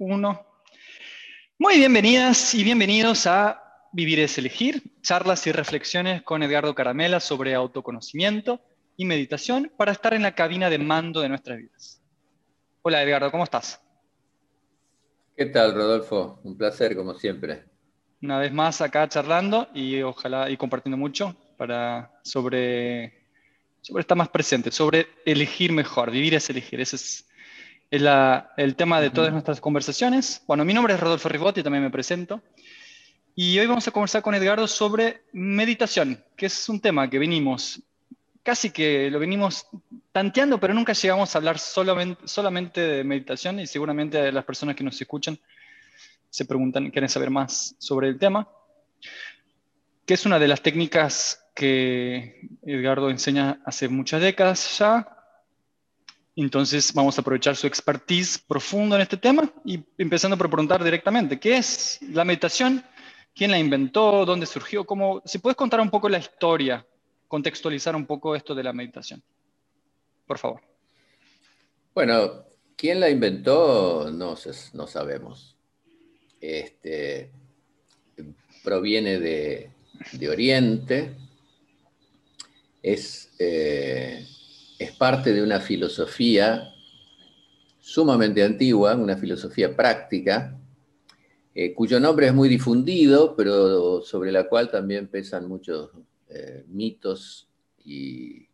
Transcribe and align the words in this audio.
Uno. 0.00 0.46
Muy 1.58 1.78
bienvenidas 1.78 2.54
y 2.54 2.62
bienvenidos 2.62 3.26
a 3.26 3.60
Vivir 3.90 4.20
es 4.20 4.38
elegir, 4.38 4.80
charlas 5.02 5.44
y 5.48 5.50
reflexiones 5.50 6.22
con 6.22 6.40
Edgardo 6.44 6.72
Caramela 6.72 7.18
sobre 7.18 7.52
autoconocimiento 7.52 8.60
y 8.96 9.04
meditación 9.04 9.72
para 9.76 9.90
estar 9.90 10.14
en 10.14 10.22
la 10.22 10.36
cabina 10.36 10.70
de 10.70 10.78
mando 10.78 11.20
de 11.20 11.28
nuestras 11.28 11.58
vidas. 11.58 12.00
Hola 12.82 13.02
Edgardo, 13.02 13.32
¿cómo 13.32 13.42
estás? 13.42 13.80
¿Qué 15.36 15.46
tal, 15.46 15.74
Rodolfo? 15.74 16.38
Un 16.44 16.56
placer, 16.56 16.94
como 16.94 17.14
siempre. 17.14 17.64
Una 18.22 18.38
vez 18.38 18.52
más 18.52 18.80
acá 18.80 19.08
charlando 19.08 19.66
y 19.74 20.00
ojalá 20.02 20.48
y 20.48 20.56
compartiendo 20.56 20.96
mucho 20.96 21.34
para 21.56 22.20
sobre, 22.22 23.26
sobre 23.80 24.02
estar 24.02 24.16
más 24.16 24.28
presente, 24.28 24.70
sobre 24.70 25.08
elegir 25.26 25.72
mejor, 25.72 26.12
vivir 26.12 26.34
es 26.34 26.48
elegir. 26.50 26.80
Ese 26.80 26.94
es 26.94 27.27
es 27.90 28.02
el 28.56 28.76
tema 28.76 29.00
de 29.00 29.10
todas 29.10 29.32
nuestras 29.32 29.60
conversaciones. 29.60 30.42
Bueno, 30.46 30.64
mi 30.64 30.74
nombre 30.74 30.94
es 30.94 31.00
Rodolfo 31.00 31.28
Ribotti, 31.28 31.62
también 31.62 31.82
me 31.82 31.90
presento. 31.90 32.42
Y 33.34 33.58
hoy 33.58 33.66
vamos 33.66 33.86
a 33.86 33.92
conversar 33.92 34.20
con 34.20 34.34
Edgardo 34.34 34.66
sobre 34.66 35.22
meditación, 35.32 36.22
que 36.36 36.46
es 36.46 36.68
un 36.68 36.80
tema 36.80 37.08
que 37.08 37.18
venimos, 37.18 37.80
casi 38.42 38.70
que 38.70 39.10
lo 39.10 39.18
venimos 39.18 39.66
tanteando, 40.12 40.58
pero 40.58 40.74
nunca 40.74 40.92
llegamos 40.92 41.34
a 41.34 41.38
hablar 41.38 41.58
solamente, 41.58 42.26
solamente 42.26 42.80
de 42.80 43.04
meditación 43.04 43.60
y 43.60 43.66
seguramente 43.66 44.32
las 44.32 44.44
personas 44.44 44.74
que 44.74 44.84
nos 44.84 45.00
escuchan 45.00 45.38
se 46.30 46.44
preguntan, 46.44 46.90
quieren 46.90 47.08
saber 47.08 47.30
más 47.30 47.74
sobre 47.78 48.08
el 48.08 48.18
tema, 48.18 48.48
que 50.04 50.14
es 50.14 50.26
una 50.26 50.38
de 50.38 50.48
las 50.48 50.60
técnicas 50.60 51.44
que 51.54 52.48
Edgardo 52.62 53.10
enseña 53.10 53.60
hace 53.64 53.88
muchas 53.88 54.20
décadas 54.20 54.78
ya, 54.78 55.17
entonces 56.42 56.92
vamos 56.94 57.18
a 57.18 57.20
aprovechar 57.20 57.56
su 57.56 57.66
expertise 57.66 58.38
profundo 58.38 58.94
en 58.94 59.02
este 59.02 59.16
tema 59.16 59.52
y 59.64 59.82
empezando 59.98 60.38
por 60.38 60.48
preguntar 60.48 60.84
directamente, 60.84 61.40
¿qué 61.40 61.56
es 61.56 61.98
la 62.12 62.24
meditación? 62.24 62.84
¿Quién 63.34 63.50
la 63.50 63.58
inventó? 63.58 64.24
¿Dónde 64.24 64.46
surgió? 64.46 64.84
¿Cómo? 64.84 65.20
Si 65.24 65.38
puedes 65.38 65.56
contar 65.56 65.80
un 65.80 65.90
poco 65.90 66.08
la 66.08 66.18
historia, 66.18 66.86
contextualizar 67.26 67.96
un 67.96 68.06
poco 68.06 68.36
esto 68.36 68.54
de 68.54 68.62
la 68.62 68.72
meditación, 68.72 69.20
por 70.28 70.38
favor. 70.38 70.60
Bueno, 71.92 72.44
¿quién 72.76 73.00
la 73.00 73.10
inventó? 73.10 74.08
No, 74.12 74.36
no 74.74 74.86
sabemos. 74.86 75.56
Este, 76.40 77.32
proviene 78.62 79.18
de, 79.18 79.72
Oriente, 80.28 81.16
es... 82.80 83.34
Eh, 83.40 84.24
es 84.78 84.92
parte 84.92 85.32
de 85.32 85.42
una 85.42 85.60
filosofía 85.60 86.72
sumamente 87.80 88.44
antigua, 88.44 88.94
una 88.94 89.16
filosofía 89.16 89.74
práctica, 89.74 90.56
eh, 91.54 91.74
cuyo 91.74 91.98
nombre 91.98 92.28
es 92.28 92.34
muy 92.34 92.48
difundido, 92.48 93.34
pero 93.34 94.02
sobre 94.02 94.30
la 94.30 94.48
cual 94.48 94.70
también 94.70 95.08
pesan 95.08 95.48
muchos 95.48 95.90
eh, 96.28 96.64
mitos 96.68 97.48
y, 97.84 98.46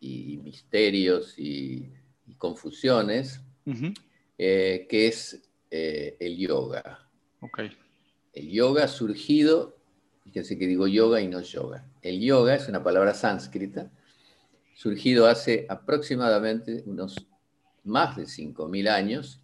misterios 0.00 1.34
y, 1.36 1.90
confusiones, 2.36 3.40
eh, 4.38 4.86
que 4.88 5.08
es 5.08 5.42
el 5.70 6.36
yoga. 6.36 7.10
El 8.32 8.50
yoga 8.50 8.84
ha 8.84 8.88
surgido, 8.88 9.76
fíjense 10.22 10.56
que 10.56 10.68
digo 10.68 10.86
yoga 10.86 11.20
y 11.20 11.26
no 11.26 11.40
yoga. 11.40 11.90
El 12.02 12.20
yoga 12.20 12.54
es 12.54 12.68
una 12.68 12.84
palabra 12.84 13.14
sánscrita 13.14 13.90
surgido 14.78 15.26
hace 15.26 15.66
aproximadamente 15.68 16.84
unos 16.86 17.26
más 17.82 18.16
de 18.16 18.26
5.000 18.26 18.88
años 18.88 19.42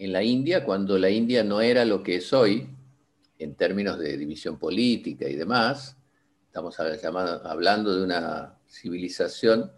en 0.00 0.12
la 0.12 0.24
India, 0.24 0.64
cuando 0.64 0.98
la 0.98 1.10
India 1.10 1.44
no 1.44 1.60
era 1.60 1.84
lo 1.84 2.02
que 2.02 2.16
es 2.16 2.32
hoy 2.32 2.68
en 3.38 3.54
términos 3.54 4.00
de 4.00 4.16
división 4.16 4.58
política 4.58 5.28
y 5.28 5.36
demás. 5.36 5.96
Estamos 6.46 6.80
hablando 6.80 7.94
de 7.94 8.02
una 8.02 8.58
civilización 8.66 9.70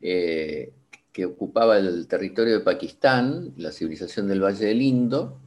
eh, 0.00 0.72
que 1.12 1.26
ocupaba 1.26 1.78
el 1.78 2.08
territorio 2.08 2.54
de 2.54 2.64
Pakistán, 2.64 3.54
la 3.58 3.70
civilización 3.70 4.26
del 4.26 4.42
Valle 4.42 4.66
del 4.66 4.82
Indo, 4.82 5.38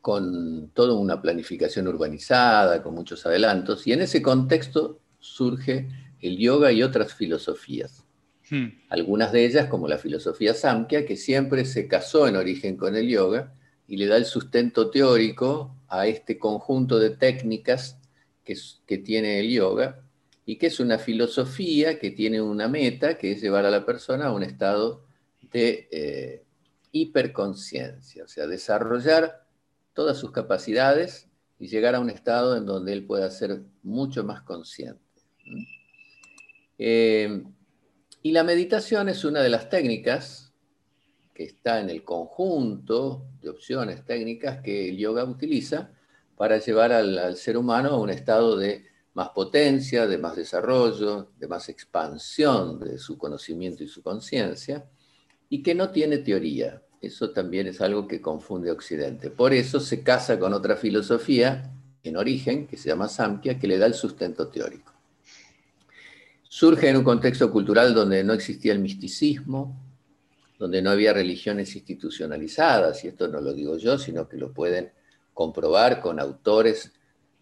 con 0.00 0.70
toda 0.72 0.94
una 0.94 1.20
planificación 1.20 1.88
urbanizada, 1.88 2.84
con 2.84 2.94
muchos 2.94 3.26
adelantos, 3.26 3.84
y 3.88 3.94
en 3.94 4.02
ese 4.02 4.22
contexto 4.22 5.00
surge 5.18 5.88
el 6.22 6.38
yoga 6.38 6.72
y 6.72 6.82
otras 6.82 7.12
filosofías. 7.12 8.04
Hmm. 8.48 8.68
Algunas 8.88 9.32
de 9.32 9.44
ellas, 9.44 9.68
como 9.68 9.88
la 9.88 9.98
filosofía 9.98 10.54
Samkhya, 10.54 11.04
que 11.04 11.16
siempre 11.16 11.64
se 11.64 11.88
casó 11.88 12.26
en 12.26 12.36
origen 12.36 12.76
con 12.76 12.96
el 12.96 13.08
yoga 13.08 13.52
y 13.86 13.96
le 13.96 14.06
da 14.06 14.16
el 14.16 14.24
sustento 14.24 14.90
teórico 14.90 15.76
a 15.88 16.06
este 16.06 16.38
conjunto 16.38 16.98
de 16.98 17.10
técnicas 17.10 17.98
que, 18.44 18.56
que 18.86 18.98
tiene 18.98 19.40
el 19.40 19.50
yoga 19.50 20.02
y 20.46 20.56
que 20.56 20.68
es 20.68 20.80
una 20.80 20.98
filosofía 20.98 21.98
que 21.98 22.10
tiene 22.10 22.40
una 22.40 22.68
meta, 22.68 23.18
que 23.18 23.32
es 23.32 23.42
llevar 23.42 23.64
a 23.66 23.70
la 23.70 23.84
persona 23.84 24.26
a 24.26 24.32
un 24.32 24.42
estado 24.42 25.04
de 25.52 25.88
eh, 25.90 26.44
hiperconciencia, 26.90 28.24
o 28.24 28.28
sea, 28.28 28.46
desarrollar 28.46 29.46
todas 29.92 30.18
sus 30.18 30.32
capacidades 30.32 31.28
y 31.58 31.68
llegar 31.68 31.94
a 31.94 32.00
un 32.00 32.10
estado 32.10 32.56
en 32.56 32.66
donde 32.66 32.92
él 32.92 33.04
pueda 33.04 33.30
ser 33.30 33.62
mucho 33.82 34.24
más 34.24 34.42
consciente. 34.42 35.00
Eh, 36.84 37.44
y 38.22 38.32
la 38.32 38.42
meditación 38.42 39.08
es 39.08 39.24
una 39.24 39.40
de 39.40 39.48
las 39.48 39.70
técnicas 39.70 40.52
que 41.32 41.44
está 41.44 41.78
en 41.78 41.90
el 41.90 42.02
conjunto 42.02 43.24
de 43.40 43.50
opciones 43.50 44.04
técnicas 44.04 44.60
que 44.62 44.88
el 44.88 44.96
yoga 44.96 45.22
utiliza 45.22 45.92
para 46.36 46.58
llevar 46.58 46.90
al, 46.90 47.36
ser 47.36 47.56
humano 47.56 47.90
a 47.90 48.00
un 48.00 48.10
estado 48.10 48.56
de 48.56 48.84
más 49.14 49.28
potencia, 49.28 50.08
de 50.08 50.18
más 50.18 50.34
desarrollo, 50.34 51.30
de 51.38 51.46
más 51.46 51.68
expansión 51.68 52.80
de 52.80 52.98
su 52.98 53.16
conocimiento 53.16 53.84
y 53.84 53.86
su 53.86 54.02
conciencia, 54.02 54.84
y 55.48 55.62
que 55.62 55.76
no 55.76 55.90
tiene 55.90 56.18
teoría. 56.18 56.82
Eso 57.00 57.30
también 57.30 57.68
es 57.68 57.80
algo 57.80 58.08
que 58.08 58.20
confunde 58.20 58.72
Occidente. 58.72 59.30
Por 59.30 59.52
eso 59.52 59.78
se 59.78 60.02
casa 60.02 60.36
con 60.40 60.52
otra 60.52 60.74
filosofía 60.74 61.72
en 62.02 62.16
origen, 62.16 62.66
que 62.66 62.76
se 62.76 62.88
llama 62.88 63.08
Samkhya, 63.08 63.60
que 63.60 63.68
le 63.68 63.78
da 63.78 63.86
el 63.86 63.94
sustento 63.94 64.48
teórico. 64.48 64.91
Surge 66.62 66.88
en 66.88 66.96
un 66.96 67.02
contexto 67.02 67.50
cultural 67.50 67.92
donde 67.92 68.22
no 68.22 68.32
existía 68.32 68.72
el 68.72 68.78
misticismo, 68.78 69.82
donde 70.60 70.80
no 70.80 70.90
había 70.90 71.12
religiones 71.12 71.74
institucionalizadas, 71.74 73.02
y 73.02 73.08
esto 73.08 73.26
no 73.26 73.40
lo 73.40 73.52
digo 73.52 73.78
yo, 73.78 73.98
sino 73.98 74.28
que 74.28 74.36
lo 74.36 74.52
pueden 74.52 74.92
comprobar 75.34 76.00
con 76.00 76.20
autores 76.20 76.92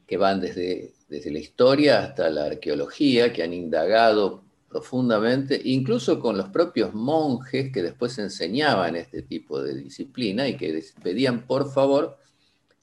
que 0.07 0.17
van 0.17 0.41
desde, 0.41 0.95
desde 1.07 1.31
la 1.31 1.39
historia 1.39 2.03
hasta 2.03 2.31
la 2.31 2.47
arqueología, 2.47 3.31
que 3.31 3.43
han 3.43 3.53
indagado 3.53 4.43
profundamente, 4.71 5.61
incluso 5.65 6.19
con 6.19 6.39
los 6.39 6.49
propios 6.49 6.95
monjes 6.95 7.71
que 7.71 7.83
después 7.83 8.19
enseñaban 8.19 8.97
este 8.97 9.21
tipo 9.21 9.63
de 9.63 9.75
disciplina 9.75 10.49
y 10.49 10.57
que 10.57 10.83
pedían 11.03 11.47
por 11.47 11.71
favor 11.71 12.17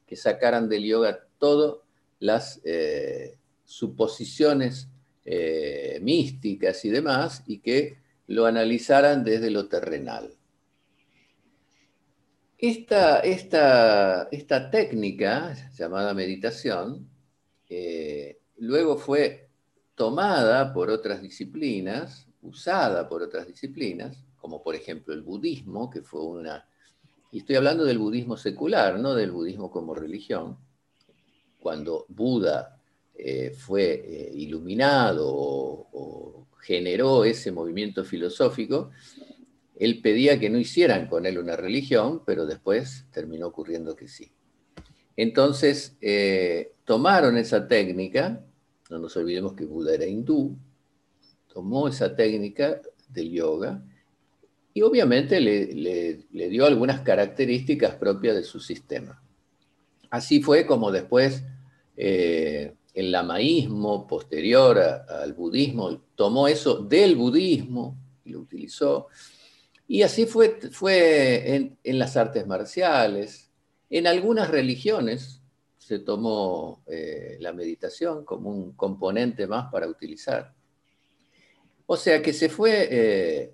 que 0.05 0.15
sacaran 0.15 0.69
del 0.69 0.83
yoga 0.83 1.17
todas 1.39 1.77
las 2.19 2.61
eh, 2.63 3.39
suposiciones 3.65 4.87
eh, 5.29 5.99
místicas 6.01 6.85
y 6.85 6.89
demás, 6.89 7.43
y 7.47 7.59
que 7.59 7.97
lo 8.27 8.45
analizaran 8.45 9.25
desde 9.25 9.51
lo 9.51 9.67
terrenal. 9.67 10.31
Esta, 12.57 13.19
esta, 13.19 14.29
esta 14.31 14.71
técnica 14.71 15.53
llamada 15.77 16.13
meditación 16.13 17.09
eh, 17.69 18.39
luego 18.59 18.97
fue 18.97 19.49
tomada 19.95 20.71
por 20.73 20.89
otras 20.89 21.21
disciplinas, 21.21 22.25
usada 22.41 23.09
por 23.09 23.21
otras 23.21 23.47
disciplinas, 23.47 24.23
como 24.37 24.63
por 24.63 24.75
ejemplo 24.75 25.13
el 25.13 25.23
budismo, 25.23 25.89
que 25.89 26.03
fue 26.03 26.23
una... 26.23 26.69
Y 27.33 27.39
estoy 27.39 27.57
hablando 27.57 27.83
del 27.83 27.97
budismo 27.97 28.37
secular, 28.37 28.97
no 28.97 29.13
del 29.13 29.31
budismo 29.31 29.69
como 29.69 29.93
religión. 29.93 30.57
Cuando 31.59 32.05
Buda 32.07 32.76
eh, 33.19 33.49
fue 33.49 33.93
eh, 33.93 34.31
iluminado 34.35 35.25
o, 35.27 36.47
generó 36.61 37.23
ese 37.23 37.51
movimiento 37.51 38.03
filosófico, 38.03 38.91
él 39.79 40.01
pedía 40.01 40.37
que 40.37 40.49
no 40.49 40.57
hicieran 40.57 41.07
con 41.07 41.25
él 41.25 41.39
una 41.39 41.55
religión, 41.55 42.21
pero 42.25 42.45
después 42.45 43.05
terminó 43.11 43.47
ocurriendo 43.47 43.95
que 43.95 44.09
sí. 44.09 44.29
Entonces, 45.15 45.95
eh, 46.01 46.73
tomaron 46.83 47.37
esa 47.37 47.67
técnica, 47.67 48.43
no 48.89 48.99
nos 48.99 49.15
olvidemos 49.15 49.53
que 49.53 49.65
Buda 49.65 49.95
era 49.95 50.05
hindú, 50.05 50.57
tomó 51.53 51.87
esa 51.87 52.15
técnica 52.15 52.81
del 53.07 53.31
yoga 53.31 53.81
y 54.73 54.81
obviamente 54.81 55.39
le, 55.39 56.49
dio 56.49 56.65
algunas 56.65 56.99
características 56.99 57.95
propias 57.95 58.35
de 58.35 58.43
su 58.43 58.59
sistema. 58.59 59.23
Así 60.09 60.41
fue 60.41 60.67
como 60.67 60.91
después 60.91 61.45
el 62.97 63.11
lamaísmo 63.11 64.07
posterior 64.07 64.79
al 64.79 65.33
budismo 65.33 66.01
tomó 66.15 66.47
eso 66.47 66.79
del 66.79 67.15
budismo 67.15 67.95
y 68.25 68.31
lo 68.31 68.39
utilizó. 68.39 69.07
Y 69.87 70.01
así 70.01 70.25
fue, 70.25 70.59
fue 70.71 71.77
en, 71.83 71.99
las 71.99 72.17
artes 72.17 72.47
marciales. 72.47 73.51
En 73.91 74.07
algunas 74.07 74.49
religiones 74.49 75.43
se 75.77 75.99
tomó 75.99 76.81
eh, 76.87 77.37
la 77.39 77.53
meditación 77.53 78.25
como 78.25 78.49
un 78.49 78.71
componente 78.71 79.45
más 79.45 79.71
para 79.71 79.87
utilizar. 79.87 80.55
O 81.85 81.97
sea 81.97 82.19
que 82.23 82.33
se 82.33 82.49
fue 82.49 82.87
eh, 82.89 83.53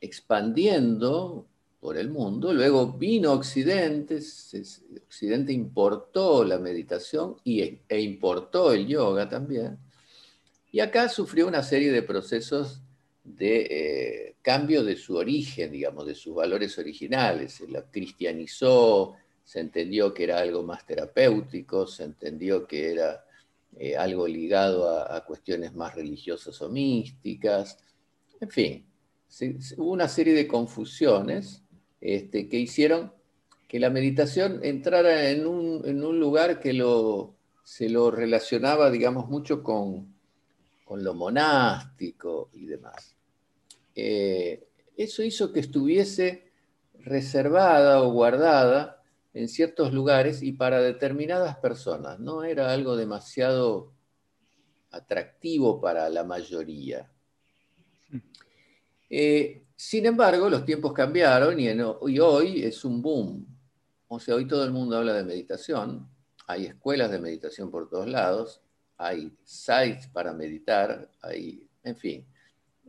expandiendo 0.00 1.46
por 1.86 1.96
el 1.96 2.10
mundo, 2.10 2.52
luego 2.52 2.94
vino 2.94 3.30
Occidente, 3.30 4.16
Occidente 4.16 5.52
importó 5.52 6.42
la 6.42 6.58
meditación 6.58 7.36
y, 7.44 7.60
e 7.88 8.00
importó 8.00 8.72
el 8.72 8.88
yoga 8.88 9.28
también, 9.28 9.78
y 10.72 10.80
acá 10.80 11.08
sufrió 11.08 11.46
una 11.46 11.62
serie 11.62 11.92
de 11.92 12.02
procesos 12.02 12.82
de 13.22 13.66
eh, 13.70 14.34
cambio 14.42 14.82
de 14.82 14.96
su 14.96 15.14
origen, 15.14 15.70
digamos, 15.70 16.08
de 16.08 16.16
sus 16.16 16.34
valores 16.34 16.76
originales. 16.76 17.52
Se 17.52 17.68
la 17.68 17.88
cristianizó, 17.88 19.14
se 19.44 19.60
entendió 19.60 20.12
que 20.12 20.24
era 20.24 20.40
algo 20.40 20.64
más 20.64 20.84
terapéutico, 20.84 21.86
se 21.86 22.02
entendió 22.02 22.66
que 22.66 22.94
era 22.94 23.24
eh, 23.78 23.96
algo 23.96 24.26
ligado 24.26 24.90
a, 24.90 25.24
cuestiones 25.24 25.72
más 25.72 25.94
religiosas 25.94 26.60
o 26.60 26.68
místicas. 26.68 27.78
En 28.40 28.50
fin, 28.50 28.86
hubo 29.76 29.92
una 29.92 30.08
serie 30.08 30.34
de 30.34 30.48
confusiones 30.48 31.62
este, 32.06 32.48
que 32.48 32.56
hicieron 32.56 33.12
que 33.66 33.80
la 33.80 33.90
meditación 33.90 34.60
entrara 34.62 35.28
en 35.30 35.44
un, 35.44 36.20
lugar 36.20 36.60
que 36.60 36.72
lo, 36.72 37.34
se 37.64 37.88
lo 37.88 38.12
relacionaba, 38.12 38.92
digamos, 38.92 39.28
mucho 39.28 39.64
con, 39.64 40.14
con 40.84 41.02
lo 41.02 41.14
monástico 41.14 42.48
y 42.52 42.66
demás. 42.66 43.16
Eh, 43.96 44.68
eso 44.96 45.24
hizo 45.24 45.52
que 45.52 45.58
estuviese 45.58 46.52
reservada 47.00 48.00
o 48.02 48.12
guardada 48.12 49.02
en 49.34 49.48
ciertos 49.48 49.92
lugares 49.92 50.44
y 50.44 50.52
para 50.52 50.80
determinadas 50.80 51.56
personas. 51.56 52.20
No 52.20 52.44
era 52.44 52.72
algo 52.72 52.94
demasiado 52.94 53.92
atractivo 54.92 55.80
para 55.80 56.08
la 56.08 56.22
mayoría. 56.22 57.10
Eh, 59.10 59.65
sin 59.76 60.06
embargo, 60.06 60.48
los 60.48 60.64
tiempos 60.64 60.94
cambiaron 60.94 61.60
y, 61.60 61.68
hoy 62.18 62.64
es 62.64 62.82
un 62.84 63.02
boom. 63.02 63.46
O 64.08 64.18
sea, 64.18 64.34
hoy 64.34 64.46
todo 64.46 64.64
el 64.64 64.70
mundo 64.70 64.96
habla 64.96 65.12
de 65.12 65.24
meditación, 65.24 66.08
hay 66.46 66.64
escuelas 66.64 67.10
de 67.10 67.18
meditación 67.18 67.70
por 67.70 67.90
todos 67.90 68.08
lados, 68.08 68.62
hay 68.96 69.36
sites 69.44 70.06
para 70.06 70.32
meditar, 70.32 71.10
hay, 71.20 71.68
en 71.82 71.96
fin, 71.96 72.26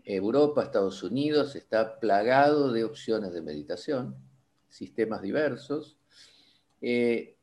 Europa, 0.05 0.63
Estados 0.63 1.03
Unidos 1.03 1.55
está 1.57 1.99
plagado 1.99 2.71
de 2.71 2.85
opciones 2.85 3.33
de 3.33 3.41
meditación, 3.41 4.15
sistemas 4.69 5.21
diversos, 5.21 5.97
eh, 6.79 7.35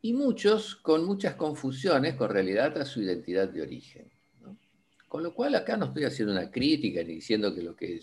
y 0.00 0.12
muchos 0.14 0.74
con 0.74 1.04
muchas 1.04 1.36
confusiones 1.36 2.16
con 2.16 2.30
realidad 2.30 2.76
a 2.78 2.84
su 2.84 3.02
identidad 3.02 3.48
de 3.48 3.62
origen. 3.62 4.10
Con 5.06 5.22
lo 5.22 5.34
cual 5.34 5.54
acá 5.54 5.76
no 5.76 5.86
estoy 5.86 6.04
haciendo 6.04 6.32
una 6.32 6.50
crítica 6.50 7.02
ni 7.04 7.16
diciendo 7.16 7.54
que 7.54 7.62
lo 7.62 7.76
que 7.76 7.96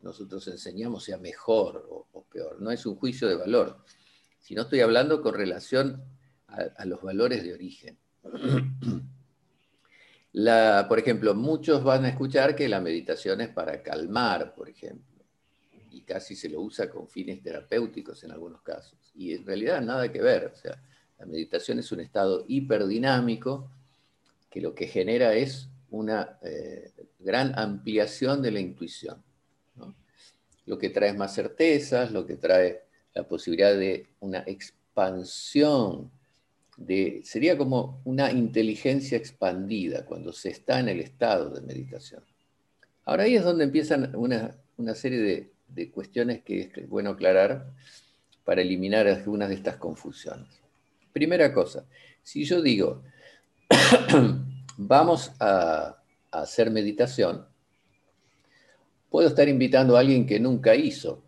nosotros 0.00 0.46
enseñamos 0.48 1.04
sea 1.04 1.18
mejor 1.18 1.86
o, 1.90 2.24
peor, 2.30 2.60
no 2.60 2.70
es 2.70 2.86
un 2.86 2.96
juicio 2.96 3.28
de 3.28 3.36
valor, 3.36 3.78
sino 4.38 4.62
estoy 4.62 4.80
hablando 4.80 5.22
con 5.22 5.34
relación 5.34 6.02
a 6.48 6.84
los 6.84 7.02
valores 7.02 7.42
de 7.42 7.54
origen. 7.54 7.98
por 10.88 10.98
ejemplo, 10.98 11.34
muchos 11.34 11.82
van 11.82 12.04
a 12.04 12.10
escuchar 12.10 12.54
que 12.54 12.68
la 12.68 12.80
meditación 12.80 13.40
es 13.40 13.48
para 13.48 13.82
calmar, 13.82 14.54
por 14.54 14.68
ejemplo, 14.68 15.24
y 15.90 16.02
casi 16.02 16.36
se 16.36 16.50
lo 16.50 16.60
usa 16.60 16.90
con 16.90 17.08
fines 17.08 17.42
terapéuticos 17.42 18.22
en 18.24 18.32
algunos 18.32 18.60
casos. 18.60 18.98
Y 19.14 19.32
en 19.32 19.46
realidad 19.46 19.80
nada 19.80 20.12
que 20.12 20.20
ver. 20.20 20.52
O 20.52 20.56
sea, 20.56 20.78
la 21.18 21.26
meditación 21.26 21.78
es 21.78 21.90
un 21.90 22.00
estado 22.00 22.44
hiperdinámico 22.48 23.70
que 24.50 24.60
lo 24.60 24.74
que 24.74 24.86
genera 24.88 25.34
es 25.34 25.70
una 25.90 26.38
eh, 26.42 26.92
gran 27.18 27.58
ampliación 27.58 28.42
de 28.42 28.50
la 28.50 28.60
intuición. 28.60 29.22
Lo 30.66 30.78
que 30.78 30.90
trae 30.90 31.12
más 31.12 31.34
certezas, 31.34 32.12
lo 32.12 32.26
que 32.26 32.36
trae 32.36 32.82
la 33.14 33.26
posibilidad 33.26 33.74
de 33.74 34.06
una 34.20 34.44
expansión 34.46 36.10
sería 37.22 37.56
como 37.56 38.00
una 38.04 38.30
inteligencia 38.30 39.16
expandida 39.16 40.04
cuando 40.04 40.32
se 40.32 40.50
está 40.50 40.80
en 40.80 40.90
el 40.90 41.00
estado 41.00 41.50
de 41.50 41.62
meditación. 41.62 42.22
Ahora 43.04 43.24
ahí 43.24 43.36
es 43.36 43.44
donde 43.44 43.64
empiezan 43.64 44.14
una, 44.14 44.54
serie 44.94 45.50
de, 45.68 45.90
cuestiones 45.90 46.42
que 46.42 46.70
es 46.74 46.88
bueno 46.88 47.10
aclarar 47.10 47.72
para 48.44 48.60
eliminar 48.60 49.06
algunas 49.06 49.48
de 49.48 49.54
estas 49.54 49.76
confusiones. 49.76 50.48
Primera 51.12 51.52
cosa, 51.52 51.86
si 52.22 52.44
yo 52.44 52.60
digo, 52.60 53.02
vamos 54.76 55.32
a, 55.40 55.96
a 56.30 56.40
hacer 56.40 56.70
meditación, 56.70 57.46
puedo 59.10 59.28
estar 59.28 59.48
invitando 59.48 59.96
a 59.96 60.00
alguien 60.00 60.26
que 60.26 60.40
nunca 60.40 60.74
hizo 60.74 61.22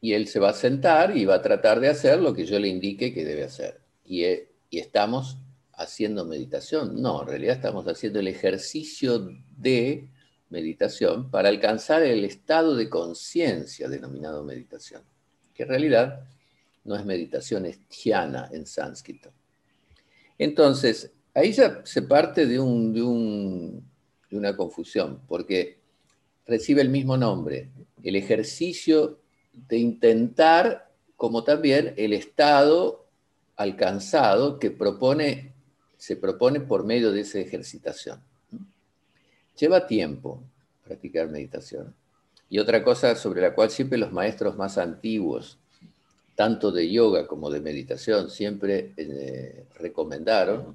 y 0.00 0.12
él 0.12 0.26
se 0.28 0.40
va 0.40 0.50
a 0.50 0.54
sentar 0.54 1.16
y 1.16 1.24
va 1.24 1.36
a 1.36 1.42
tratar 1.42 1.80
de 1.80 1.88
hacer 1.88 2.20
lo 2.20 2.34
que 2.34 2.46
yo 2.46 2.58
le 2.58 2.68
indique 2.68 3.12
que 3.12 3.24
debe 3.24 3.44
hacer. 3.44 3.80
Y 4.04 4.24
y 4.70 4.78
estamos 4.78 5.36
haciendo 5.72 6.24
meditación. 6.24 7.02
No, 7.02 7.22
en 7.22 7.28
realidad 7.28 7.56
estamos 7.56 7.86
haciendo 7.86 8.20
el 8.20 8.28
ejercicio 8.28 9.28
de 9.56 10.08
meditación 10.48 11.30
para 11.30 11.48
alcanzar 11.48 12.02
el 12.02 12.24
estado 12.24 12.76
de 12.76 12.88
conciencia 12.88 13.88
denominado 13.88 14.44
meditación, 14.44 15.02
que 15.54 15.64
en 15.64 15.68
realidad 15.68 16.24
no 16.84 16.96
es 16.96 17.04
meditación, 17.04 17.66
es 17.66 17.80
dhyana 17.88 18.48
en 18.52 18.66
sánscrito. 18.66 19.32
Entonces, 20.38 21.12
ahí 21.34 21.52
ya 21.52 21.82
se 21.84 22.02
parte 22.02 22.46
de, 22.46 22.58
un, 22.58 22.92
de 24.30 24.36
una 24.36 24.56
confusión, 24.56 25.20
porque 25.26 25.79
recibe 26.46 26.82
el 26.82 26.88
mismo 26.88 27.16
nombre, 27.16 27.70
el 28.02 28.16
ejercicio 28.16 29.18
de 29.52 29.78
intentar, 29.78 30.90
como 31.16 31.44
también 31.44 31.94
el 31.96 32.12
estado 32.12 33.06
alcanzado 33.56 34.58
que 34.58 34.70
propone, 34.70 35.52
se 35.96 36.16
propone 36.16 36.60
por 36.60 36.84
medio 36.84 37.12
de 37.12 37.20
esa 37.20 37.38
ejercitación. 37.38 38.20
Lleva 39.58 39.86
tiempo 39.86 40.42
practicar 40.82 41.28
meditación. 41.28 41.94
Y 42.48 42.58
otra 42.58 42.82
cosa 42.82 43.14
sobre 43.14 43.42
la 43.42 43.54
cual 43.54 43.70
siempre 43.70 43.98
los 43.98 44.12
maestros 44.12 44.56
más 44.56 44.78
antiguos, 44.78 45.58
tanto 46.34 46.72
de 46.72 46.90
yoga 46.90 47.26
como 47.26 47.50
de 47.50 47.60
meditación, 47.60 48.30
siempre 48.30 48.92
eh, 48.96 49.66
recomendaron, 49.78 50.74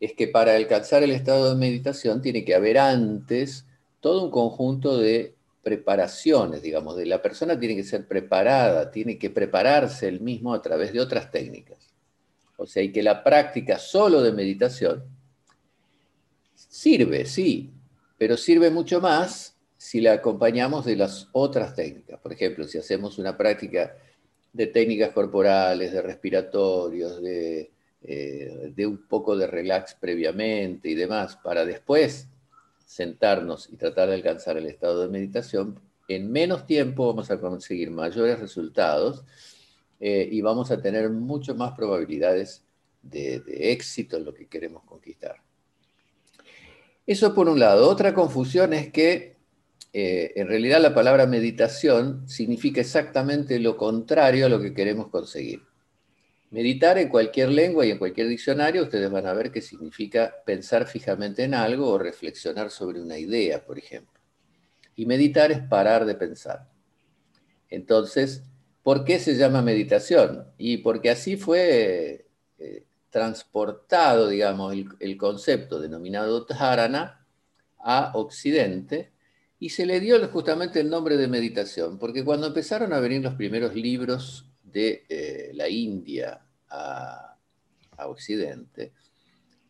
es 0.00 0.14
que 0.14 0.26
para 0.26 0.56
alcanzar 0.56 1.02
el 1.02 1.10
estado 1.12 1.50
de 1.50 1.56
meditación 1.56 2.22
tiene 2.22 2.44
que 2.44 2.54
haber 2.54 2.78
antes 2.78 3.65
todo 4.06 4.22
un 4.22 4.30
conjunto 4.30 4.98
de 4.98 5.34
preparaciones, 5.64 6.62
digamos, 6.62 6.96
de 6.96 7.06
la 7.06 7.20
persona 7.20 7.58
tiene 7.58 7.74
que 7.74 7.82
ser 7.82 8.06
preparada, 8.06 8.92
tiene 8.92 9.18
que 9.18 9.30
prepararse 9.30 10.06
el 10.06 10.20
mismo 10.20 10.54
a 10.54 10.62
través 10.62 10.92
de 10.92 11.00
otras 11.00 11.32
técnicas. 11.32 11.92
O 12.56 12.68
sea, 12.68 12.84
y 12.84 12.92
que 12.92 13.02
la 13.02 13.24
práctica 13.24 13.80
solo 13.80 14.22
de 14.22 14.30
meditación 14.30 15.02
sirve, 16.54 17.26
sí, 17.26 17.72
pero 18.16 18.36
sirve 18.36 18.70
mucho 18.70 19.00
más 19.00 19.56
si 19.76 20.00
la 20.00 20.12
acompañamos 20.12 20.84
de 20.84 20.94
las 20.94 21.28
otras 21.32 21.74
técnicas. 21.74 22.20
Por 22.20 22.32
ejemplo, 22.32 22.68
si 22.68 22.78
hacemos 22.78 23.18
una 23.18 23.36
práctica 23.36 23.96
de 24.52 24.68
técnicas 24.68 25.10
corporales, 25.10 25.90
de 25.90 26.00
respiratorios, 26.00 27.20
de, 27.20 27.72
eh, 28.04 28.70
de 28.72 28.86
un 28.86 29.08
poco 29.08 29.36
de 29.36 29.48
relax 29.48 29.96
previamente 29.96 30.90
y 30.90 30.94
demás, 30.94 31.36
para 31.42 31.64
después 31.64 32.28
sentarnos 32.86 33.68
y 33.70 33.76
tratar 33.76 34.08
de 34.08 34.14
alcanzar 34.14 34.56
el 34.56 34.66
estado 34.66 35.02
de 35.02 35.08
meditación, 35.08 35.80
en 36.08 36.30
menos 36.30 36.66
tiempo 36.66 37.08
vamos 37.08 37.30
a 37.30 37.40
conseguir 37.40 37.90
mayores 37.90 38.38
resultados 38.38 39.24
eh, 39.98 40.28
y 40.30 40.40
vamos 40.40 40.70
a 40.70 40.80
tener 40.80 41.10
mucho 41.10 41.54
más 41.56 41.72
probabilidades 41.72 42.64
de, 43.02 43.42
éxito 43.48 44.16
en 44.16 44.24
lo 44.24 44.32
que 44.32 44.46
queremos 44.46 44.84
conquistar. 44.84 45.36
Eso 47.06 47.34
por 47.34 47.48
un 47.48 47.58
lado. 47.58 47.88
Otra 47.88 48.14
confusión 48.14 48.72
es 48.72 48.92
que 48.92 49.36
eh, 49.92 50.32
en 50.36 50.48
realidad 50.48 50.80
la 50.80 50.94
palabra 50.94 51.26
meditación 51.26 52.28
significa 52.28 52.80
exactamente 52.80 53.58
lo 53.58 53.76
contrario 53.76 54.46
a 54.46 54.48
lo 54.48 54.60
que 54.60 54.74
queremos 54.74 55.08
conseguir. 55.08 55.65
Meditar 56.56 56.98
en 56.98 57.08
cualquier 57.08 57.50
lengua 57.50 57.84
y 57.84 57.90
en 57.90 57.98
cualquier 57.98 58.28
diccionario, 58.28 58.82
ustedes 58.82 59.10
van 59.10 59.26
a 59.26 59.34
ver 59.34 59.52
que 59.52 59.60
significa 59.60 60.34
pensar 60.44 60.86
fijamente 60.86 61.44
en 61.44 61.54
algo 61.54 61.88
o 61.88 61.98
reflexionar 61.98 62.70
sobre 62.70 63.00
una 63.00 63.18
idea, 63.18 63.64
por 63.64 63.78
ejemplo. 63.78 64.20
Y 64.96 65.06
meditar 65.06 65.52
es 65.52 65.60
parar 65.60 66.06
de 66.06 66.14
pensar. 66.14 66.68
Entonces, 67.68 68.42
¿Por 68.86 69.04
qué 69.04 69.18
se 69.18 69.34
llama 69.34 69.62
meditación? 69.62 70.46
Y 70.58 70.76
porque 70.76 71.10
así 71.10 71.36
fue 71.36 72.28
eh, 72.56 72.86
transportado, 73.10 74.28
digamos, 74.28 74.76
el, 75.00 75.16
concepto 75.16 75.80
denominado 75.80 76.44
dharana 76.44 77.26
a 77.80 78.12
Occidente 78.14 79.10
Y 79.58 79.70
se 79.70 79.86
le 79.86 79.98
dio 79.98 80.24
justamente 80.28 80.78
el 80.78 80.88
nombre 80.88 81.16
de 81.16 81.26
meditación, 81.26 81.98
porque 81.98 82.24
cuando 82.24 82.46
empezaron 82.46 82.92
a 82.92 83.00
venir 83.00 83.22
los 83.22 83.34
primeros 83.34 83.74
libros 83.74 84.52
de 84.62 85.04
eh, 85.08 85.50
la 85.54 85.68
India 85.68 86.45
a, 86.76 87.32
Occidente, 87.98 88.92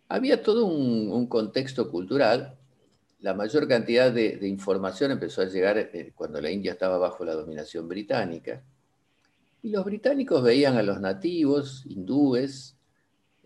había 0.08 0.42
todo 0.42 0.66
un, 0.66 1.26
contexto 1.28 1.90
cultural. 1.90 2.58
La 3.20 3.34
mayor 3.34 3.68
cantidad 3.68 4.10
de, 4.10 4.46
información 4.48 5.12
empezó 5.12 5.42
a 5.42 5.46
llegar 5.46 5.78
eh, 5.78 6.12
cuando 6.14 6.40
la 6.40 6.50
India 6.50 6.72
estaba 6.72 6.98
bajo 6.98 7.24
la 7.24 7.34
dominación 7.34 7.88
británica. 7.88 8.62
Y 9.62 9.70
los 9.70 9.84
británicos 9.84 10.42
veían 10.42 10.76
a 10.76 10.82
los 10.82 11.00
nativos 11.00 11.84
hindúes 11.86 12.76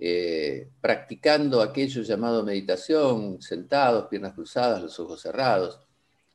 eh, 0.02 0.71
practicando 0.81 1.61
aquello 1.61 2.00
llamado 2.00 2.43
meditación, 2.43 3.43
sentados, 3.43 4.09
piernas 4.09 4.33
cruzadas, 4.33 4.83
los 4.83 4.99
ojos 4.99 5.21
cerrados. 5.21 5.79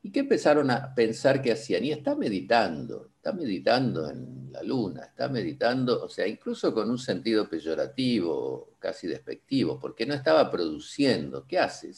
¿Y 0.02 0.12
qué 0.12 0.20
empezaron 0.20 0.70
a 0.70 0.94
pensar 0.94 1.42
que 1.42 1.50
hacían? 1.50 1.84
Y 1.84 1.90
está 1.90 2.14
meditando, 2.14 3.10
está 3.26 3.36
meditando 3.36 4.08
en 4.08 4.52
la 4.52 4.62
luna, 4.62 5.06
está 5.06 5.28
meditando, 5.28 6.04
o 6.04 6.08
sea, 6.08 6.28
incluso 6.28 6.72
con 6.72 6.88
un 6.88 6.98
sentido 6.98 7.48
peyorativo, 7.48 8.74
casi 8.78 9.08
despectivo, 9.08 9.80
porque 9.80 10.06
no 10.06 10.14
estaba 10.14 10.48
produciendo. 10.48 11.44
¿Qué 11.44 11.58
hace 11.58 11.92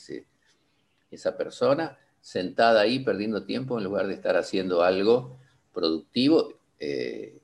esa 1.11 1.37
persona 1.37 1.99
sentada 2.19 2.81
ahí 2.81 3.01
perdiendo 3.01 3.45
tiempo 3.45 3.77
en 3.77 3.85
lugar 3.85 4.07
de 4.07 4.15
estar 4.15 4.39
haciendo 4.39 4.83
algo 4.83 5.39
productivo? 5.75 6.55
Eh, 6.81 7.39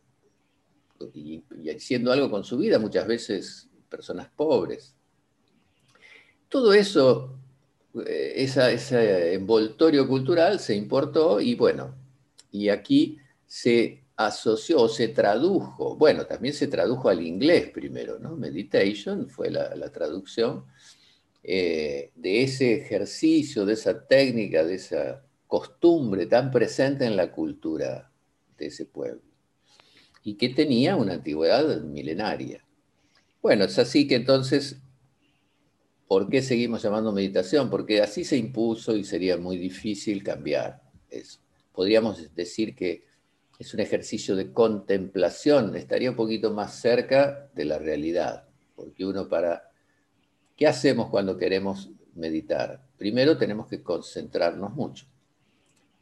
y, 1.12 1.45
haciendo 1.69 2.11
algo 2.11 2.31
con 2.31 2.43
su 2.43 2.57
vida, 2.57 2.79
muchas 2.79 3.07
veces 3.07 3.69
personas 3.91 4.31
pobres. 4.35 4.95
Todo 6.49 6.73
eso, 6.73 7.37
eh, 8.07 8.33
ese 8.37 9.35
envoltorio 9.35 10.09
cultural 10.09 10.59
se 10.59 10.75
importó 10.75 11.38
y 11.38 11.55
bueno, 11.55 11.95
y 12.50 12.71
aquí 12.71 13.19
se 13.54 14.02
asoció 14.16 14.80
o 14.80 14.88
se 14.88 15.06
tradujo, 15.06 15.94
bueno, 15.96 16.26
también 16.26 16.52
se 16.52 16.66
tradujo 16.66 17.08
al 17.08 17.25
inglés 17.25 17.70
primero, 17.70 18.18
¿no? 18.18 18.37
Meditation 18.37 19.28
fue 19.28 19.49
la, 19.49 19.92
traducción 19.92 20.64
eh, 21.44 22.11
de 22.16 22.42
ese 22.42 22.75
ejercicio, 22.75 23.64
de 23.64 23.75
esa 23.75 24.08
técnica, 24.08 24.64
de 24.64 24.75
esa 24.75 25.25
costumbre 25.46 26.26
tan 26.26 26.50
presente 26.50 27.04
en 27.04 27.14
la 27.14 27.30
cultura 27.30 28.11
de 28.58 28.66
ese 28.66 28.87
pueblo 28.87 29.23
y 30.25 30.34
que 30.34 30.49
tenía 30.49 30.96
una 30.96 31.12
antigüedad 31.12 31.80
milenaria. 31.80 32.66
Bueno, 33.40 33.66
es 33.66 33.78
así 33.78 34.08
que 34.08 34.16
entonces, 34.16 34.78
¿por 36.08 36.28
qué 36.28 36.42
seguimos 36.42 36.82
llamando 36.82 37.12
meditación? 37.12 37.70
Porque 37.70 38.02
así 38.02 38.25
se 38.25 38.37
impuso 38.37 38.96
y 38.96 39.04
sería 39.04 39.37
muy 39.37 39.58
difícil 39.58 40.25
cambiar 40.25 40.82
eso. 41.08 41.38
Podríamos 41.73 42.34
decir 42.34 42.75
que 42.75 43.13
es 43.64 43.75
un 43.75 43.80
ejercicio 43.80 44.37
de 44.37 44.52
contemplación, 44.52 45.75
estaría 45.76 46.11
un 46.11 46.16
poquito 46.16 46.52
más 46.52 46.75
cerca 46.75 47.50
de 47.54 47.64
la 47.64 47.78
realidad, 47.78 48.47
porque 48.75 49.04
uno 49.04 49.28
para... 49.28 49.71
¿Qué 50.56 50.66
hacemos 50.66 51.09
cuando 51.11 51.37
queremos 51.37 51.90
meditar? 52.14 52.80
Primero 52.97 53.37
tenemos 53.37 53.66
que 53.66 53.83
concentrarnos 53.83 54.73
mucho 54.73 55.06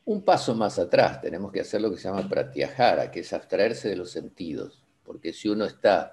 un 0.05 0.23
paso 0.23 0.55
más 0.55 0.79
atrás, 0.79 1.21
tenemos 1.21 1.53
que 1.53 1.61
hacer 1.61 1.81
lo 1.81 1.91
que 1.91 1.97
se 1.97 2.09
llama 2.09 2.29
pratyahara, 2.29 3.11
que 3.11 3.21
es 3.21 3.33
abstraerse 3.33 3.89
de 3.89 3.97
los 3.97 4.11
sentidos, 4.11 4.83
porque 5.05 5.33
si 5.33 5.49
uno 5.49 5.65
está 5.65 6.13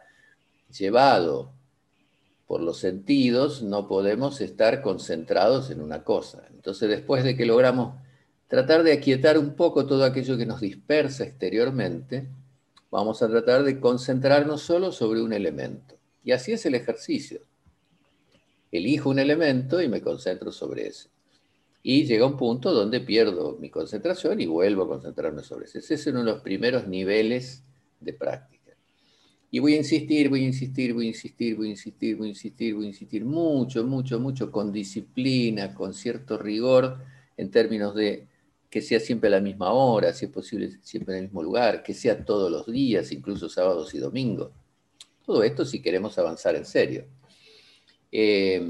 llevado 0.70 1.54
por 2.46 2.62
los 2.62 2.80
sentidos, 2.80 3.64
no 3.64 3.88
podemos 3.88 4.42
estar 4.42 4.82
concentrados 4.82 5.72
en 5.72 5.82
una 5.82 6.04
cosa. 6.04 6.44
Entonces, 6.52 6.90
después 6.90 7.24
de 7.24 7.36
que 7.36 7.46
logramos 7.46 7.96
tratar 8.50 8.84
de 8.84 8.92
aquietar 8.92 9.38
un 9.38 9.56
poco 9.56 9.86
todo 9.86 10.04
aquello 10.04 10.38
que 10.38 10.46
nos 10.46 10.60
dispersa 10.60 11.24
exteriormente, 11.24 12.28
vamos 12.92 13.24
a 13.24 13.30
tratar 13.30 13.64
de 13.64 13.80
concentrarnos 13.80 14.62
solo 14.62 14.92
sobre 14.92 15.22
un 15.22 15.32
elemento. 15.32 15.98
Y 16.26 16.34
así 16.34 16.52
es 16.52 16.66
el 16.66 16.76
ejercicio. 16.76 17.40
Elijo 18.70 19.10
un 19.10 19.20
elemento 19.20 19.82
y 19.82 19.88
me 19.88 20.02
concentro 20.02 20.52
sobre 20.52 20.88
ese 20.88 21.10
y 21.82 22.06
llega 22.06 22.26
un 22.26 22.38
punto 22.38 22.74
donde 22.74 23.00
pierdo 23.00 23.58
mi 23.60 23.70
concentración 23.70 24.42
y 24.42 24.46
vuelvo 24.46 24.84
a 24.84 24.88
concentrarme 24.88 25.44
sobre 25.44 25.66
eso. 25.66 25.80
Ese 25.80 25.94
es 25.94 26.08
uno 26.08 26.20
de 26.20 26.26
los 26.26 26.42
primeros 26.42 26.88
niveles 26.88 27.64
de 28.00 28.14
práctica. 28.14 28.76
Y 29.52 29.60
voy 29.60 29.74
a 29.74 29.78
insistir, 29.78 30.30
voy 30.30 30.44
a 30.44 30.48
insistir, 30.48 30.94
voy 30.94 31.06
a 31.06 31.10
insistir, 31.10 31.56
voy 31.56 31.68
a 31.68 31.70
insistir, 31.72 32.16
voy 32.18 32.28
a 32.28 32.30
insistir, 32.30 32.76
voy 32.76 32.86
a 32.86 32.90
insistir 32.90 33.26
mucho, 33.26 33.84
mucho, 33.84 34.20
mucho, 34.20 34.52
con 34.52 34.72
disciplina, 34.72 35.74
con 35.74 35.94
cierto 35.94 36.38
rigor, 36.38 37.00
en 37.38 37.50
términos 37.50 37.96
de 37.96 38.28
que 38.70 38.82
sea 38.82 39.00
siempre 39.00 39.28
a 39.28 39.32
la 39.32 39.42
misma 39.42 39.72
hora, 39.72 40.14
si 40.14 40.26
es 40.26 40.32
posible 40.32 40.80
siempre 40.82 41.16
en 41.16 41.20
el 41.20 41.26
mismo 41.26 41.44
lugar, 41.44 41.82
que 41.82 41.94
sea 41.94 42.24
todos 42.24 42.52
los 42.52 42.68
días, 42.68 43.12
incluso 43.12 43.50
sábados 43.50 43.94
y 43.96 44.00
domingos. 44.00 44.52
Todo 45.26 45.44
esto 45.44 45.66
si 45.66 45.82
queremos 45.82 46.18
avanzar 46.18 46.56
en 46.56 46.66
serio. 46.66 47.06
Eh, 48.12 48.62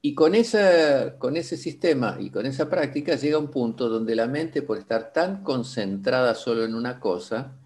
y 0.00 0.14
con, 0.14 0.32
con 1.18 1.36
ese 1.36 1.56
sistema 1.56 2.16
y 2.20 2.30
con 2.30 2.46
esa 2.46 2.70
práctica 2.70 3.16
llega 3.16 3.38
un 3.38 3.50
punto 3.50 3.88
donde 3.88 4.14
la 4.14 4.26
mente, 4.26 4.62
por 4.62 4.78
estar 4.78 5.12
tan 5.12 5.42
concentrada 5.42 6.34
solo 6.34 6.64
en 6.64 6.74
una 6.74 7.00
cosa, 7.00 7.58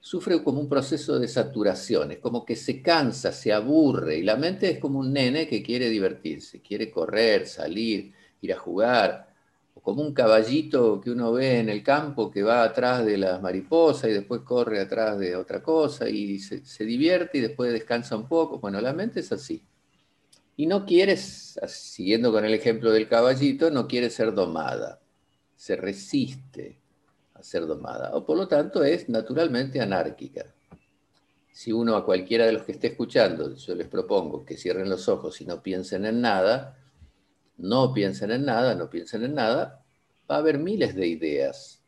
sufre 0.00 0.42
como 0.42 0.60
un 0.60 0.68
proceso 0.68 1.18
de 1.18 1.28
saturación, 1.28 2.12
es 2.12 2.18
como 2.18 2.44
que 2.44 2.56
se 2.56 2.82
cansa, 2.82 3.32
se 3.32 3.52
aburre, 3.52 4.18
y 4.18 4.22
la 4.22 4.36
mente 4.36 4.70
es 4.70 4.78
como 4.78 5.00
un 5.00 5.12
nene 5.12 5.48
que 5.48 5.62
quiere 5.62 5.88
divertirse, 5.88 6.60
quiere 6.60 6.90
correr, 6.90 7.46
salir, 7.46 8.12
ir 8.40 8.52
a 8.52 8.58
jugar, 8.58 9.25
como 9.86 10.02
un 10.02 10.12
caballito 10.12 11.00
que 11.00 11.12
uno 11.12 11.32
ve 11.32 11.60
en 11.60 11.68
el 11.68 11.80
campo 11.84 12.28
que 12.28 12.42
va 12.42 12.64
atrás 12.64 13.06
de 13.06 13.16
las 13.16 13.40
mariposas 13.40 14.10
y 14.10 14.14
después 14.14 14.40
corre 14.40 14.80
atrás 14.80 15.16
de 15.16 15.36
otra 15.36 15.62
cosa 15.62 16.08
y 16.08 16.40
se, 16.40 16.84
divierte 16.84 17.38
y 17.38 17.40
después 17.40 17.72
descansa 17.72 18.16
un 18.16 18.26
poco. 18.26 18.58
Bueno, 18.58 18.80
la 18.80 18.92
mente 18.92 19.20
es 19.20 19.30
así 19.30 19.64
y 20.56 20.66
no 20.66 20.84
quiere, 20.84 21.16
siguiendo 21.16 22.32
con 22.32 22.44
el 22.44 22.52
ejemplo 22.52 22.90
del 22.90 23.08
caballito, 23.08 23.70
no 23.70 23.86
quiere 23.86 24.10
ser 24.10 24.34
domada, 24.34 24.98
se 25.54 25.76
resiste 25.76 26.80
a 27.34 27.44
ser 27.44 27.64
domada, 27.64 28.10
o 28.16 28.26
por 28.26 28.36
lo 28.36 28.48
tanto 28.48 28.82
es 28.82 29.08
naturalmente 29.08 29.80
anárquica. 29.80 30.46
Si 31.52 31.70
uno 31.70 31.94
a 31.94 32.04
cualquiera 32.04 32.44
de 32.44 32.54
los 32.54 32.62
que 32.64 32.72
esté 32.72 32.88
escuchando, 32.88 33.54
yo 33.54 33.74
les 33.76 33.86
propongo 33.86 34.44
que 34.44 34.56
cierren 34.56 34.90
los 34.90 35.08
ojos 35.08 35.40
y 35.40 35.44
no 35.44 35.62
piensen 35.62 36.06
en 36.06 36.20
nada, 36.20 36.76
no 37.58 37.92
piensen 37.92 38.30
en 38.30 38.44
nada, 38.44 38.74
no 38.74 38.90
piensen 38.90 39.24
en 39.24 39.34
nada, 39.34 39.84
va 40.30 40.36
a 40.36 40.38
haber 40.38 40.58
miles 40.58 40.94
de 40.94 41.06
ideas, 41.06 41.82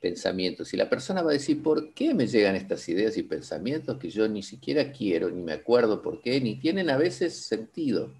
pensamientos, 0.00 0.74
y 0.74 0.76
la 0.76 0.90
persona 0.90 1.22
va 1.22 1.30
a 1.30 1.34
decir, 1.34 1.62
¿por 1.62 1.94
qué 1.94 2.12
me 2.12 2.26
llegan 2.26 2.56
estas 2.56 2.88
ideas 2.88 3.16
y 3.16 3.22
pensamientos 3.22 3.98
que 3.98 4.10
yo 4.10 4.26
ni 4.28 4.42
siquiera 4.42 4.90
quiero, 4.90 5.30
ni 5.30 5.42
me 5.42 5.52
acuerdo 5.52 6.02
por 6.02 6.20
qué, 6.20 6.40
ni 6.40 6.56
tienen 6.56 6.90
a 6.90 6.96
veces 6.96 7.36
sentido? 7.36 8.12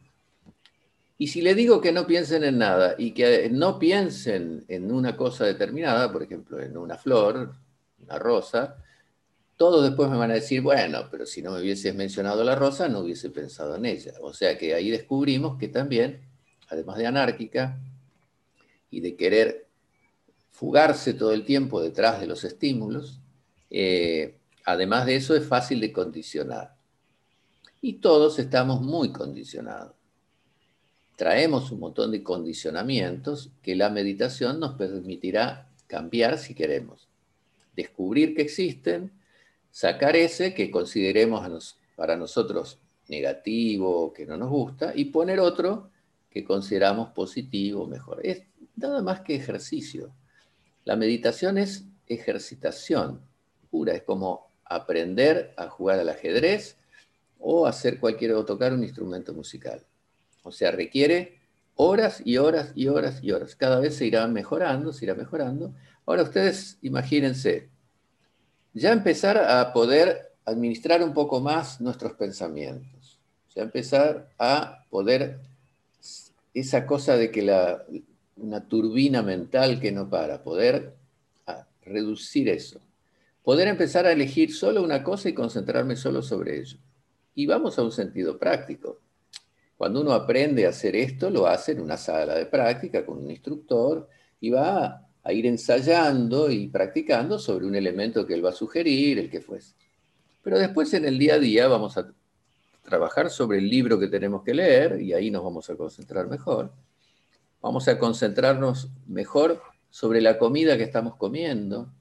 Y 1.18 1.28
si 1.28 1.40
le 1.40 1.54
digo 1.54 1.80
que 1.80 1.92
no 1.92 2.06
piensen 2.06 2.42
en 2.42 2.59
nada 2.59 2.97
y 2.99 3.12
que 3.12 3.49
no 3.49 3.78
piensen 3.78 4.64
en 4.68 4.90
una 4.90 5.16
cosa 5.16 5.44
determinada, 5.44 6.11
por 6.11 6.23
ejemplo, 6.23 6.61
en 6.61 6.76
una 6.76 6.99
flor, 6.99 7.54
una 8.02 8.18
rosa, 8.18 8.76
todos 9.56 9.85
después 9.85 10.11
me 10.11 10.16
van 10.16 10.32
a 10.32 10.35
decir, 10.35 10.62
bueno, 10.62 11.06
pero 11.11 11.25
si 11.25 11.40
no 11.40 11.52
me 11.52 11.61
hubieses 11.61 11.94
mencionado 11.94 12.42
la 12.42 12.56
rosa, 12.56 12.88
no 12.88 13.00
hubiese 13.00 13.30
pensado 13.30 13.76
en 13.76 13.87
ella. 13.87 14.14
O 14.21 14.32
sea 14.32 14.59
que 14.59 14.75
ahí 14.75 14.90
descubrimos 14.90 15.59
que 15.59 15.68
también, 15.68 16.21
además 16.73 16.99
de 16.99 17.07
anárquica 17.07 17.79
y 18.91 19.00
de 19.00 19.17
querer 19.17 19.67
fugarse 20.50 21.14
todo 21.14 21.33
el 21.33 21.45
tiempo 21.45 21.81
detrás 21.81 22.21
de 22.21 22.26
los 22.26 22.45
estímulos, 22.45 23.21
eh, 23.71 24.37
además 24.64 25.07
de 25.07 25.17
eso 25.17 25.37
es 25.37 25.47
fácil 25.47 25.81
de 25.81 25.93
condicionar. 25.93 26.75
Y 27.81 27.95
todos 27.95 28.38
estamos 28.38 28.81
muy 28.81 29.12
condicionados 29.12 29.93
traemos 31.23 31.71
un 31.71 31.79
montón 31.79 32.11
de 32.11 32.25
condicionamientos 32.25 33.52
que 33.62 33.76
la 33.76 33.91
meditación 33.91 34.59
nos 34.59 34.75
permitirá 34.75 35.69
cambiar 35.87 36.37
si 36.37 36.52
queremos. 36.52 37.07
Descubrir 37.76 38.35
que 38.35 38.43
existen, 38.43 39.12
sacar 39.71 40.17
ese 40.17 40.52
que 40.52 40.69
consideremos 40.69 41.79
para 41.95 42.17
nosotros 42.17 42.81
negativo, 43.07 44.12
que 44.12 44.26
no 44.26 44.37
nos 44.37 44.50
gusta, 44.50 44.95
y 44.97 45.05
poner 45.05 45.38
otro 45.38 45.92
que 46.33 46.45
consideramos 46.45 47.11
positivo, 47.11 47.87
mejor. 47.87 48.21
Es 48.25 48.43
nada 48.77 49.03
más 49.03 49.21
que 49.21 49.35
ejercicio. 49.35 50.15
La 50.85 50.97
meditación 50.97 51.59
es 51.59 51.85
ejercitación 52.07 53.21
pura, 53.71 53.95
es 53.95 54.03
como 54.03 54.51
aprender 54.65 55.55
a 55.57 55.69
jugar 55.69 55.99
al 56.01 56.09
ajedrez 56.09 56.77
o 57.39 57.67
hacer 57.67 58.01
cualquier 58.01 58.33
o 58.33 58.45
tocar 58.45 58.73
un 58.73 58.83
instrumento 58.83 59.35
musical. 59.35 59.85
O 60.43 60.53
sea, 60.53 60.71
requiere 60.71 61.41
horas 61.77 62.23
y 62.25 62.37
horas 62.37 62.73
y 62.75 62.89
horas 62.89 63.23
y 63.23 63.33
horas. 63.33 63.57
Cada 63.57 63.81
vez 63.81 63.97
se 63.97 64.07
irá 64.07 64.27
mejorando, 64.29 64.93
se 64.93 65.05
irá 65.05 65.15
mejorando. 65.15 65.75
Ahora 66.07 66.23
ustedes 66.23 66.79
imagínense, 66.83 67.69
ya 68.75 68.93
empezar 68.93 69.39
a 69.39 69.73
poder 69.73 70.33
administrar 70.45 71.03
un 71.03 71.12
poco 71.12 71.41
más 71.41 71.81
nuestros 71.81 72.12
pensamientos. 72.15 73.21
Ya 73.55 73.62
empezar 73.62 74.31
a 74.39 74.85
poder, 74.91 75.41
esa 76.54 76.87
cosa 76.87 77.16
de 77.16 77.30
que 77.30 77.42
la, 77.42 77.85
una 78.37 78.66
turbina 78.66 79.23
mental 79.23 79.80
que 79.80 79.92
no 79.92 80.09
para, 80.09 80.42
poder 80.42 80.97
ah, 81.47 81.66
reducir 81.82 82.49
eso. 82.49 82.80
Poder 83.42 83.68
empezar 83.68 84.06
a 84.06 84.12
elegir 84.12 84.54
solo 84.54 84.82
una 84.82 85.02
cosa 85.02 85.28
y 85.28 85.35
concentrarme 85.35 85.97
solo 85.97 86.23
sobre 86.23 86.61
ello. 86.61 86.78
Y 87.35 87.47
vamos 87.47 87.78
a 87.78 87.82
un 87.82 87.92
sentido 87.92 88.38
práctico. 88.38 89.00
Cuando 89.76 90.00
uno 90.00 90.12
aprende 90.12 90.66
a 90.66 90.71
hacer 90.71 90.94
esto, 90.94 91.30
lo 91.30 91.47
hace 91.47 91.73
en 91.73 91.80
una 91.80 91.97
sala 91.97 92.35
de 92.37 92.47
práctica 92.47 93.04
con 93.04 93.18
un 93.18 93.30
instructor 93.30 94.09
y 94.40 94.50
va 94.50 95.09
a 95.25 95.32
ir 95.32 95.47
ensayando 95.47 96.50
y 96.50 96.68
practicando 96.68 97.38
sobre 97.38 97.66
un 97.66 97.75
elemento 97.75 98.26
que 98.26 98.35
él 98.35 98.44
va 98.44 98.50
a 98.50 98.54
sugerir, 98.54 99.18
el 99.18 99.30
que 99.30 99.40
fuese. 99.40 99.75
Pero 100.42 100.59
después 100.59 100.92
en 100.94 101.04
el 101.04 101.18
día 101.18 101.35
a 101.35 101.38
día 101.38 101.68
vamos 101.68 101.97
a 101.97 102.12
trabajar 102.83 103.31
sobre 103.31 103.59
el 103.59 103.69
libro 103.69 103.99
que 103.99 104.09
tenemos 104.09 104.43
que 104.43 104.55
leer 104.55 105.01
y 105.01 105.12
ahí 105.12 105.31
nos 105.31 105.43
vamos 105.43 105.71
a 105.71 105.77
concentrar 105.77 106.27
mejor. 106.29 106.73
Vamos 107.61 107.87
a 107.89 107.99
concentrarnos 107.99 108.91
mejor 109.07 109.62
sobre 109.89 110.21
la 110.21 110.39
comida 110.39 110.77
que 110.77 110.83
estamos 110.83 111.17
comiendo 111.17 111.93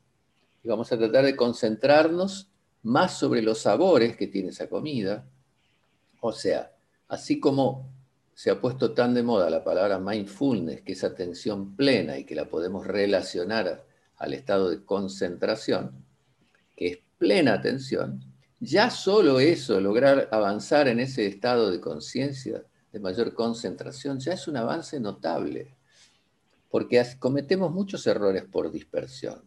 y 0.64 0.70
vamos 0.70 0.92
a 0.92 0.98
tratar 0.98 1.26
de 1.26 1.36
concentrarnos 1.36 2.50
más 2.84 3.18
sobre 3.18 3.42
los 3.42 3.60
sabores 3.60 4.18
que 4.18 4.28
tiene 4.28 4.50
esa 4.50 4.68
comida. 4.68 5.26
O 6.20 6.32
sea, 6.32 6.72
así 7.08 7.40
como 7.40 7.92
se 8.34 8.50
ha 8.50 8.60
puesto 8.60 8.94
tan 8.94 9.14
de 9.14 9.22
moda 9.22 9.50
la 9.50 9.64
palabra 9.64 10.00
mindfulness, 10.00 10.82
que 10.82 10.94
es 10.94 11.04
atención 11.04 11.76
plena 11.76 12.18
y 12.18 12.24
que 12.24 12.34
la 12.34 12.46
podemos 12.46 12.88
relacionar 12.88 13.86
al 14.18 14.34
estado 14.34 14.70
de 14.70 14.84
concentración, 14.84 16.06
que 16.76 16.88
es 16.88 17.00
plena 17.18 17.54
atención, 17.54 18.24
ya 18.62 18.92
solo 18.92 19.40
eso, 19.40 19.82
lograr 19.82 20.30
avanzar 20.32 20.88
en 20.88 21.00
ese 21.00 21.26
estado 21.26 21.72
de 21.72 21.82
conciencia, 21.82 22.64
de 22.94 23.00
mayor 23.00 23.34
concentración, 23.34 24.20
ya 24.20 24.34
es 24.34 24.48
un 24.48 24.56
avance 24.56 25.00
notable, 25.00 25.76
porque 26.70 27.04
cometemos 27.18 27.72
muchos 27.72 28.06
errores 28.06 28.44
por 28.44 28.72
dispersión. 28.72 29.42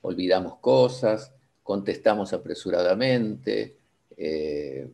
Olvidamos 0.00 0.56
cosas, 0.58 1.32
contestamos 1.62 2.32
apresuradamente, 2.32 3.76
eh, 4.16 4.88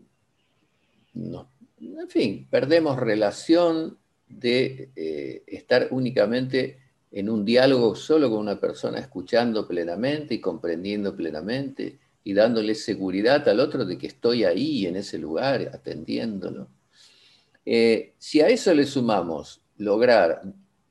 en 1.15 2.09
fin, 2.09 2.49
perdemos 2.51 2.99
relación 2.99 3.97
de 4.27 4.91
eh, 4.97 5.45
estar 5.47 5.87
únicamente 5.93 6.81
en 7.13 7.31
un 7.31 7.45
diálogo 7.45 7.95
solo 7.95 8.29
con 8.29 8.41
una 8.41 8.59
persona, 8.59 8.99
escuchando 8.99 9.69
plenamente 9.69 10.35
y 10.35 10.41
comprendiendo 10.41 11.15
plenamente 11.15 12.01
y 12.25 12.35
dándole 12.35 12.75
seguridad 12.75 13.49
al 13.49 13.61
otro 13.61 13.85
de 13.85 13.99
que 13.99 14.07
estoy 14.07 14.45
ahí 14.45 14.87
en 14.87 14.97
ese 14.97 15.19
lugar, 15.19 15.71
atendiéndolo. 15.73 16.69
Eh, 17.65 18.15
si 18.19 18.41
a 18.41 18.49
eso 18.49 18.75
le 18.75 18.87
sumamos 18.87 19.61
lograr 19.77 20.43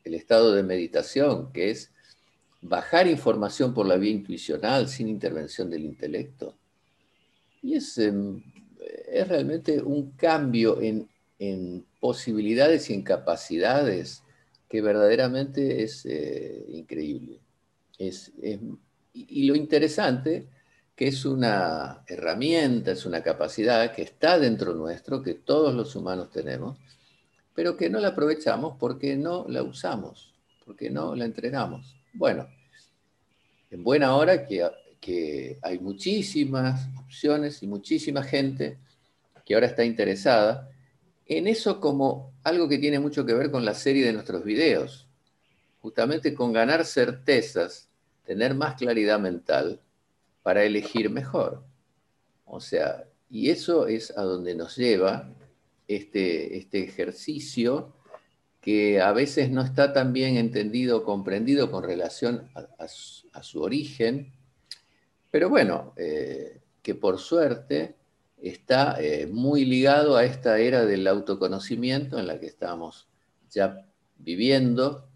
el 0.03 0.13
estado 0.13 0.53
de 0.53 0.63
meditación, 0.63 1.51
que 1.51 1.71
es 1.71 1.91
bajar 2.61 3.07
información 3.07 3.73
por 3.73 3.85
la 3.87 3.97
vía 3.97 4.11
intuicional 4.11 4.87
sin 4.87 5.07
intervención 5.07 5.69
del 5.69 5.85
intelecto, 5.85 6.57
y 7.61 7.75
es, 7.75 7.97
em, 7.97 8.41
es 9.07 9.27
realmente 9.27 9.81
un 9.81 10.11
cambio 10.11 10.81
en, 10.81 11.07
posibilidades 11.99 12.89
y 12.89 12.93
en 12.93 13.01
capacidades 13.01 14.23
que 14.69 14.79
verdaderamente 14.79 15.81
es 15.81 16.05
eh, 16.05 16.65
increíble. 16.69 17.39
y 19.13 19.43
lo 19.45 19.55
interesante 19.55 20.47
que 21.01 21.07
es 21.07 21.25
una 21.25 22.03
herramienta, 22.05 22.91
es 22.91 23.07
una 23.07 23.23
capacidad 23.23 23.91
que 23.91 24.03
está 24.03 24.37
dentro 24.37 24.75
nuestro, 24.75 25.23
que 25.23 25.33
todos 25.33 25.73
los 25.73 25.95
humanos 25.95 26.29
tenemos, 26.29 26.77
pero 27.55 27.75
que 27.75 27.89
no 27.89 27.99
la 27.99 28.09
aprovechamos 28.09 28.77
porque 28.79 29.15
no 29.15 29.47
la 29.49 29.63
usamos, 29.63 30.35
porque 30.63 30.91
no 30.91 31.15
la 31.15 31.25
entrenamos. 31.25 31.95
Bueno, 32.13 32.47
en 33.71 33.83
buena 33.83 34.15
hora 34.15 34.45
que, 34.45 34.63
que 34.99 35.57
hay 35.63 35.79
muchísimas 35.79 36.87
opciones 36.99 37.63
y 37.63 37.67
muchísima 37.67 38.21
gente 38.21 38.77
que 39.43 39.55
ahora 39.55 39.65
está 39.65 39.83
interesada 39.83 40.69
en 41.25 41.47
eso 41.47 41.79
como 41.79 42.31
algo 42.43 42.69
que 42.69 42.77
tiene 42.77 42.99
mucho 42.99 43.25
que 43.25 43.33
ver 43.33 43.49
con 43.49 43.65
la 43.65 43.73
serie 43.73 44.05
de 44.05 44.13
nuestros 44.13 44.43
videos, 44.43 45.07
justamente 45.79 46.35
con 46.35 46.53
ganar 46.53 46.85
certezas, 46.85 47.89
tener 48.23 48.53
más 48.53 48.75
claridad 48.75 49.19
mental 49.19 49.81
para 50.43 50.63
elegir 50.63 51.09
mejor. 51.09 51.63
O 52.45 52.59
sea, 52.59 53.05
y 53.29 53.49
eso 53.49 53.87
es 53.87 54.15
a 54.17 54.23
donde 54.23 54.55
nos 54.55 54.75
lleva 54.75 55.33
este, 55.87 56.57
este 56.57 56.83
ejercicio 56.83 57.93
que 58.59 59.01
a 59.01 59.11
veces 59.11 59.49
no 59.49 59.61
está 59.61 59.91
tan 59.93 60.13
bien 60.13 60.37
entendido 60.37 60.97
o 60.97 61.03
comprendido 61.03 61.71
con 61.71 61.83
relación 61.83 62.49
a, 62.53 62.87
su, 63.41 63.61
origen, 63.61 64.31
pero 65.31 65.49
bueno, 65.49 65.93
eh, 65.97 66.61
que 66.83 66.93
por 66.93 67.17
suerte 67.17 67.95
está 68.37 68.97
eh, 68.99 69.27
muy 69.27 69.65
ligado 69.65 70.15
a 70.15 70.25
esta 70.25 70.59
era 70.59 70.85
del 70.85 71.07
autoconocimiento 71.07 72.19
en 72.19 72.27
la 72.27 72.39
que 72.39 72.45
estamos 72.45 73.07
ya 73.49 73.87
viviendo 74.17 75.10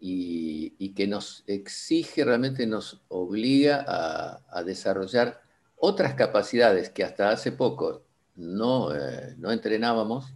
y, 0.00 0.92
que 0.94 1.06
nos 1.06 1.44
exige, 1.46 2.24
realmente 2.24 2.66
nos 2.66 3.00
obliga 3.08 3.84
a, 3.86 4.62
desarrollar 4.64 5.42
otras 5.76 6.14
capacidades 6.14 6.90
que 6.90 7.04
hasta 7.04 7.30
hace 7.30 7.52
poco 7.52 8.02
no, 8.34 8.94
eh, 8.94 9.34
no 9.38 9.52
entrenábamos, 9.52 10.34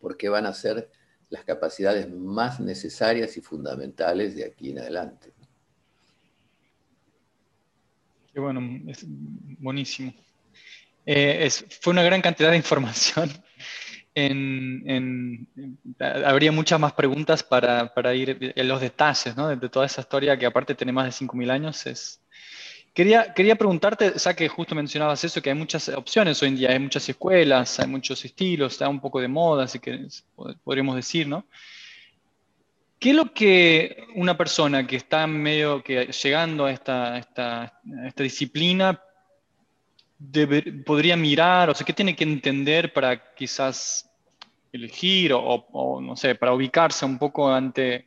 porque 0.00 0.28
van 0.28 0.46
a 0.46 0.52
ser 0.52 0.90
las 1.30 1.44
capacidades 1.44 2.10
más 2.10 2.60
necesarias 2.60 3.36
y 3.36 3.40
fundamentales 3.40 4.34
de 4.34 4.44
aquí 4.44 4.70
en 4.70 4.80
adelante. 4.80 5.32
Qué 8.32 8.40
bueno, 8.40 8.60
es 8.88 9.04
buenísimo. 9.06 10.12
Eh, 11.04 11.48
fue 11.80 11.92
una 11.92 12.02
gran 12.02 12.22
cantidad 12.22 12.50
de 12.50 12.56
información 12.56 13.30
en, 14.14 15.46
habría 15.98 16.52
muchas 16.52 16.78
más 16.78 16.92
preguntas 16.92 17.42
para, 17.42 17.92
para, 17.94 18.14
ir 18.14 18.52
en 18.54 18.68
los 18.68 18.80
detalles 18.80 19.36
¿no? 19.36 19.48
de, 19.48 19.68
toda 19.68 19.86
esa 19.86 20.02
historia 20.02 20.36
que 20.36 20.46
aparte 20.46 20.74
tiene 20.74 20.92
más 20.92 21.06
de 21.06 21.26
5.000 21.26 21.50
años. 21.50 21.86
Es... 21.86 22.20
Quería, 22.92 23.32
quería 23.32 23.56
preguntarte, 23.56 24.12
ya 24.16 24.34
que 24.34 24.48
justo 24.48 24.74
mencionabas 24.74 25.24
eso, 25.24 25.40
que 25.40 25.50
hay 25.50 25.56
muchas 25.56 25.88
opciones 25.88 26.42
hoy 26.42 26.50
en 26.50 26.56
día, 26.56 26.70
hay 26.70 26.78
muchas 26.78 27.08
escuelas, 27.08 27.80
hay 27.80 27.86
muchos 27.86 28.22
estilos, 28.24 28.72
está 28.72 28.88
un 28.88 29.00
poco 29.00 29.20
de 29.20 29.28
moda, 29.28 29.64
así 29.64 29.78
que 29.78 30.06
podríamos 30.62 30.96
decir, 30.96 31.26
¿no? 31.26 31.46
¿Qué 32.98 33.10
es 33.10 33.16
lo 33.16 33.32
que 33.32 34.06
una 34.14 34.36
persona 34.36 34.86
que 34.86 34.96
está 34.96 35.26
medio 35.26 35.82
que 35.82 36.06
llegando 36.06 36.66
a 36.66 36.70
esta, 36.70 37.18
esta, 37.18 37.62
a 37.62 38.06
esta 38.06 38.22
disciplina 38.22 39.00
podría 40.84 41.16
mirar? 41.16 41.70
O 41.70 41.74
sea, 41.74 41.84
¿qué 41.84 41.92
tiene 41.92 42.16
que 42.16 42.24
entender 42.24 42.92
para 42.92 43.34
quizás 43.34 44.08
elegir 44.72 45.32
o, 45.34 46.00
no 46.00 46.16
sé, 46.16 46.34
para 46.34 46.54
ubicarse 46.54 47.04
un 47.04 47.18
poco 47.18 47.50
ante 47.50 48.06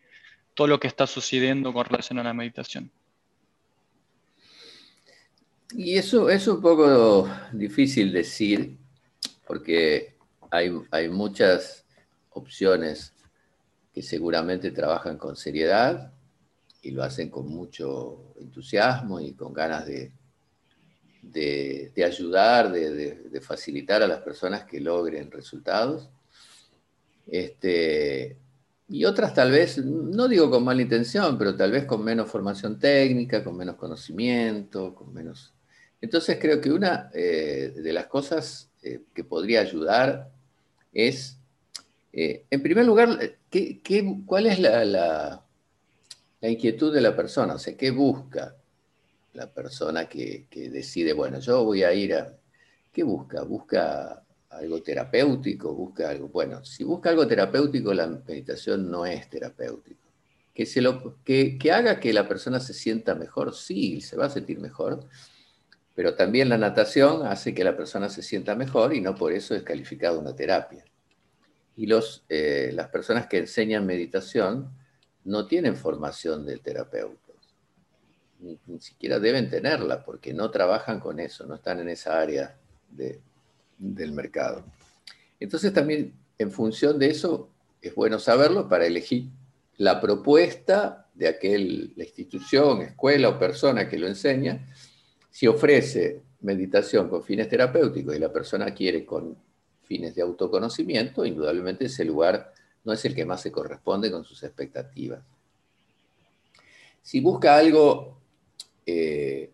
todo 0.54 0.67
lo 0.67 0.80
que 0.80 0.88
está 0.88 1.06
sucediendo 1.06 1.73
con 1.73 1.86
relación 1.86 2.19
a 2.19 2.23
la 2.23 2.34
meditación? 2.34 2.91
Y 5.71 5.97
eso 5.97 6.30
es 6.30 6.47
un 6.47 6.62
poco 6.62 7.30
difícil 7.51 8.13
decir, 8.13 8.78
porque 9.45 10.15
hay, 10.49 10.71
hay 10.91 11.10
muchas 11.10 11.86
opciones 12.32 13.13
que 13.93 14.01
seguramente 14.01 14.71
trabajan 14.71 15.17
con 15.17 15.36
seriedad 15.36 16.13
y 16.82 16.91
lo 16.91 17.04
hacen 17.04 17.30
con 17.30 17.47
mucho 17.47 18.34
entusiasmo 18.39 19.19
y 19.19 19.34
con 19.34 19.54
ganas 19.54 19.86
de, 19.88 20.12
de, 21.31 22.03
ayudar, 22.05 22.71
de, 22.71 23.41
facilitar 23.41 24.03
a 24.03 24.07
las 24.07 24.21
personas 24.21 24.65
que 24.65 24.79
logren 24.79 25.31
resultados. 25.31 26.09
Este, 27.27 28.38
y 28.88 29.05
otras 29.05 29.33
tal 29.33 29.51
vez, 29.51 29.79
no 29.79 30.27
digo 30.27 30.49
con 30.49 30.63
mala 30.63 30.81
intención, 30.81 31.38
pero 31.38 31.55
tal 31.55 31.71
vez 31.71 31.85
con 31.85 32.03
menos 32.03 32.29
formación 32.29 32.77
técnica, 32.77 33.43
con 33.43 33.57
menos 33.57 33.75
conocimiento, 33.75 34.93
con 34.93 35.13
menos... 35.13 35.53
Entonces 36.01 36.38
creo 36.39 36.61
que 36.61 36.71
una 36.71 37.09
eh, 37.13 37.73
de 37.75 37.93
las 37.93 38.05
cosas 38.05 38.69
eh, 38.83 39.01
que 39.13 39.23
podría 39.23 39.61
ayudar 39.61 40.29
es, 40.93 41.39
eh, 42.13 42.45
en 42.49 42.61
primer 42.61 42.85
lugar, 42.85 43.38
¿qué, 43.49 43.81
cuál 44.25 44.45
es 44.45 44.59
la, 44.59 44.85
la, 44.85 45.45
la, 46.41 46.49
inquietud 46.49 46.93
de 46.93 47.01
la 47.01 47.15
persona? 47.15 47.55
O 47.55 47.59
sea, 47.59 47.75
¿qué 47.75 47.89
busca? 47.89 48.55
La 49.36 49.52
persona 49.52 50.08
que, 50.08 50.48
decide, 50.52 51.13
bueno, 51.13 51.39
yo 51.39 51.63
voy 51.63 51.84
a 51.84 51.93
ir 51.93 52.15
a... 52.15 52.36
¿Qué 52.91 53.04
busca? 53.04 53.43
¿Busca 53.43 54.24
algo 54.50 54.82
terapéutico? 54.82 55.74
¿Busca 55.74 56.10
algo? 56.10 56.30
Bueno, 56.30 56.63
si 56.63 56.84
busca 56.84 57.10
algo 57.10 57.28
terapéutico, 57.28 57.93
la 57.93 58.08
meditación 58.08 58.89
no 58.89 59.06
es 59.06 59.30
terapéutico. 59.30 60.02
Que, 60.54 60.65
se 60.65 60.82
lo, 60.82 61.21
que, 61.24 61.60
haga 61.71 62.00
que 62.00 62.13
la 62.13 62.28
persona 62.28 62.62
se 62.62 62.74
sienta 62.74 63.13
mejor, 63.13 63.54
sí, 63.54 64.00
se 64.00 64.15
va 64.15 64.28
a 64.28 64.30
sentir 64.30 64.60
mejor, 64.60 65.06
pero 65.93 66.15
también 66.15 66.48
la 66.48 66.58
natación 66.58 67.26
hace 67.26 67.54
que 67.54 67.65
la 67.65 67.76
persona 67.76 68.08
se 68.08 68.24
sienta 68.24 68.56
mejor 68.56 68.93
y 68.93 69.02
no 69.02 69.15
por 69.15 69.34
eso 69.34 69.54
es 69.54 69.63
calificada 69.63 70.17
una 70.17 70.34
terapia. 70.34 70.86
Y 71.76 71.88
los, 71.88 72.24
eh, 72.30 72.71
las 72.74 72.88
personas 72.88 73.28
que 73.28 73.39
enseñan 73.39 73.86
meditación 73.86 74.71
no 75.26 75.45
tienen 75.48 75.76
formación 75.76 76.45
de 76.45 76.58
terapeutas, 76.58 77.24
ni, 78.45 78.79
siquiera 78.79 79.19
deben 79.19 79.49
tenerla 79.49 80.03
porque 80.03 80.34
no 80.34 80.51
trabajan 80.51 80.99
con 80.99 81.19
eso, 81.19 81.45
no 81.45 81.55
están 81.55 81.79
en 81.79 81.89
esa 81.89 82.19
área 82.19 82.58
del 83.77 84.12
mercado. 84.12 84.63
Entonces 85.39 85.73
también 85.73 86.13
en 86.38 86.51
función 86.51 86.99
de 86.99 87.10
eso 87.10 87.49
es 87.81 87.95
bueno 87.95 88.19
saberlo 88.19 88.69
para 88.69 88.86
elegir 88.86 89.29
la 89.77 89.99
propuesta 89.99 91.08
de 91.13 91.27
aquel, 91.27 91.93
la 91.95 92.03
institución, 92.03 92.81
escuela 92.81 93.29
o 93.29 93.39
persona 93.39 93.89
que 93.89 93.97
lo 93.97 94.08
enseña, 94.08 94.65
si 95.29 95.47
ofrece 95.47 96.21
meditación 96.41 97.10
con 97.10 97.23
fines 97.23 97.49
terapéuticos 97.49 98.15
y 98.15 98.19
la 98.19 98.31
persona 98.31 98.73
quiere 98.73 99.05
con 99.05 99.38
fines 99.84 100.15
de 100.15 100.21
autoconocimiento, 100.21 101.25
indudablemente 101.25 101.86
ese 101.86 102.05
lugar 102.05 102.53
no 102.84 102.93
es 102.93 103.03
el 103.05 103.15
que 103.15 103.25
más 103.25 103.41
se 103.41 103.51
corresponde 103.51 104.12
con 104.12 104.23
sus 104.23 104.43
expectativas. 104.43 105.23
Si 107.01 107.19
busca 107.19 107.58
algo 107.58 108.21
eh, 108.86 109.52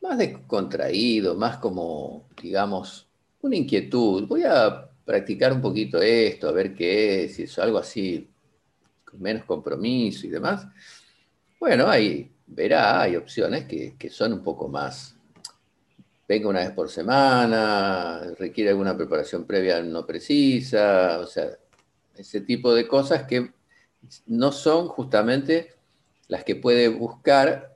más 0.00 0.18
contraído, 0.46 1.34
más 1.34 1.58
como, 1.58 2.28
digamos, 2.40 3.08
una 3.42 3.56
inquietud, 3.56 4.26
voy 4.26 4.44
a 4.44 4.88
practicar 5.04 5.52
un 5.52 5.60
poquito 5.60 6.00
esto, 6.00 6.48
a 6.48 6.52
ver 6.52 6.74
qué 6.74 7.24
es, 7.24 7.34
si 7.34 7.44
es 7.44 7.58
algo 7.58 7.78
así, 7.78 8.28
con 9.04 9.20
menos 9.20 9.44
compromiso 9.44 10.26
y 10.26 10.30
demás, 10.30 10.66
bueno, 11.58 11.88
ahí 11.88 12.30
verá, 12.46 13.02
hay 13.02 13.16
opciones 13.16 13.66
que, 13.66 13.96
que 13.98 14.10
son 14.10 14.32
un 14.32 14.42
poco 14.42 14.68
más 14.68 15.16
venga 16.30 16.48
una 16.48 16.60
vez 16.60 16.70
por 16.70 16.88
semana, 16.88 18.22
requiere 18.38 18.70
alguna 18.70 18.96
preparación 18.96 19.44
previa 19.44 19.82
no 19.82 20.06
precisa, 20.06 21.18
o 21.18 21.26
sea, 21.26 21.48
ese 22.14 22.42
tipo 22.42 22.72
de 22.72 22.86
cosas 22.86 23.24
que 23.24 23.52
no 24.26 24.52
son 24.52 24.86
justamente 24.86 25.74
las 26.28 26.44
que 26.44 26.54
puede 26.54 26.86
buscar 26.86 27.69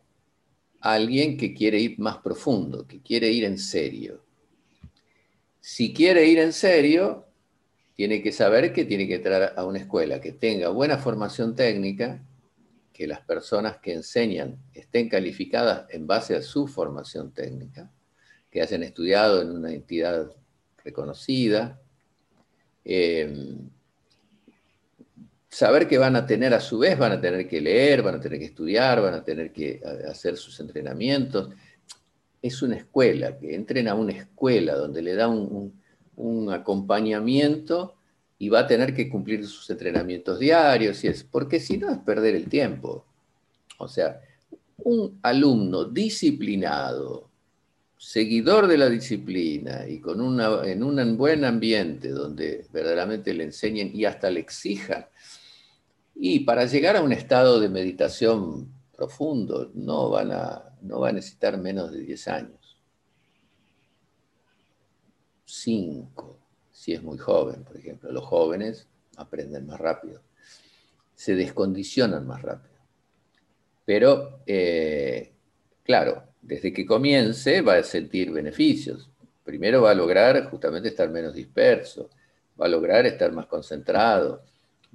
alguien 0.84 1.38
que 1.38 1.54
quiere 1.54 1.80
ir 1.80 1.98
más 1.98 2.18
profundo, 2.18 2.86
que 2.86 3.00
quiere 3.00 3.30
ir 3.30 3.44
en 3.44 3.56
serio. 3.56 4.22
Si 5.58 5.94
quiere 5.94 6.26
ir 6.26 6.38
en 6.38 6.52
serio, 6.52 7.24
tiene 7.94 8.22
que 8.22 8.32
saber 8.32 8.70
que 8.74 8.84
tiene 8.84 9.08
que 9.08 9.14
entrar 9.14 9.54
a 9.56 9.64
una 9.64 9.78
escuela 9.78 10.20
que 10.20 10.32
tenga 10.32 10.68
buena 10.68 10.98
formación 10.98 11.56
técnica, 11.56 12.22
que 12.92 13.06
las 13.06 13.22
personas 13.22 13.78
que 13.78 13.94
enseñan 13.94 14.58
estén 14.74 15.08
calificadas 15.08 15.86
en 15.88 16.06
base 16.06 16.36
a 16.36 16.42
su 16.42 16.66
formación 16.66 17.32
técnica, 17.32 17.90
que 18.50 18.60
hayan 18.60 18.82
estudiado 18.82 19.40
en 19.40 19.52
una 19.52 19.72
entidad 19.72 20.30
reconocida. 20.84 21.80
Eh, 22.84 23.56
saber 25.54 25.86
que 25.86 25.98
van 25.98 26.16
a 26.16 26.26
tener 26.26 26.52
a 26.52 26.58
su 26.58 26.78
vez, 26.80 26.98
van 26.98 27.12
a 27.12 27.20
tener 27.20 27.46
que 27.46 27.60
leer, 27.60 28.02
van 28.02 28.16
a 28.16 28.20
tener 28.20 28.40
que 28.40 28.46
estudiar, 28.46 29.00
van 29.00 29.14
a 29.14 29.22
tener 29.22 29.52
que 29.52 29.80
hacer 30.10 30.36
sus 30.36 30.58
entrenamientos. 30.58 31.50
Es 32.42 32.60
una 32.60 32.74
escuela, 32.74 33.38
que 33.38 33.54
entren 33.54 33.86
a 33.86 33.94
una 33.94 34.12
escuela 34.12 34.74
donde 34.74 35.00
le 35.00 35.14
da 35.14 35.28
un, 35.28 35.80
un 36.16 36.52
acompañamiento 36.52 37.94
y 38.36 38.48
va 38.48 38.60
a 38.60 38.66
tener 38.66 38.96
que 38.96 39.08
cumplir 39.08 39.46
sus 39.46 39.70
entrenamientos 39.70 40.40
diarios, 40.40 41.04
y 41.04 41.06
es, 41.06 41.22
porque 41.22 41.60
si 41.60 41.78
no 41.78 41.88
es 41.88 41.98
perder 41.98 42.34
el 42.34 42.48
tiempo. 42.48 43.06
O 43.78 43.86
sea, 43.86 44.20
un 44.78 45.20
alumno 45.22 45.84
disciplinado, 45.84 47.30
seguidor 47.96 48.66
de 48.66 48.76
la 48.76 48.90
disciplina 48.90 49.86
y 49.88 50.00
con 50.00 50.20
una, 50.20 50.64
en 50.64 50.82
un 50.82 51.16
buen 51.16 51.44
ambiente 51.44 52.08
donde 52.08 52.66
verdaderamente 52.72 53.32
le 53.32 53.44
enseñen 53.44 53.92
y 53.94 54.04
hasta 54.04 54.30
le 54.30 54.40
exijan, 54.40 55.06
y 56.14 56.40
para 56.40 56.66
llegar 56.66 56.96
a 56.96 57.02
un 57.02 57.12
estado 57.12 57.60
de 57.60 57.68
meditación 57.68 58.72
profundo 58.96 59.70
no, 59.74 60.10
van 60.10 60.32
a, 60.32 60.72
va 60.82 61.08
a 61.08 61.12
necesitar 61.12 61.58
menos 61.58 61.92
de 61.92 62.00
10 62.00 62.28
años. 62.28 62.78
5, 65.44 66.38
si 66.70 66.92
es 66.92 67.02
muy 67.02 67.18
joven, 67.18 67.64
por 67.64 67.76
ejemplo. 67.76 68.10
Los 68.10 68.24
jóvenes 68.24 68.86
aprenden 69.16 69.66
más 69.66 69.80
rápido, 69.80 70.22
se 71.14 71.34
descondicionan 71.34 72.26
más 72.26 72.42
rápido. 72.42 72.74
Pero, 73.84 74.40
eh, 74.46 75.32
claro, 75.82 76.24
desde 76.40 76.72
que 76.72 76.86
comience 76.86 77.60
va 77.60 77.74
a 77.74 77.82
sentir 77.82 78.30
beneficios. 78.30 79.10
Primero 79.44 79.82
va 79.82 79.90
a 79.90 79.94
lograr 79.94 80.48
justamente 80.50 80.88
estar 80.88 81.10
menos 81.10 81.34
disperso, 81.34 82.08
va 82.60 82.66
a 82.66 82.68
lograr 82.68 83.04
estar 83.04 83.30
más 83.32 83.46
concentrado, 83.46 84.42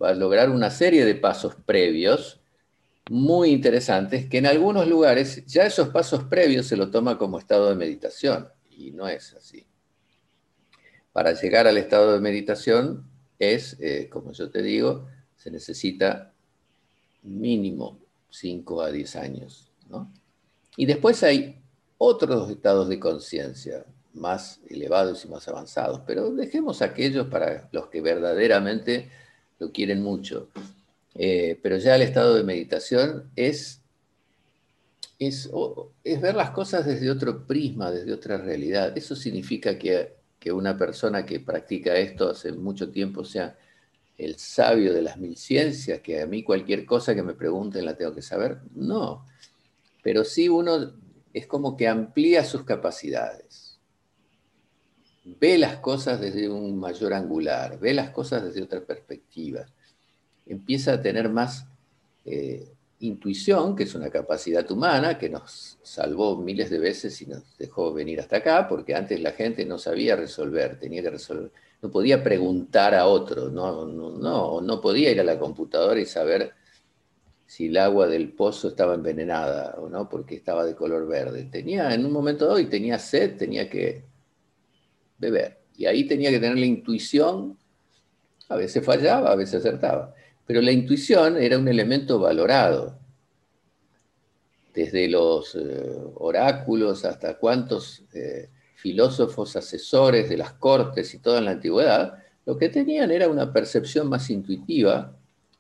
va 0.02 0.10
a 0.10 0.14
lograr 0.14 0.50
una 0.50 0.70
serie 0.70 1.06
de 1.06 1.16
pasos 1.16 1.56
previos 1.66 2.40
muy 3.10 3.50
interesantes 3.50 4.28
que 4.30 4.38
en 4.38 4.46
algunos 4.46 4.88
lugares 4.88 5.46
ya 5.48 5.66
esos 5.66 5.90
pasos 5.90 6.26
previos 6.26 6.68
se 6.68 6.78
lo 6.78 6.92
toma 6.92 7.18
como 7.18 7.40
estado 7.40 7.70
de 7.70 7.76
meditación 7.76 8.48
y 8.70 8.92
no 8.92 9.08
es 9.08 9.34
así. 9.34 9.66
Para 11.12 11.34
llegar 11.34 11.68
al 11.68 11.78
estado 11.78 12.14
de 12.14 12.20
meditación 12.20 13.10
es, 13.40 13.78
eh, 13.80 14.08
como 14.10 14.32
yo 14.32 14.50
te 14.50 14.62
digo, 14.62 15.08
se 15.36 15.50
necesita 15.50 16.34
mínimo 17.24 18.00
5 18.30 18.82
a 18.82 18.92
10 18.92 19.16
años. 19.16 19.72
¿no? 19.90 20.12
Y 20.78 20.86
después 20.86 21.24
hay 21.24 21.60
otros 21.98 22.50
estados 22.50 22.88
de 22.90 23.00
conciencia 23.00 23.86
más 24.14 24.60
elevados 24.70 25.26
y 25.26 25.28
más 25.30 25.48
avanzados, 25.48 26.02
pero 26.06 26.32
dejemos 26.32 26.82
aquellos 26.82 27.28
para 27.28 27.70
los 27.72 27.88
que 27.88 28.02
verdaderamente 28.02 29.10
lo 29.60 29.72
quieren 29.72 30.02
mucho. 30.02 30.50
Eh, 31.16 31.60
pero 31.62 31.78
ya 31.78 31.96
el 31.96 32.02
estado 32.02 32.36
de 32.36 32.44
meditación 32.44 33.30
es, 33.36 33.82
es, 35.18 35.50
es, 36.04 36.22
ver 36.22 36.36
las 36.36 36.52
cosas 36.52 36.86
desde 36.86 37.12
otro 37.12 37.46
prisma, 37.46 37.92
desde 37.92 38.14
otra 38.14 38.38
realidad. 38.38 38.98
Eso 38.98 39.16
significa 39.16 39.78
que, 39.78 40.14
que 40.40 40.52
una 40.52 40.78
persona 40.78 41.26
que 41.26 41.40
practica 41.40 41.96
esto 41.96 42.30
hace 42.30 42.52
mucho 42.54 42.90
tiempo 42.90 43.26
sea 43.26 43.58
el 44.18 44.38
sabio 44.38 44.94
de 44.94 45.02
las 45.02 45.18
mil 45.18 45.38
ciencias, 45.38 46.02
que 46.02 46.22
a 46.22 46.26
mí 46.26 46.44
cualquier 46.44 46.86
cosa 46.86 47.16
que 47.16 47.24
me 47.24 47.34
pregunten 47.34 47.86
la 47.86 47.96
tengo 47.96 48.14
que 48.14 48.22
saber. 48.22 48.60
No, 48.76 49.26
pero 50.04 50.24
sí 50.24 50.50
uno 50.50 50.94
es 51.34 51.48
como 51.48 51.78
que 51.78 51.88
amplía 51.88 52.44
sus 52.44 52.64
capacidades, 52.64 53.69
ve 55.40 55.58
las 55.58 55.78
cosas 55.78 56.20
desde 56.20 56.50
un 56.50 56.78
mayor 56.78 57.14
angular, 57.14 57.80
ve 57.80 57.94
las 57.94 58.12
cosas 58.12 58.44
desde 58.44 58.64
otra 58.64 58.82
perspectiva, 58.82 59.66
empieza 60.46 60.94
a 60.94 61.02
tener 61.02 61.30
más 61.30 61.66
eh, 62.26 62.68
intuición, 63.00 63.76
que 63.76 63.84
es 63.84 63.96
una 63.96 64.10
capacidad 64.10 64.70
humana 64.72 65.18
que 65.18 65.30
nos 65.30 65.78
salvó 65.82 66.38
miles 66.38 66.70
de 66.70 66.80
veces 66.80 67.22
y 67.22 67.28
nos 67.28 67.58
dejó 67.58 67.94
venir 67.94 68.20
hasta 68.20 68.38
acá, 68.38 68.68
porque 68.68 68.96
antes 68.96 69.20
la 69.22 69.32
gente 69.32 69.66
no 69.66 69.78
sabía 69.78 70.16
resolver, 70.16 70.80
tenía 70.80 71.02
que 71.02 71.12
resolver, 71.12 71.52
no 71.82 71.90
podía 71.90 72.24
preguntar 72.24 72.96
a 72.96 73.08
otro, 73.08 73.50
no, 73.50 73.86
no, 73.86 74.12
no, 74.12 74.62
no 74.62 74.82
podía 74.82 75.12
ir 75.12 75.20
a 75.20 75.24
la 75.24 75.40
computadora 75.40 76.00
y 76.00 76.06
saber 76.06 76.54
si 77.46 77.68
el 77.68 77.78
agua 77.78 78.08
del 78.08 78.34
pozo 78.34 78.68
estaba 78.68 78.94
envenenada 78.94 79.76
o 79.80 79.90
no, 79.90 80.08
porque 80.08 80.36
estaba 80.36 80.66
de 80.66 80.76
color 80.76 81.08
verde. 81.08 81.46
Tenía, 81.46 81.94
en 81.96 82.06
un 82.06 82.12
momento 82.12 82.46
dado, 82.46 82.60
y 82.60 82.68
tenía 82.68 83.00
sed, 83.00 83.38
tenía 83.38 83.68
que 83.68 84.04
beber. 85.20 85.60
Y 85.78 85.86
ahí 85.86 86.06
tenía 86.06 86.30
que 86.30 86.40
tener 86.40 86.58
la 86.58 86.66
intuición, 86.66 87.58
a 88.50 88.56
veces 88.56 88.84
fallaba, 88.84 89.32
a 89.32 89.36
veces 89.36 89.56
acertaba. 89.56 90.14
Pero 90.46 90.62
la 90.62 90.72
intuición 90.72 91.38
era 91.38 91.58
un 91.58 91.68
elemento 91.68 92.20
valorado. 92.20 92.98
Desde 94.74 95.08
los 95.08 95.56
eh, 95.56 95.60
oráculos 96.16 97.06
hasta 97.06 97.38
cuántos 97.38 98.04
eh, 98.14 98.50
filósofos 98.76 99.56
asesores 99.56 100.30
de 100.30 100.38
las 100.38 100.54
cortes 100.54 101.14
y 101.14 101.20
toda 101.20 101.40
en 101.40 101.46
la 101.46 101.52
antigüedad, 101.52 102.24
lo 102.46 102.58
que 102.58 102.70
tenían 102.70 103.12
era 103.12 103.28
una 103.28 103.54
percepción 103.54 104.08
más 104.10 104.30
intuitiva 104.30 105.16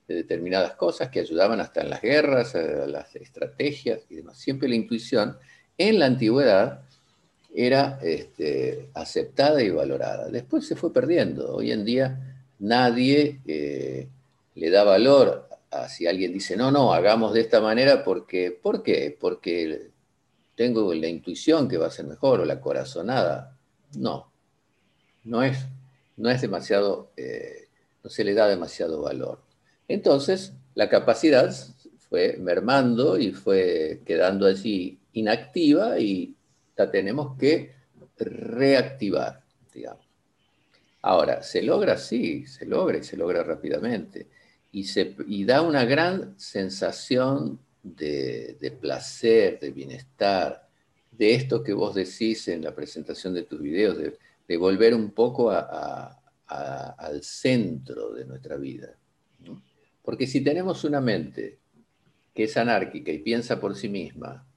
de 0.07 0.15
determinadas 0.15 0.73
cosas 0.73 1.09
que 1.09 1.19
ayudaban 1.19 1.59
hasta 1.59 1.81
en 1.81 1.91
las 1.91 2.01
guerras, 2.01 2.55
a 2.55 2.87
las 2.87 3.15
estrategias 3.15 4.01
y 4.09 4.15
demás. 4.15 4.39
Siempre 4.39 4.67
la 4.67 4.75
intuición 4.75 5.37
en 5.77 5.99
la 5.99 6.07
antigüedad 6.07 6.81
era 7.65 7.99
este, 8.01 8.89
aceptada 8.93 9.61
y 9.61 9.69
valorada. 9.69 10.29
Después 10.29 10.65
se 10.65 10.77
fue 10.77 10.93
perdiendo. 10.93 11.55
Hoy 11.55 11.73
en 11.73 11.83
día 11.83 12.45
nadie 12.59 13.41
eh, 13.45 14.07
le 14.55 14.69
da 14.69 14.85
valor 14.85 15.49
a 15.69 15.89
si 15.89 16.07
alguien 16.07 16.31
dice, 16.31 16.55
no, 16.55 16.71
no, 16.71 16.93
hagamos 16.93 17.33
de 17.33 17.41
esta 17.41 17.59
manera 17.59 18.01
porque, 18.01 18.51
¿por 18.51 18.81
qué? 18.81 19.15
Porque 19.19 19.89
tengo 20.55 20.93
la 20.93 21.07
intuición 21.07 21.67
que 21.67 21.77
va 21.77 21.87
a 21.87 21.91
ser 21.91 22.05
mejor 22.05 22.39
o 22.39 22.45
la 22.45 22.61
corazonada. 22.61 23.57
No, 23.97 24.31
no 25.25 25.43
es, 25.43 25.57
no 26.15 26.29
es 26.29 26.39
demasiado, 26.39 27.11
eh, 27.17 27.67
no 28.01 28.09
se 28.09 28.23
le 28.23 28.33
da 28.33 28.47
demasiado 28.47 29.01
valor. 29.01 29.41
Entonces, 29.89 30.53
la 30.75 30.87
capacidad 30.87 31.53
fue 32.07 32.37
mermando 32.39 33.17
y 33.19 33.33
fue 33.33 34.01
quedando 34.05 34.47
así 34.47 34.97
inactiva 35.11 35.99
y 35.99 36.35
tenemos 36.87 37.37
que 37.37 37.73
reactivar, 38.17 39.43
digamos. 39.73 40.05
Ahora, 41.01 41.41
¿se 41.41 41.61
logra? 41.61 41.97
Sí, 41.97 42.45
se 42.45 42.65
logra 42.65 42.97
y 42.97 43.03
se 43.03 43.17
logra 43.17 43.43
rápidamente. 43.43 44.27
y, 44.71 45.45
da 45.45 45.61
una 45.63 45.83
gran 45.85 46.39
sensación 46.39 47.59
de, 47.83 48.77
placer, 48.79 49.59
de 49.59 49.71
bienestar, 49.71 50.67
de 51.11 51.35
esto 51.35 51.63
que 51.63 51.73
vos 51.73 51.95
decís 51.95 52.47
en 52.47 52.63
la 52.63 52.73
presentación 52.75 53.33
de 53.33 53.43
tus 53.43 53.61
videos, 53.61 53.97
de, 53.97 54.57
volver 54.57 54.95
un 54.95 55.11
poco 55.11 55.51
al 55.51 57.23
centro 57.23 58.13
de 58.13 58.25
nuestra 58.25 58.57
vida. 58.57 58.95
Porque 60.01 60.25
si 60.25 60.41
tenemos 60.41 60.83
una 60.83 60.99
mente 61.01 61.59
que 62.33 62.45
es 62.45 62.57
anárquica 62.57 63.11
y 63.11 63.19
piensa 63.19 63.59
por 63.59 63.75
sí 63.75 63.89
misma, 63.89 64.48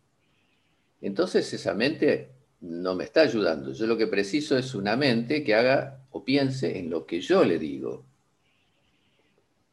entonces 1.02 1.52
esa 1.52 1.74
mente 1.74 2.30
no 2.60 2.94
me 2.94 3.04
está 3.04 3.22
ayudando. 3.22 3.72
Yo 3.72 3.86
lo 3.86 3.98
que 3.98 4.06
preciso 4.06 4.56
es 4.56 4.74
una 4.74 4.96
mente 4.96 5.42
que 5.42 5.54
haga 5.54 6.00
o 6.12 6.24
piense 6.24 6.78
en 6.78 6.88
lo 6.88 7.04
que 7.04 7.20
yo 7.20 7.44
le 7.44 7.58
digo. 7.58 8.04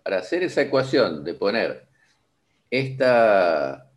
Para 0.04 0.20
hacer 0.20 0.42
esa 0.44 0.64
ecuación 0.64 1.24
de 1.24 1.36
poner 1.36 1.88
esta, 2.72 3.92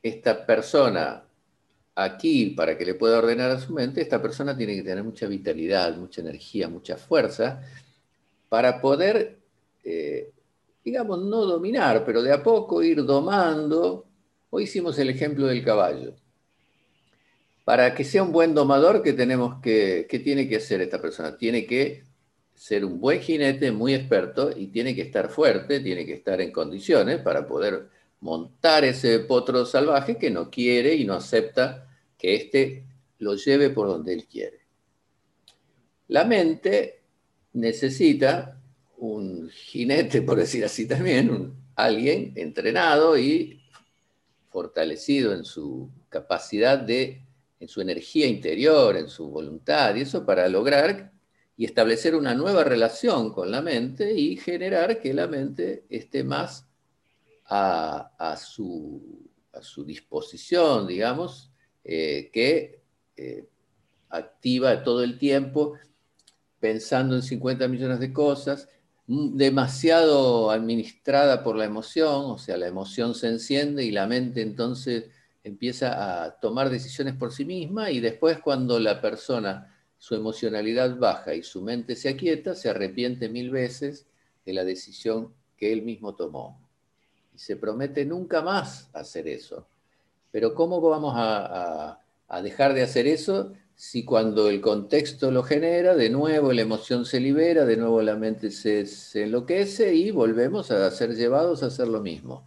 esta 0.00 0.46
persona 0.46 1.24
aquí 1.96 2.50
para 2.50 2.78
que 2.78 2.84
le 2.84 2.94
pueda 2.94 3.18
ordenar 3.18 3.50
a 3.50 3.60
su 3.60 3.72
mente, 3.72 4.00
esta 4.00 4.22
persona 4.22 4.56
tiene 4.56 4.76
que 4.76 4.82
tener 4.82 5.02
mucha 5.02 5.26
vitalidad, 5.26 5.96
mucha 5.96 6.20
energía, 6.20 6.68
mucha 6.68 6.96
fuerza 6.96 7.62
para 8.48 8.80
poder, 8.80 9.40
eh, 9.82 10.30
digamos, 10.84 11.18
no 11.24 11.44
dominar, 11.46 12.04
pero 12.04 12.22
de 12.22 12.32
a 12.32 12.40
poco 12.40 12.80
ir 12.80 13.04
domando. 13.04 14.06
Hoy 14.50 14.64
hicimos 14.64 14.96
el 15.00 15.10
ejemplo 15.10 15.48
del 15.48 15.64
caballo 15.64 16.14
para 17.64 17.94
que 17.94 18.04
sea 18.04 18.22
un 18.22 18.32
buen 18.32 18.54
domador, 18.54 19.02
¿qué, 19.02 19.14
tenemos 19.14 19.60
que, 19.62 20.06
¿qué 20.08 20.18
tiene 20.18 20.48
que 20.48 20.56
hacer 20.56 20.82
esta 20.82 21.00
persona? 21.00 21.36
Tiene 21.36 21.64
que 21.64 22.04
ser 22.54 22.84
un 22.84 23.00
buen 23.00 23.20
jinete, 23.20 23.72
muy 23.72 23.94
experto, 23.94 24.50
y 24.54 24.68
tiene 24.68 24.94
que 24.94 25.02
estar 25.02 25.28
fuerte, 25.28 25.80
tiene 25.80 26.04
que 26.04 26.14
estar 26.14 26.40
en 26.40 26.52
condiciones 26.52 27.20
para 27.20 27.46
poder 27.46 27.88
montar 28.20 28.84
ese 28.84 29.20
potro 29.20 29.66
salvaje 29.66 30.16
que 30.16 30.30
no 30.30 30.50
quiere 30.50 30.94
y 30.94 31.04
no 31.04 31.14
acepta 31.14 31.88
que 32.18 32.34
éste 32.34 32.84
lo 33.18 33.34
lleve 33.34 33.70
por 33.70 33.88
donde 33.88 34.14
él 34.14 34.26
quiere. 34.26 34.60
La 36.08 36.24
mente 36.24 37.00
necesita 37.54 38.60
un 38.98 39.50
jinete, 39.50 40.22
por 40.22 40.38
decir 40.38 40.64
así 40.64 40.86
también, 40.86 41.54
alguien 41.74 42.32
entrenado 42.36 43.18
y 43.18 43.62
fortalecido 44.50 45.34
en 45.34 45.44
su 45.44 45.90
capacidad 46.08 46.78
de 46.78 47.23
en 47.64 47.68
su 47.68 47.80
energía 47.80 48.26
interior, 48.26 48.94
en 48.94 49.08
su 49.08 49.30
voluntad, 49.30 49.94
y 49.94 50.02
eso 50.02 50.26
para 50.26 50.46
lograr 50.50 51.12
y 51.56 51.64
establecer 51.64 52.14
una 52.14 52.34
nueva 52.34 52.62
relación 52.62 53.32
con 53.32 53.50
la 53.50 53.62
mente 53.62 54.12
y 54.12 54.36
generar 54.36 55.00
que 55.00 55.14
la 55.14 55.26
mente 55.28 55.86
esté 55.88 56.24
más 56.24 56.66
a, 57.46 58.36
su, 58.36 59.30
disposición, 59.86 60.86
digamos, 60.86 61.50
eh, 61.84 62.28
que 62.34 62.82
eh, 63.16 63.46
activa 64.10 64.82
todo 64.82 65.02
el 65.02 65.16
tiempo 65.16 65.78
pensando 66.60 67.16
en 67.16 67.22
50 67.22 67.66
millones 67.68 67.98
de 67.98 68.12
cosas, 68.12 68.68
mm, 69.06 69.38
demasiado 69.38 70.50
administrada 70.50 71.42
por 71.42 71.56
la 71.56 71.64
emoción, 71.64 72.26
o 72.26 72.36
sea, 72.36 72.58
la 72.58 72.66
emoción 72.66 73.14
se 73.14 73.28
enciende 73.28 73.84
y 73.84 73.90
la 73.90 74.06
mente 74.06 74.42
entonces 74.42 75.06
empieza 75.44 76.24
a 76.24 76.40
tomar 76.40 76.70
decisiones 76.70 77.14
por 77.14 77.30
sí 77.30 77.44
misma 77.44 77.90
y 77.90 78.00
después 78.00 78.38
cuando 78.38 78.80
la 78.80 79.00
persona, 79.00 79.70
su 79.98 80.14
emocionalidad 80.14 80.96
baja 80.98 81.34
y 81.34 81.42
su 81.42 81.60
mente 81.60 81.94
se 81.94 82.08
aquieta, 82.08 82.54
se 82.54 82.70
arrepiente 82.70 83.28
mil 83.28 83.50
veces 83.50 84.06
de 84.44 84.54
la 84.54 84.64
decisión 84.64 85.32
que 85.56 85.72
él 85.72 85.82
mismo 85.82 86.14
tomó. 86.14 86.58
Y 87.34 87.38
se 87.38 87.56
promete 87.56 88.06
nunca 88.06 88.40
más 88.40 88.88
hacer 88.94 89.28
eso. 89.28 89.66
Pero 90.32 90.54
¿cómo 90.54 90.80
vamos 90.80 91.14
a, 91.16 92.00
dejar 92.42 92.74
de 92.74 92.82
hacer 92.82 93.06
eso 93.06 93.52
si 93.76 94.04
cuando 94.04 94.48
el 94.48 94.60
contexto 94.60 95.30
lo 95.30 95.42
genera, 95.42 95.94
de 95.94 96.10
nuevo 96.10 96.52
la 96.52 96.62
emoción 96.62 97.04
se 97.04 97.20
libera, 97.20 97.64
de 97.64 97.76
nuevo 97.76 98.02
la 98.02 98.16
mente 98.16 98.50
se, 98.50 98.86
se 98.86 99.24
enloquece 99.24 99.94
y 99.94 100.10
volvemos 100.10 100.70
a 100.70 100.90
ser 100.90 101.14
llevados 101.14 101.62
a 101.62 101.66
hacer 101.66 101.88
lo 101.88 102.00
mismo? 102.00 102.44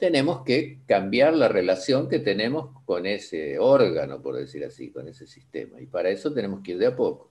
Tenemos 0.00 0.42
que 0.44 0.80
cambiar 0.86 1.34
la 1.34 1.46
relación 1.46 2.08
que 2.08 2.18
tenemos 2.18 2.70
con 2.86 3.04
ese 3.06 3.58
órgano, 3.58 4.22
por 4.22 4.34
decir 4.34 4.64
así, 4.64 4.90
con 4.90 5.06
ese 5.06 5.26
sistema. 5.26 5.80
Y 5.80 5.86
para 5.86 6.08
eso 6.08 6.32
tenemos 6.32 6.62
que 6.62 6.72
ir 6.72 6.78
de 6.78 6.86
a 6.86 6.96
poco, 6.96 7.30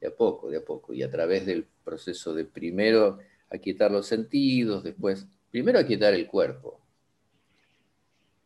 de 0.00 0.08
a 0.08 0.10
poco, 0.14 0.50
de 0.50 0.58
a 0.58 0.64
poco. 0.64 0.92
Y 0.92 1.04
a 1.04 1.10
través 1.10 1.46
del 1.46 1.66
proceso 1.84 2.34
de 2.34 2.44
primero 2.44 3.18
aquietar 3.48 3.92
los 3.92 4.06
sentidos, 4.06 4.82
después, 4.82 5.28
primero 5.50 5.78
aquietar 5.78 6.12
el 6.12 6.26
cuerpo. 6.26 6.80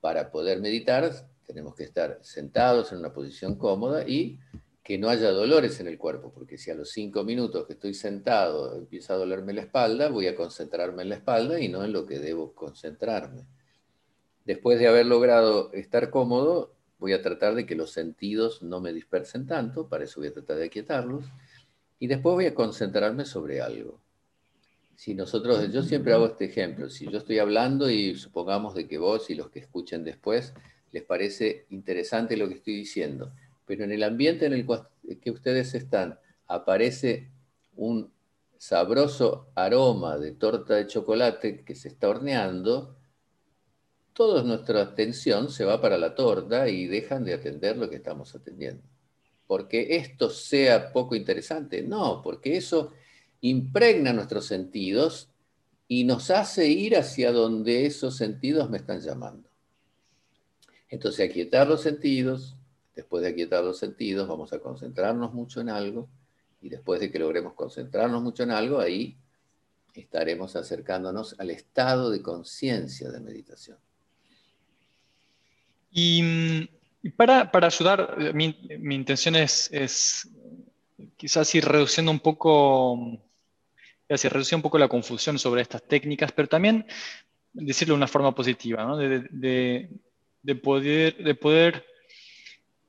Para 0.00 0.30
poder 0.30 0.60
meditar 0.60 1.10
tenemos 1.46 1.74
que 1.74 1.84
estar 1.84 2.18
sentados 2.22 2.92
en 2.92 2.98
una 2.98 3.12
posición 3.12 3.56
cómoda 3.56 4.06
y 4.06 4.38
que 4.84 4.98
no 4.98 5.08
haya 5.08 5.30
dolores 5.30 5.80
en 5.80 5.86
el 5.86 5.96
cuerpo, 5.96 6.30
porque 6.32 6.58
si 6.58 6.70
a 6.70 6.74
los 6.74 6.90
cinco 6.90 7.24
minutos 7.24 7.66
que 7.66 7.74
estoy 7.74 7.94
sentado 7.94 8.76
empieza 8.76 9.14
a 9.14 9.16
dolerme 9.16 9.52
la 9.52 9.62
espalda, 9.62 10.08
voy 10.08 10.26
a 10.26 10.34
concentrarme 10.34 11.02
en 11.02 11.08
la 11.08 11.16
espalda 11.16 11.58
y 11.58 11.68
no 11.68 11.84
en 11.84 11.92
lo 11.92 12.04
que 12.04 12.18
debo 12.18 12.52
concentrarme 12.52 13.46
después 14.44 14.78
de 14.78 14.88
haber 14.88 15.06
logrado 15.06 15.72
estar 15.72 16.10
cómodo, 16.10 16.74
voy 16.98 17.12
a 17.12 17.22
tratar 17.22 17.54
de 17.54 17.66
que 17.66 17.74
los 17.74 17.90
sentidos 17.90 18.62
no 18.62 18.80
me 18.80 18.92
dispersen 18.92 19.46
tanto, 19.46 19.88
para 19.88 20.04
eso 20.04 20.20
voy 20.20 20.28
a 20.28 20.32
tratar 20.32 20.56
de 20.56 20.66
aquietarlos, 20.66 21.24
y 21.98 22.06
después 22.06 22.34
voy 22.34 22.46
a 22.46 22.54
concentrarme 22.54 23.24
sobre 23.24 23.60
algo. 23.60 24.00
Si 24.94 25.14
nosotros, 25.14 25.72
yo 25.72 25.82
siempre 25.82 26.12
hago 26.12 26.26
este 26.26 26.44
ejemplo, 26.44 26.88
si 26.88 27.10
yo 27.10 27.18
estoy 27.18 27.38
hablando 27.38 27.90
y 27.90 28.14
supongamos 28.16 28.74
de 28.74 28.86
que 28.86 28.98
vos 28.98 29.30
y 29.30 29.34
los 29.34 29.50
que 29.50 29.58
escuchen 29.60 30.04
después 30.04 30.54
les 30.92 31.02
parece 31.02 31.66
interesante 31.70 32.36
lo 32.36 32.48
que 32.48 32.54
estoy 32.54 32.76
diciendo, 32.76 33.32
pero 33.66 33.84
en 33.84 33.92
el 33.92 34.02
ambiente 34.02 34.46
en 34.46 34.52
el 34.52 34.66
que 35.20 35.30
ustedes 35.30 35.74
están 35.74 36.18
aparece 36.46 37.30
un 37.74 38.12
sabroso 38.58 39.48
aroma 39.54 40.18
de 40.18 40.32
torta 40.32 40.74
de 40.74 40.86
chocolate 40.86 41.64
que 41.64 41.74
se 41.74 41.88
está 41.88 42.08
horneando, 42.08 42.96
toda 44.12 44.42
nuestra 44.42 44.82
atención 44.82 45.50
se 45.50 45.64
va 45.64 45.80
para 45.80 45.98
la 45.98 46.14
torta 46.14 46.68
y 46.68 46.86
dejan 46.86 47.24
de 47.24 47.34
atender 47.34 47.76
lo 47.76 47.88
que 47.88 47.96
estamos 47.96 48.34
atendiendo. 48.34 48.82
Porque 49.46 49.96
esto 49.96 50.30
sea 50.30 50.92
poco 50.92 51.14
interesante, 51.14 51.82
no, 51.82 52.22
porque 52.22 52.56
eso 52.56 52.92
impregna 53.40 54.12
nuestros 54.12 54.46
sentidos 54.46 55.28
y 55.88 56.04
nos 56.04 56.30
hace 56.30 56.68
ir 56.68 56.96
hacia 56.96 57.32
donde 57.32 57.86
esos 57.86 58.16
sentidos 58.16 58.70
me 58.70 58.78
están 58.78 59.00
llamando. 59.00 59.48
Entonces, 60.88 61.28
aquietar 61.28 61.66
los 61.66 61.82
sentidos, 61.82 62.56
después 62.94 63.22
de 63.22 63.30
aquietar 63.30 63.64
los 63.64 63.78
sentidos, 63.78 64.28
vamos 64.28 64.52
a 64.52 64.58
concentrarnos 64.58 65.32
mucho 65.34 65.60
en 65.60 65.70
algo 65.70 66.08
y 66.60 66.68
después 66.68 67.00
de 67.00 67.10
que 67.10 67.18
logremos 67.18 67.54
concentrarnos 67.54 68.22
mucho 68.22 68.42
en 68.42 68.52
algo, 68.52 68.78
ahí 68.78 69.16
estaremos 69.94 70.54
acercándonos 70.56 71.38
al 71.38 71.50
estado 71.50 72.10
de 72.10 72.22
conciencia 72.22 73.10
de 73.10 73.20
meditación. 73.20 73.78
Y, 75.92 76.68
para, 77.16 77.50
ayudar, 77.52 78.16
eh, 78.18 78.32
mi, 78.32 78.94
intención 78.94 79.36
es, 79.36 80.28
quizás 81.16 81.54
ir 81.54 81.66
reduciendo 81.66 82.10
un 82.10 82.20
poco, 82.20 83.20
reducir 84.08 84.56
un 84.56 84.62
poco 84.62 84.78
la 84.78 84.88
confusión 84.88 85.38
sobre 85.38 85.60
estas 85.60 85.82
técnicas, 85.86 86.32
pero 86.32 86.48
también 86.48 86.86
decirlo 87.52 87.94
de 87.94 87.98
una 87.98 88.08
forma 88.08 88.34
positiva, 88.34 88.96
de, 88.96 89.88
poder, 90.62 91.16
de 91.22 91.34
poder 91.34 91.84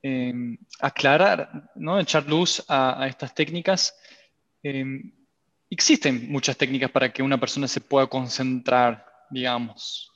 em, 0.02 0.56
aclarar, 0.80 1.70
¿no? 1.74 2.00
echar 2.00 2.26
luz 2.26 2.64
a, 2.68 3.06
estas 3.06 3.34
técnicas. 3.34 3.94
Em, 4.62 5.12
existen 5.68 6.30
muchas 6.30 6.56
técnicas 6.56 6.90
para 6.90 7.12
que 7.12 7.22
una 7.22 7.38
persona 7.38 7.68
se 7.68 7.82
pueda 7.82 8.06
concentrar, 8.06 9.04
digamos. 9.28 10.10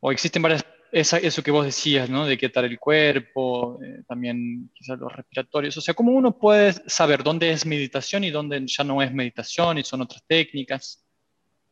O 0.00 0.10
existen 0.10 0.42
varias 0.42 0.64
eso 0.92 1.42
que 1.42 1.50
vos 1.50 1.64
decías, 1.64 2.10
¿no? 2.10 2.26
De 2.26 2.36
quietar 2.36 2.64
el 2.66 2.78
cuerpo, 2.78 3.80
eh, 3.82 4.02
también 4.06 4.70
quizás 4.74 4.98
los 4.98 5.10
respiratorios. 5.10 5.76
O 5.78 5.80
sea, 5.80 5.94
¿cómo 5.94 6.12
uno 6.12 6.38
puede 6.38 6.74
saber 6.86 7.22
dónde 7.22 7.50
es 7.50 7.64
meditación 7.64 8.24
y 8.24 8.30
dónde 8.30 8.62
ya 8.66 8.84
no 8.84 9.00
es 9.00 9.12
meditación 9.12 9.78
y 9.78 9.84
son 9.84 10.02
otras 10.02 10.22
técnicas? 10.26 11.02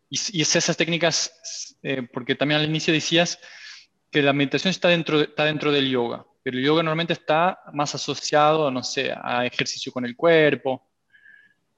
Y, 0.09 0.41
es 0.41 0.57
esas 0.57 0.77
técnicas, 0.77 1.77
eh, 1.83 2.03
porque 2.13 2.35
también 2.35 2.61
al 2.61 2.67
inicio 2.67 2.95
decías 2.95 3.39
que 4.11 4.23
la 4.23 4.33
meditación 4.33 4.71
está 4.71 4.89
dentro, 4.89 5.21
está 5.21 5.45
dentro 5.45 5.71
del 5.71 5.91
yoga, 5.91 6.27
pero 6.43 6.57
el 6.57 6.65
yoga 6.65 6.83
normalmente 6.83 7.13
está 7.13 7.61
más 7.75 7.95
asociado, 7.95 8.71
no 8.71 8.83
sé, 8.83 9.13
a 9.23 9.45
ejercicio 9.45 9.93
con 9.93 10.07
el 10.07 10.17
cuerpo. 10.17 10.89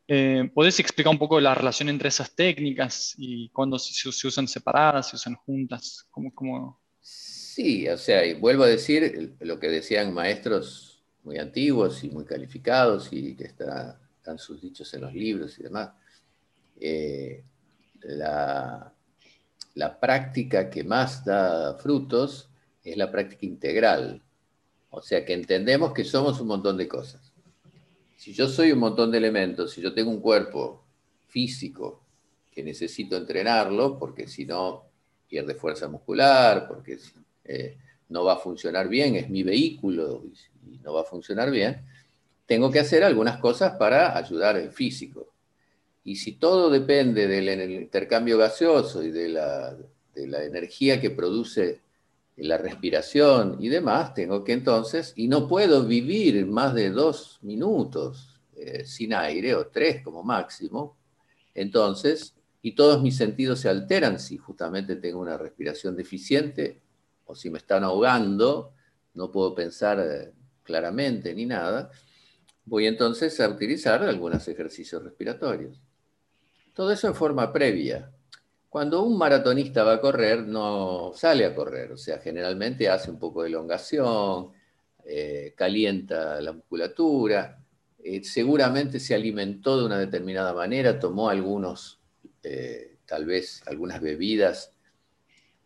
Eh, 0.07 0.49
¿Podés 0.55 0.79
explicar 0.79 1.11
un 1.11 1.19
poco 1.19 1.41
la 1.41 1.55
relación 1.55 1.89
entre 1.89 2.09
esas 2.09 2.35
técnicas 2.35 3.15
y 3.19 3.49
cuándo 3.51 3.79
se, 3.79 4.13
se 4.13 4.27
usan 4.29 4.47
separadas, 4.47 5.11
se 5.11 5.17
usan 5.17 5.35
juntas? 5.35 6.07
¿Cómo, 6.11 6.33
cómo, 6.35 6.82
Sí, 7.55 7.87
o 7.87 7.99
sea, 7.99 8.25
y 8.25 8.33
vuelvo 8.33 8.63
a 8.65 8.67
decir 8.67 9.37
lo 9.41 9.61
que 9.61 9.69
decían 9.69 10.15
maestros 10.15 11.03
muy 11.23 11.37
antiguos 11.37 12.03
y 12.03 12.09
muy 12.09 12.25
calificados 12.25 13.13
y 13.13 13.37
que 13.37 13.45
están 13.45 14.39
sus 14.39 14.63
dichos 14.63 14.95
en 14.95 15.03
los 15.03 15.13
libros 15.13 15.59
y 15.59 15.65
demás. 15.65 15.91
Eh, 16.81 17.45
la, 18.05 18.91
la 19.75 20.01
práctica 20.01 20.71
que 20.71 20.83
más 20.83 21.27
da 21.27 21.75
frutos 21.75 22.49
es 22.83 22.97
la 22.97 23.11
práctica 23.11 23.45
integral. 23.45 24.23
O 24.89 25.03
sea 25.03 25.23
que 25.23 25.35
entendemos 25.35 25.93
que 25.93 26.05
somos 26.05 26.41
un 26.41 26.47
montón 26.47 26.79
de 26.79 26.89
cosas. 26.89 27.35
Si 28.17 28.33
yo 28.33 28.49
soy 28.49 28.73
un 28.73 28.79
montón 28.79 29.11
de 29.11 29.19
elementos, 29.19 29.73
si 29.73 29.83
yo 29.83 29.93
tengo 29.93 30.11
un 30.11 30.23
cuerpo 30.23 30.87
físico 31.29 32.03
que 32.51 32.63
necesito 32.63 33.15
entrenarlo, 33.15 33.99
porque 33.99 34.27
si 34.27 34.47
no 34.47 34.87
pierde 35.29 35.55
fuerza 35.55 35.87
muscular, 35.87 36.67
porque 36.67 36.97
no 38.09 38.25
va 38.25 38.35
a 38.35 38.39
funcionar 38.39 38.89
bien, 38.89 39.17
es 39.17 39.29
mi 39.29 39.43
vehículo 39.43 40.25
y 40.71 40.79
no 40.79 40.93
va 40.93 41.01
a 41.01 41.05
funcionar 41.05 41.51
bien, 41.51 41.85
tengo 42.47 42.71
que 42.71 42.81
hacer 42.81 43.03
algunas 43.03 43.39
cosas 43.39 43.77
para 43.77 44.17
ayudar 44.17 44.57
al 44.57 44.71
físico. 44.71 45.29
Y 46.05 46.17
si 46.17 46.33
todo 46.33 46.69
depende 46.69 47.27
del 47.27 47.71
intercambio 47.71 48.37
gaseoso 48.37 49.03
y 49.03 49.11
de 49.11 49.29
la, 49.29 49.77
de 50.15 50.27
la 50.27 50.45
energía 50.45 51.01
que 51.01 51.11
produce 51.11 51.81
la 52.37 52.59
respiración 52.59 53.59
y 53.61 53.69
demás, 53.69 54.15
tengo 54.15 54.43
que 54.43 54.53
entonces, 54.53 55.13
y 55.17 55.29
no 55.29 55.47
puedo 55.47 55.85
vivir 55.85 56.45
más 56.47 56.75
de 56.75 56.91
dos 56.91 57.39
minutos 57.43 58.41
eh, 58.57 58.85
sin 58.85 59.15
aire, 59.15 59.55
o 59.55 59.67
tres 59.67 60.03
como 60.03 60.23
máximo, 60.23 60.97
entonces, 61.55 62.35
y 62.63 62.73
todos 62.73 63.03
mis 63.03 63.17
sentidos 63.17 63.61
se 63.61 63.69
alteran 63.69 64.19
si 64.19 64.39
justamente 64.39 64.97
tengo 64.97 65.21
una 65.21 65.37
respiración 65.37 65.95
deficiente, 65.95 66.81
o 67.27 67.35
si 67.35 67.51
me 67.51 67.59
están 67.59 67.85
ahogando, 67.85 68.75
no 69.15 69.31
puedo 69.31 69.55
pensar 69.55 70.01
eh, 70.01 70.33
claramente 70.63 71.35
ni 71.35 71.47
nada, 71.47 71.91
voy 72.65 72.87
entonces 72.87 73.39
a 73.41 73.49
utilizar 73.49 74.03
algunos 74.03 74.47
ejercicios 74.49 75.03
respiratorios. 75.03 75.81
Todo 76.73 76.91
eso 76.93 77.09
en 77.09 77.15
forma 77.15 77.53
previa. 77.53 78.11
Cuando 78.69 79.03
un 79.03 79.19
maratonista 79.19 79.85
va 79.85 79.95
a 79.95 80.01
correr, 80.01 80.47
no 80.47 81.13
sale 81.15 81.45
a 81.45 81.55
correr, 81.55 81.93
o 81.93 81.99
sea, 81.99 82.19
generalmente 82.19 82.89
hace 82.89 83.11
un 83.11 83.19
poco 83.19 83.43
de 83.43 83.49
elongación, 83.49 84.53
eh, 85.05 85.53
calienta 85.55 86.41
la 86.41 86.53
musculatura, 86.53 87.63
eh, 88.03 88.25
seguramente 88.25 88.99
se 88.99 89.15
alimentó 89.15 89.79
de 89.79 89.85
una 89.85 89.99
determinada 89.99 90.55
manera, 90.55 90.99
tomó 90.99 91.29
algunos, 91.29 92.01
tal 93.07 93.27
vez 93.27 93.63
algunas 93.67 94.01
bebidas 94.01 94.73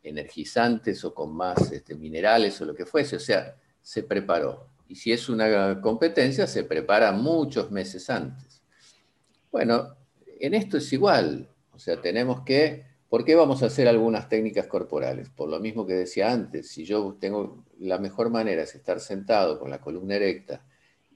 energizantes 0.08 1.04
o 1.04 1.14
con 1.14 1.34
más 1.34 1.72
este, 1.72 1.94
minerales 1.94 2.60
o 2.60 2.64
lo 2.64 2.74
que 2.74 2.86
fuese, 2.86 3.16
o 3.16 3.20
sea, 3.20 3.56
se 3.80 4.02
preparó. 4.02 4.68
Y 4.88 4.94
si 4.94 5.12
es 5.12 5.28
una 5.28 5.80
competencia, 5.80 6.46
se 6.46 6.64
prepara 6.64 7.12
muchos 7.12 7.70
meses 7.70 8.08
antes. 8.08 8.62
Bueno, 9.50 9.96
en 10.40 10.54
esto 10.54 10.78
es 10.78 10.92
igual, 10.92 11.48
o 11.72 11.78
sea, 11.78 12.00
tenemos 12.00 12.42
que 12.42 12.86
¿Por 13.08 13.24
qué 13.24 13.36
vamos 13.36 13.62
a 13.62 13.66
hacer 13.66 13.86
algunas 13.86 14.28
técnicas 14.28 14.66
corporales? 14.66 15.30
Por 15.30 15.48
lo 15.48 15.60
mismo 15.60 15.86
que 15.86 15.94
decía 15.94 16.32
antes, 16.32 16.68
si 16.68 16.84
yo 16.84 17.16
tengo 17.20 17.64
la 17.78 17.98
mejor 17.98 18.30
manera 18.30 18.62
es 18.62 18.74
estar 18.74 18.98
sentado 19.00 19.60
con 19.60 19.70
la 19.70 19.80
columna 19.80 20.16
erecta 20.16 20.64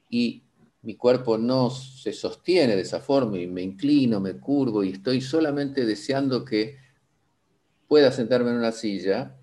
y 0.08 0.44
mi 0.82 0.94
cuerpo 0.94 1.36
no 1.36 1.68
se 1.70 2.12
sostiene 2.12 2.76
de 2.76 2.82
esa 2.82 3.00
forma 3.00 3.38
y 3.38 3.46
me 3.48 3.62
inclino, 3.62 4.20
me 4.20 4.38
curvo 4.38 4.84
y 4.84 4.90
estoy 4.90 5.20
solamente 5.20 5.84
deseando 5.84 6.44
que 6.44 6.76
pueda 7.90 8.12
sentarme 8.12 8.50
en 8.50 8.58
una 8.58 8.70
silla, 8.70 9.34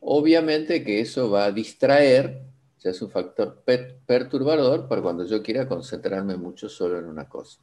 obviamente 0.00 0.82
que 0.82 1.00
eso 1.00 1.30
va 1.30 1.44
a 1.44 1.52
distraer, 1.52 2.42
ya 2.80 2.90
es 2.90 3.00
un 3.00 3.10
factor 3.10 3.62
perturbador 4.04 4.88
para 4.88 5.02
cuando 5.02 5.24
yo 5.24 5.40
quiera 5.40 5.68
concentrarme 5.68 6.36
mucho 6.36 6.68
solo 6.68 6.98
en 6.98 7.04
una 7.04 7.28
cosa. 7.28 7.60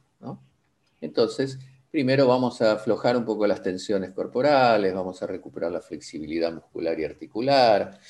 Entonces, 1.02 1.58
Primero 1.94 2.26
vamos 2.26 2.60
a 2.60 2.72
aflojar 2.72 3.16
un 3.16 3.24
poco 3.24 3.46
las 3.46 3.62
tensiones 3.62 4.10
corporales, 4.10 4.92
vamos 4.92 5.22
a 5.22 5.28
recuperar 5.28 5.70
la 5.70 5.80
flexibilidad 5.80 6.52
muscular 6.52 6.98
y 6.98 7.04
articular, 7.04 8.00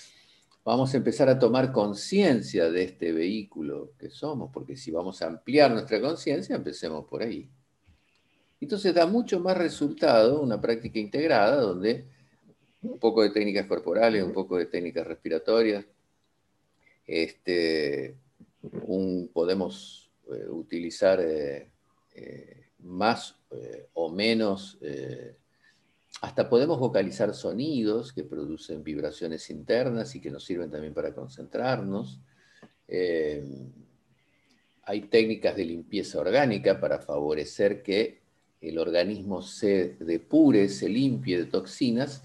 vamos 0.64 0.94
a 0.94 0.96
empezar 0.96 1.28
a 1.28 1.38
tomar 1.38 1.70
conciencia 1.70 2.70
de 2.70 2.84
este 2.84 3.12
vehículo 3.12 3.92
que 3.98 4.08
somos, 4.08 4.50
porque 4.50 4.74
si 4.74 4.90
vamos 4.90 5.20
a 5.20 5.26
ampliar 5.26 5.70
nuestra 5.70 6.00
conciencia, 6.00 6.56
empecemos 6.56 7.04
por 7.04 7.22
ahí. 7.22 7.46
Entonces 8.64 8.94
da 8.94 9.06
mucho 9.06 9.40
más 9.40 9.58
resultado 9.58 10.40
una 10.40 10.58
práctica 10.58 10.98
integrada 10.98 11.60
donde 11.60 12.06
un 12.80 12.98
poco 12.98 13.22
de 13.22 13.28
técnicas 13.28 13.66
corporales, 13.66 14.24
un 14.24 14.32
poco 14.32 14.56
de 14.56 14.64
técnicas 14.64 15.06
respiratorias, 15.06 15.84
este, 17.06 18.16
podemos 19.34 20.10
eh, 20.32 20.46
utilizar 20.48 21.20
eh, 21.20 21.68
eh, 22.14 22.68
más 22.78 23.36
o 23.92 24.10
menos, 24.10 24.78
hasta 26.22 26.48
podemos 26.48 26.78
vocalizar 26.78 27.34
sonidos 27.34 28.14
que 28.14 28.24
producen 28.24 28.82
vibraciones 28.82 29.50
internas 29.50 30.14
y 30.14 30.22
que 30.22 30.30
nos 30.30 30.42
sirven 30.42 30.70
también 30.70 30.94
para 30.94 31.14
concentrarnos. 31.14 32.18
Hay 34.86 35.00
técnicas 35.10 35.54
de 35.54 35.64
limpieza 35.66 36.18
orgánica 36.18 36.80
para 36.80 36.98
favorecer 36.98 37.82
que 37.82 38.23
el 38.68 38.78
organismo 38.78 39.42
se 39.42 39.96
depure, 40.00 40.68
se 40.68 40.88
limpie 40.88 41.38
de 41.38 41.46
toxinas 41.46 42.22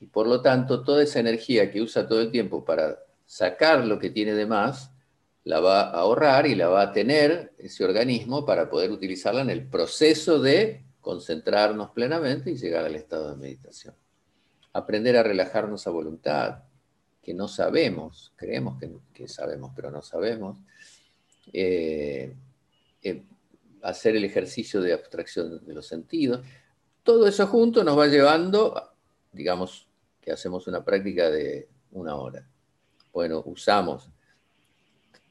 y 0.00 0.06
por 0.06 0.26
lo 0.26 0.40
tanto 0.40 0.82
toda 0.82 1.02
esa 1.02 1.20
energía 1.20 1.70
que 1.70 1.82
usa 1.82 2.06
todo 2.06 2.20
el 2.20 2.30
tiempo 2.30 2.64
para 2.64 2.98
sacar 3.26 3.86
lo 3.86 3.98
que 3.98 4.10
tiene 4.10 4.32
de 4.34 4.46
más, 4.46 4.90
la 5.44 5.60
va 5.60 5.82
a 5.82 6.00
ahorrar 6.00 6.46
y 6.46 6.54
la 6.54 6.68
va 6.68 6.82
a 6.82 6.92
tener 6.92 7.52
ese 7.58 7.84
organismo 7.84 8.44
para 8.44 8.68
poder 8.68 8.90
utilizarla 8.90 9.42
en 9.42 9.50
el 9.50 9.66
proceso 9.66 10.40
de 10.40 10.82
concentrarnos 11.00 11.90
plenamente 11.90 12.50
y 12.50 12.56
llegar 12.56 12.84
al 12.84 12.94
estado 12.94 13.30
de 13.30 13.36
meditación. 13.36 13.94
Aprender 14.72 15.16
a 15.16 15.22
relajarnos 15.22 15.86
a 15.86 15.90
voluntad, 15.90 16.64
que 17.22 17.34
no 17.34 17.48
sabemos, 17.48 18.32
creemos 18.36 18.80
que, 19.12 19.28
sabemos, 19.28 19.72
pero 19.74 19.90
no 19.90 20.02
sabemos. 20.02 20.58
Eh, 21.52 22.34
eh, 23.02 23.22
hacer 23.82 24.16
el 24.16 24.24
ejercicio 24.24 24.80
de 24.80 24.92
abstracción 24.92 25.64
de 25.64 25.74
los 25.74 25.86
sentidos. 25.86 26.44
Todo 27.02 27.26
eso 27.26 27.46
junto 27.46 27.82
nos 27.84 27.98
va 27.98 28.06
llevando, 28.06 28.92
digamos 29.32 29.88
que 30.20 30.32
hacemos 30.32 30.66
una 30.66 30.84
práctica 30.84 31.30
de 31.30 31.68
una 31.92 32.16
hora. 32.16 32.48
Bueno, 33.12 33.42
usamos 33.46 34.10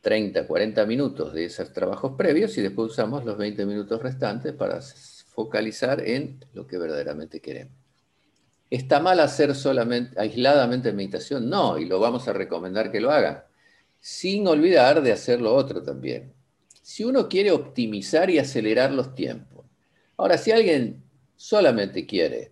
30, 0.01 0.47
40 0.47 0.85
minutos 0.85 1.33
de 1.33 1.45
esos 1.45 1.71
trabajos 1.73 2.13
previos 2.17 2.57
y 2.57 2.61
después 2.61 2.91
usamos 2.91 3.25
los 3.25 3.37
20 3.37 3.65
minutos 3.65 4.01
restantes 4.01 4.53
para 4.53 4.81
focalizar 5.27 6.01
en 6.05 6.43
lo 6.53 6.65
que 6.67 6.77
verdaderamente 6.77 7.39
queremos. 7.41 7.77
¿Está 8.69 8.99
mal 8.99 9.19
hacer 9.19 9.55
solamente, 9.55 10.19
aisladamente 10.19 10.93
meditación? 10.93 11.49
No, 11.49 11.77
y 11.77 11.85
lo 11.85 11.99
vamos 11.99 12.27
a 12.27 12.33
recomendar 12.33 12.91
que 12.91 12.99
lo 12.99 13.11
hagan, 13.11 13.43
sin 13.99 14.47
olvidar 14.47 15.01
de 15.01 15.11
hacer 15.11 15.41
lo 15.41 15.55
otro 15.55 15.81
también. 15.81 16.33
Si 16.81 17.03
uno 17.03 17.27
quiere 17.27 17.51
optimizar 17.51 18.29
y 18.29 18.39
acelerar 18.39 18.91
los 18.91 19.13
tiempos. 19.15 19.65
Ahora, 20.17 20.37
si 20.37 20.51
alguien 20.51 21.03
solamente 21.35 22.05
quiere 22.05 22.51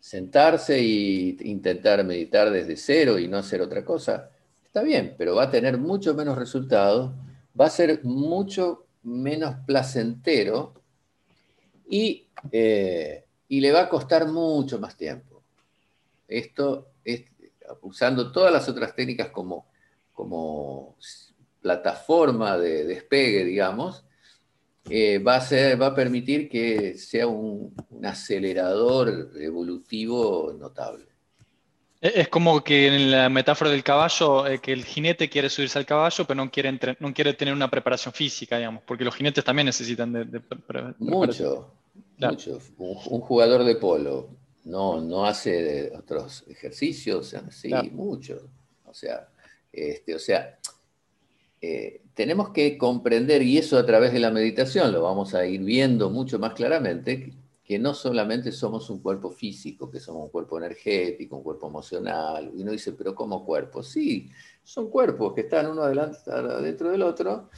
sentarse 0.00 0.78
e 0.78 1.36
intentar 1.40 2.04
meditar 2.04 2.50
desde 2.50 2.76
cero 2.76 3.18
y 3.18 3.28
no 3.28 3.38
hacer 3.38 3.60
otra 3.60 3.84
cosa, 3.84 4.30
Está 4.68 4.82
bien, 4.82 5.14
pero 5.16 5.34
va 5.34 5.44
a 5.44 5.50
tener 5.50 5.78
mucho 5.78 6.12
menos 6.12 6.36
resultados, 6.36 7.10
va 7.58 7.64
a 7.66 7.70
ser 7.70 8.04
mucho 8.04 8.84
menos 9.02 9.56
placentero 9.66 10.74
y, 11.88 12.28
eh, 12.52 13.24
y 13.48 13.60
le 13.60 13.72
va 13.72 13.80
a 13.80 13.88
costar 13.88 14.28
mucho 14.28 14.78
más 14.78 14.94
tiempo. 14.94 15.42
Esto 16.28 16.90
es 17.02 17.24
usando 17.80 18.30
todas 18.30 18.52
las 18.52 18.68
otras 18.68 18.94
técnicas 18.94 19.30
como, 19.30 19.66
como 20.12 20.96
plataforma 21.60 22.56
de 22.56 22.84
despegue, 22.84 23.44
digamos, 23.44 24.04
eh, 24.90 25.18
va, 25.18 25.36
a 25.36 25.40
ser, 25.40 25.80
va 25.80 25.88
a 25.88 25.94
permitir 25.94 26.48
que 26.48 26.94
sea 26.94 27.26
un 27.26 27.74
acelerador 28.02 29.32
evolutivo 29.38 30.54
notable. 30.58 31.04
Es 32.00 32.28
como 32.28 32.62
que 32.62 32.86
en 32.86 33.10
la 33.10 33.28
metáfora 33.28 33.70
del 33.70 33.82
caballo, 33.82 34.46
eh, 34.46 34.60
que 34.60 34.72
el 34.72 34.84
jinete 34.84 35.28
quiere 35.28 35.50
subirse 35.50 35.78
al 35.80 35.86
caballo, 35.86 36.24
pero 36.24 36.36
no 36.36 36.50
quiere, 36.50 36.78
no 37.00 37.12
quiere 37.12 37.34
tener 37.34 37.52
una 37.52 37.68
preparación 37.68 38.14
física, 38.14 38.56
digamos, 38.56 38.84
porque 38.86 39.04
los 39.04 39.16
jinetes 39.16 39.44
también 39.44 39.66
necesitan 39.66 40.12
de, 40.12 40.40
Mucho, 40.98 41.72
mucho. 42.16 42.60
Un, 42.78 43.20
jugador 43.20 43.64
de 43.64 43.74
polo 43.74 44.28
no, 44.64 45.00
no 45.00 45.26
hace 45.26 45.92
otros 45.96 46.44
ejercicios, 46.48 47.34
sí, 47.50 47.72
mucho. 47.90 48.48
O 48.84 48.94
sea, 48.94 49.28
este, 49.72 50.14
o 50.14 50.18
sea 50.20 50.56
eh, 51.60 52.02
tenemos 52.14 52.50
que 52.50 52.78
comprender, 52.78 53.42
y 53.42 53.58
eso 53.58 53.78
a 53.78 53.86
través 53.86 54.12
de 54.12 54.20
la 54.20 54.30
meditación 54.30 54.92
lo 54.92 55.02
vamos 55.02 55.34
a 55.34 55.46
ir 55.46 55.62
viendo 55.62 56.10
mucho 56.10 56.38
más 56.38 56.54
claramente, 56.54 57.32
que 57.64 57.78
no 57.78 57.92
solamente 57.92 58.50
somos 58.50 58.88
un 58.88 59.00
cuerpo 59.00 59.30
físico, 59.30 59.90
que 59.90 60.00
somos 60.00 60.24
un 60.24 60.30
cuerpo 60.30 60.56
energético, 60.56 61.36
un 61.36 61.42
cuerpo 61.42 61.68
emocional, 61.68 62.50
y 62.56 62.62
uno 62.62 62.72
dice, 62.72 62.92
pero 62.92 63.14
¿cómo 63.14 63.44
cuerpo? 63.44 63.82
Sí, 63.82 64.30
son 64.64 64.88
cuerpos 64.88 65.34
que 65.34 65.42
están 65.42 65.66
uno 65.66 65.86
dentro 65.86 66.90
del 66.90 67.02
otro, 67.02 67.50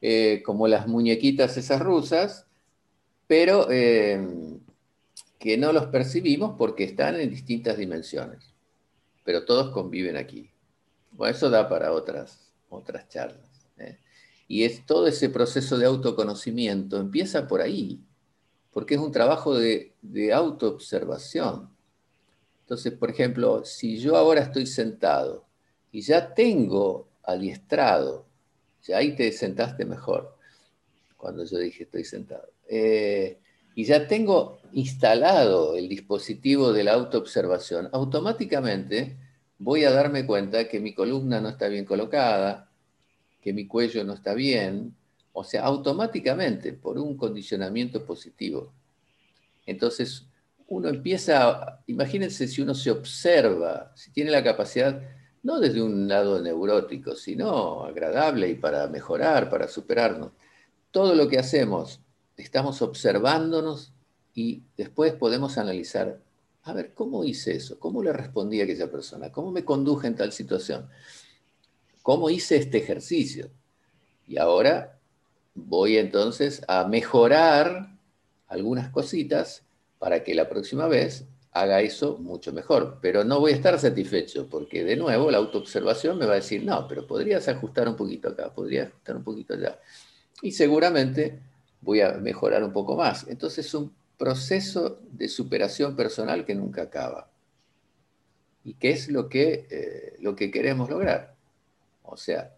eh, 0.00 0.42
como 0.44 0.66
las 0.66 0.88
muñequitas 0.88 1.56
esas 1.56 1.80
rusas, 1.80 2.46
pero, 3.26 3.68
eh, 3.70 4.26
que 5.38 5.56
no 5.56 5.72
los 5.72 5.86
percibimos 5.86 6.56
porque 6.58 6.82
están 6.82 7.14
en 7.14 7.30
distintas 7.30 7.76
dimensiones, 7.76 8.52
pero 9.22 9.44
todos 9.44 9.70
conviven 9.70 10.16
aquí. 10.16 10.50
Bueno, 11.12 11.36
eso 11.36 11.48
da 11.48 11.68
para 11.68 11.92
otras, 11.92 12.47
otras 12.70 13.08
charlas. 13.08 13.68
¿eh? 13.78 13.98
Y 14.46 14.64
es 14.64 14.84
todo 14.86 15.06
ese 15.06 15.28
proceso 15.28 15.76
de 15.78 15.86
autoconocimiento 15.86 16.98
empieza 16.98 17.46
por 17.46 17.60
ahí, 17.60 18.00
porque 18.72 18.94
es 18.94 19.00
un 19.00 19.12
trabajo 19.12 19.54
de, 19.54 19.92
de 20.02 20.32
autoobservación. 20.32 21.68
Entonces, 22.60 22.92
por 22.92 23.10
ejemplo, 23.10 23.64
si 23.64 23.98
yo 23.98 24.16
ahora 24.16 24.42
estoy 24.42 24.66
sentado 24.66 25.46
y 25.90 26.02
ya 26.02 26.34
tengo 26.34 27.08
adiestrado, 27.22 28.26
ya 28.82 28.98
ahí 28.98 29.14
te 29.14 29.32
sentaste 29.32 29.84
mejor, 29.84 30.36
cuando 31.16 31.44
yo 31.44 31.58
dije 31.58 31.84
estoy 31.84 32.04
sentado. 32.04 32.48
Eh, 32.68 33.38
y 33.74 33.84
ya 33.84 34.08
tengo 34.08 34.58
instalado 34.72 35.76
el 35.76 35.88
dispositivo 35.88 36.72
de 36.72 36.84
la 36.84 36.94
autoobservación, 36.94 37.88
automáticamente 37.92 39.16
voy 39.58 39.84
a 39.84 39.90
darme 39.90 40.24
cuenta 40.24 40.68
que 40.68 40.80
mi 40.80 40.94
columna 40.94 41.40
no 41.40 41.48
está 41.48 41.68
bien 41.68 41.84
colocada, 41.84 42.70
que 43.42 43.52
mi 43.52 43.66
cuello 43.66 44.04
no 44.04 44.14
está 44.14 44.34
bien, 44.34 44.94
o 45.32 45.44
sea, 45.44 45.64
automáticamente 45.64 46.72
por 46.72 46.98
un 46.98 47.16
condicionamiento 47.16 48.04
positivo. 48.04 48.72
Entonces, 49.66 50.26
uno 50.68 50.88
empieza, 50.88 51.80
imagínense 51.86 52.46
si 52.46 52.62
uno 52.62 52.74
se 52.74 52.90
observa, 52.90 53.92
si 53.94 54.10
tiene 54.10 54.30
la 54.30 54.44
capacidad, 54.44 55.00
no 55.42 55.60
desde 55.60 55.82
un 55.82 56.08
lado 56.08 56.40
neurótico, 56.40 57.14
sino 57.14 57.84
agradable 57.84 58.48
y 58.48 58.54
para 58.54 58.86
mejorar, 58.88 59.48
para 59.48 59.68
superarnos. 59.68 60.32
Todo 60.90 61.14
lo 61.14 61.28
que 61.28 61.38
hacemos 61.38 62.00
estamos 62.36 62.82
observándonos 62.82 63.92
y 64.34 64.62
después 64.76 65.12
podemos 65.14 65.58
analizar, 65.58 66.20
a 66.68 66.74
ver, 66.74 66.92
¿cómo 66.92 67.24
hice 67.24 67.56
eso? 67.56 67.78
¿Cómo 67.78 68.02
le 68.02 68.12
respondí 68.12 68.60
a 68.60 68.64
aquella 68.64 68.90
persona? 68.90 69.32
¿Cómo 69.32 69.50
me 69.50 69.64
conduje 69.64 70.06
en 70.06 70.16
tal 70.16 70.32
situación? 70.32 70.86
¿Cómo 72.02 72.28
hice 72.28 72.56
este 72.56 72.76
ejercicio? 72.76 73.50
Y 74.26 74.36
ahora 74.36 74.98
voy 75.54 75.96
entonces 75.96 76.62
a 76.68 76.86
mejorar 76.86 77.96
algunas 78.48 78.90
cositas 78.90 79.62
para 79.98 80.22
que 80.22 80.34
la 80.34 80.48
próxima 80.50 80.86
vez 80.88 81.24
haga 81.52 81.80
eso 81.80 82.18
mucho 82.18 82.52
mejor. 82.52 82.98
Pero 83.00 83.24
no 83.24 83.40
voy 83.40 83.52
a 83.52 83.56
estar 83.56 83.78
satisfecho 83.78 84.46
porque 84.50 84.84
de 84.84 84.96
nuevo 84.96 85.30
la 85.30 85.38
autoobservación 85.38 86.18
me 86.18 86.26
va 86.26 86.32
a 86.32 86.36
decir, 86.36 86.64
no, 86.64 86.86
pero 86.86 87.06
podrías 87.06 87.48
ajustar 87.48 87.88
un 87.88 87.96
poquito 87.96 88.28
acá, 88.28 88.52
podrías 88.52 88.88
ajustar 88.88 89.16
un 89.16 89.24
poquito 89.24 89.54
allá. 89.54 89.78
Y 90.42 90.52
seguramente 90.52 91.40
voy 91.80 92.02
a 92.02 92.12
mejorar 92.12 92.62
un 92.62 92.74
poco 92.74 92.94
más. 92.94 93.26
Entonces 93.26 93.64
es 93.66 93.72
un 93.72 93.90
proceso 94.18 95.00
de 95.12 95.28
superación 95.28 95.96
personal 95.96 96.44
que 96.44 96.54
nunca 96.54 96.82
acaba. 96.82 97.30
¿Y 98.64 98.74
qué 98.74 98.90
es 98.90 99.08
lo 99.08 99.28
que, 99.28 99.66
eh, 99.70 100.16
lo 100.20 100.36
que 100.36 100.50
queremos 100.50 100.90
lograr? 100.90 101.34
O 102.02 102.16
sea, 102.16 102.52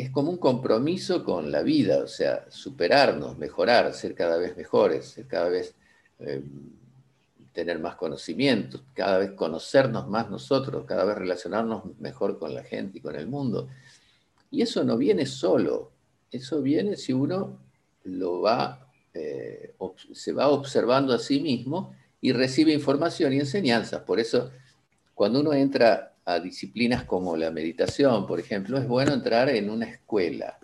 es 0.00 0.10
como 0.10 0.30
un 0.30 0.38
compromiso 0.38 1.24
con 1.24 1.50
la 1.50 1.62
vida, 1.62 1.98
o 2.02 2.06
sea, 2.06 2.46
superarnos, 2.48 3.36
mejorar, 3.36 3.92
ser 3.92 4.14
cada 4.14 4.38
vez 4.38 4.56
mejores, 4.56 5.08
ser 5.08 5.26
cada 5.26 5.48
vez, 5.48 5.74
eh, 6.20 6.42
tener 7.52 7.78
más 7.80 7.96
conocimientos, 7.96 8.82
cada 8.94 9.18
vez 9.18 9.32
conocernos 9.32 10.08
más 10.08 10.30
nosotros, 10.30 10.86
cada 10.86 11.04
vez 11.04 11.18
relacionarnos 11.18 11.98
mejor 11.98 12.38
con 12.38 12.54
la 12.54 12.62
gente 12.62 12.98
y 12.98 13.00
con 13.00 13.16
el 13.16 13.26
mundo. 13.26 13.68
Y 14.50 14.62
eso 14.62 14.84
no 14.84 14.96
viene 14.96 15.26
solo, 15.26 15.90
eso 16.30 16.62
viene 16.62 16.96
si 16.96 17.12
uno 17.12 17.58
lo 18.04 18.40
va, 18.40 18.89
eh, 19.14 19.74
se 20.12 20.32
va 20.32 20.48
observando 20.48 21.12
a 21.12 21.18
sí 21.18 21.40
mismo 21.40 21.94
y 22.20 22.32
recibe 22.32 22.72
información 22.72 23.32
y 23.32 23.38
enseñanzas. 23.38 24.02
Por 24.02 24.20
eso, 24.20 24.50
cuando 25.14 25.40
uno 25.40 25.52
entra 25.52 26.14
a 26.24 26.38
disciplinas 26.38 27.04
como 27.04 27.36
la 27.36 27.50
meditación, 27.50 28.26
por 28.26 28.38
ejemplo, 28.38 28.78
es 28.78 28.86
bueno 28.86 29.14
entrar 29.14 29.48
en 29.48 29.70
una 29.70 29.86
escuela, 29.86 30.58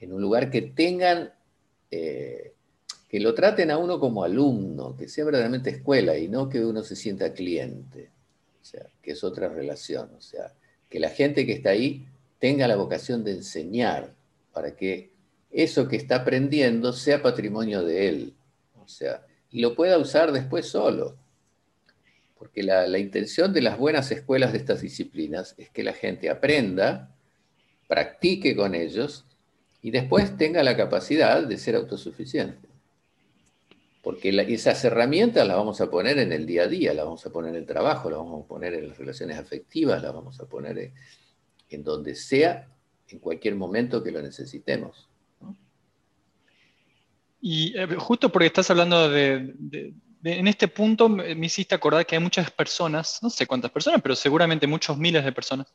en 0.00 0.12
un 0.12 0.20
lugar 0.20 0.50
que 0.50 0.62
tengan, 0.62 1.32
eh, 1.90 2.54
que 3.08 3.20
lo 3.20 3.34
traten 3.34 3.70
a 3.70 3.78
uno 3.78 4.00
como 4.00 4.24
alumno, 4.24 4.96
que 4.96 5.08
sea 5.08 5.24
verdaderamente 5.24 5.70
escuela 5.70 6.16
y 6.16 6.28
no 6.28 6.48
que 6.48 6.64
uno 6.64 6.82
se 6.82 6.96
sienta 6.96 7.32
cliente, 7.32 8.10
que 9.02 9.12
es 9.12 9.24
otra 9.24 9.48
relación, 9.48 10.10
o 10.16 10.20
sea, 10.20 10.52
que 10.90 11.00
la 11.00 11.08
gente 11.08 11.46
que 11.46 11.52
está 11.52 11.70
ahí 11.70 12.06
tenga 12.38 12.68
la 12.68 12.76
vocación 12.76 13.24
de 13.24 13.32
enseñar 13.32 14.14
para 14.52 14.76
que 14.76 15.12
eso 15.50 15.88
que 15.88 15.96
está 15.96 16.16
aprendiendo 16.16 16.92
sea 16.92 17.22
patrimonio 17.22 17.82
de 17.82 18.08
él. 18.08 18.34
O 18.76 18.88
sea, 18.88 19.24
y 19.50 19.60
lo 19.60 19.74
pueda 19.74 19.98
usar 19.98 20.32
después 20.32 20.66
solo. 20.66 21.16
Porque 22.38 22.62
la, 22.62 22.98
intención 22.98 23.52
de 23.52 23.62
las 23.62 23.78
buenas 23.78 24.10
escuelas 24.12 24.52
de 24.52 24.58
estas 24.58 24.80
disciplinas 24.80 25.54
es 25.58 25.70
que 25.70 25.82
la 25.82 25.92
gente 25.92 26.30
aprenda, 26.30 27.14
practique 27.88 28.54
con 28.54 28.74
ellos 28.74 29.24
y 29.82 29.90
después 29.90 30.36
tenga 30.36 30.62
la 30.62 30.76
capacidad 30.76 31.42
de 31.42 31.58
ser 31.58 31.74
autosuficiente. 31.74 32.68
Porque 34.02 34.30
esas 34.54 34.84
herramientas 34.84 35.46
las 35.48 35.56
vamos 35.56 35.80
a 35.80 35.90
poner 35.90 36.18
en 36.18 36.32
el 36.32 36.46
día 36.46 36.62
a 36.62 36.68
día, 36.68 36.94
las 36.94 37.04
vamos 37.04 37.26
a 37.26 37.30
poner 37.30 37.50
en 37.50 37.56
el 37.56 37.66
trabajo, 37.66 38.08
las 38.08 38.18
vamos 38.20 38.44
a 38.44 38.48
poner 38.48 38.74
en 38.74 38.88
las 38.88 38.98
relaciones 38.98 39.36
afectivas, 39.36 40.00
las 40.00 40.14
vamos 40.14 40.38
a 40.38 40.46
poner 40.46 40.92
en 41.70 41.82
donde 41.82 42.14
sea, 42.14 42.68
en 43.08 43.18
cualquier 43.18 43.56
momento 43.56 44.02
que 44.02 44.12
lo 44.12 44.22
necesitemos. 44.22 45.07
Y 47.40 47.76
eh, 47.78 47.86
justo 47.96 48.30
porque 48.30 48.46
estás 48.46 48.70
hablando 48.70 49.08
de, 49.08 49.54
En 50.24 50.48
este 50.48 50.68
punto 50.68 51.08
me 51.08 51.46
hiciste 51.46 51.74
acordar 51.74 52.04
que 52.04 52.16
hay 52.16 52.22
muchas 52.22 52.50
personas, 52.50 53.20
no 53.22 53.30
sé 53.30 53.46
cuántas 53.46 53.70
personas, 53.70 54.02
pero 54.02 54.14
seguramente 54.16 54.66
muchos 54.66 54.98
miles 54.98 55.24
de 55.24 55.32
personas. 55.32 55.66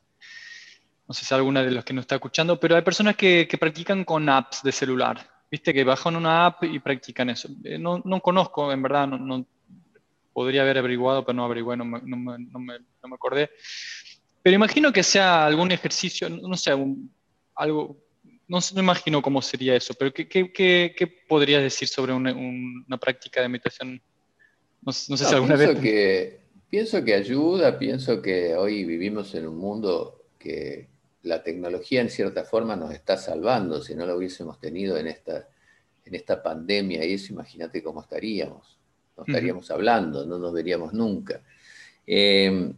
No 1.06 1.14
sé 1.14 1.24
si 1.24 1.34
alguna 1.34 1.62
de 1.62 1.70
los 1.70 1.84
que 1.84 1.92
nos 1.92 2.04
está 2.04 2.14
escuchando, 2.16 2.58
pero 2.58 2.76
hay 2.76 2.82
personas 2.82 3.16
que, 3.16 3.48
practican 3.58 4.04
con 4.04 4.28
apps 4.28 4.62
de 4.62 4.72
celular. 4.72 5.26
Viste 5.50 5.72
que 5.72 5.84
bajan 5.84 6.16
una 6.16 6.46
app 6.46 6.64
y 6.64 6.78
practican 6.78 7.30
eso. 7.30 7.48
Eh, 7.62 7.78
no, 7.78 8.02
no 8.04 8.20
conozco, 8.20 8.72
en 8.72 8.82
verdad, 8.82 9.06
no, 9.06 9.46
podría 10.32 10.62
haber 10.62 10.78
averiguado, 10.78 11.24
pero 11.24 11.36
no 11.36 11.44
averigué, 11.44 11.76
no 11.76 11.84
me, 11.84 12.00
no 12.02 12.16
me, 12.16 12.38
no 12.38 12.58
me 13.08 13.14
acordé. 13.14 13.50
Pero 14.42 14.56
imagino 14.56 14.92
que 14.92 15.02
sea 15.02 15.46
algún 15.46 15.70
ejercicio, 15.72 16.28
no 16.28 16.56
sé, 16.56 16.72
algo 17.54 18.03
no, 18.46 18.58
me 18.74 18.80
imagino 18.80 19.22
cómo 19.22 19.40
sería 19.40 19.74
eso, 19.74 19.94
pero 19.94 20.12
¿qué, 20.12 20.28
qué, 20.28 21.24
podrías 21.28 21.62
decir 21.62 21.88
sobre 21.88 22.12
una, 22.12 22.98
práctica 22.98 23.40
de 23.40 23.48
meditación? 23.48 24.02
No, 24.82 24.92
sé 24.92 25.16
si 25.16 25.34
alguna 25.34 25.56
pienso 25.56 25.80
Que, 25.80 26.40
pienso 26.68 27.04
que 27.04 27.14
ayuda, 27.14 27.78
pienso 27.78 28.20
que 28.20 28.54
hoy 28.54 28.84
vivimos 28.84 29.34
en 29.34 29.48
un 29.48 29.56
mundo 29.56 30.26
que 30.38 30.88
la 31.22 31.42
tecnología 31.42 32.02
en 32.02 32.10
cierta 32.10 32.44
forma 32.44 32.76
nos 32.76 32.92
está 32.92 33.16
salvando. 33.16 33.82
Si 33.82 33.94
no 33.94 34.04
lo 34.04 34.16
hubiésemos 34.16 34.60
tenido 34.60 34.98
en 34.98 35.06
esta, 35.06 35.48
en 36.04 36.14
esta 36.14 36.42
pandemia 36.42 37.02
y 37.04 37.14
eso, 37.14 37.32
imagínate 37.32 37.82
cómo 37.82 38.02
estaríamos. 38.02 38.78
No 39.16 39.24
estaríamos 39.26 39.70
hablando, 39.70 40.26
no 40.26 40.38
nos 40.38 40.52
veríamos 40.52 40.92
nunca. 40.92 41.40
Eh, 42.06 42.74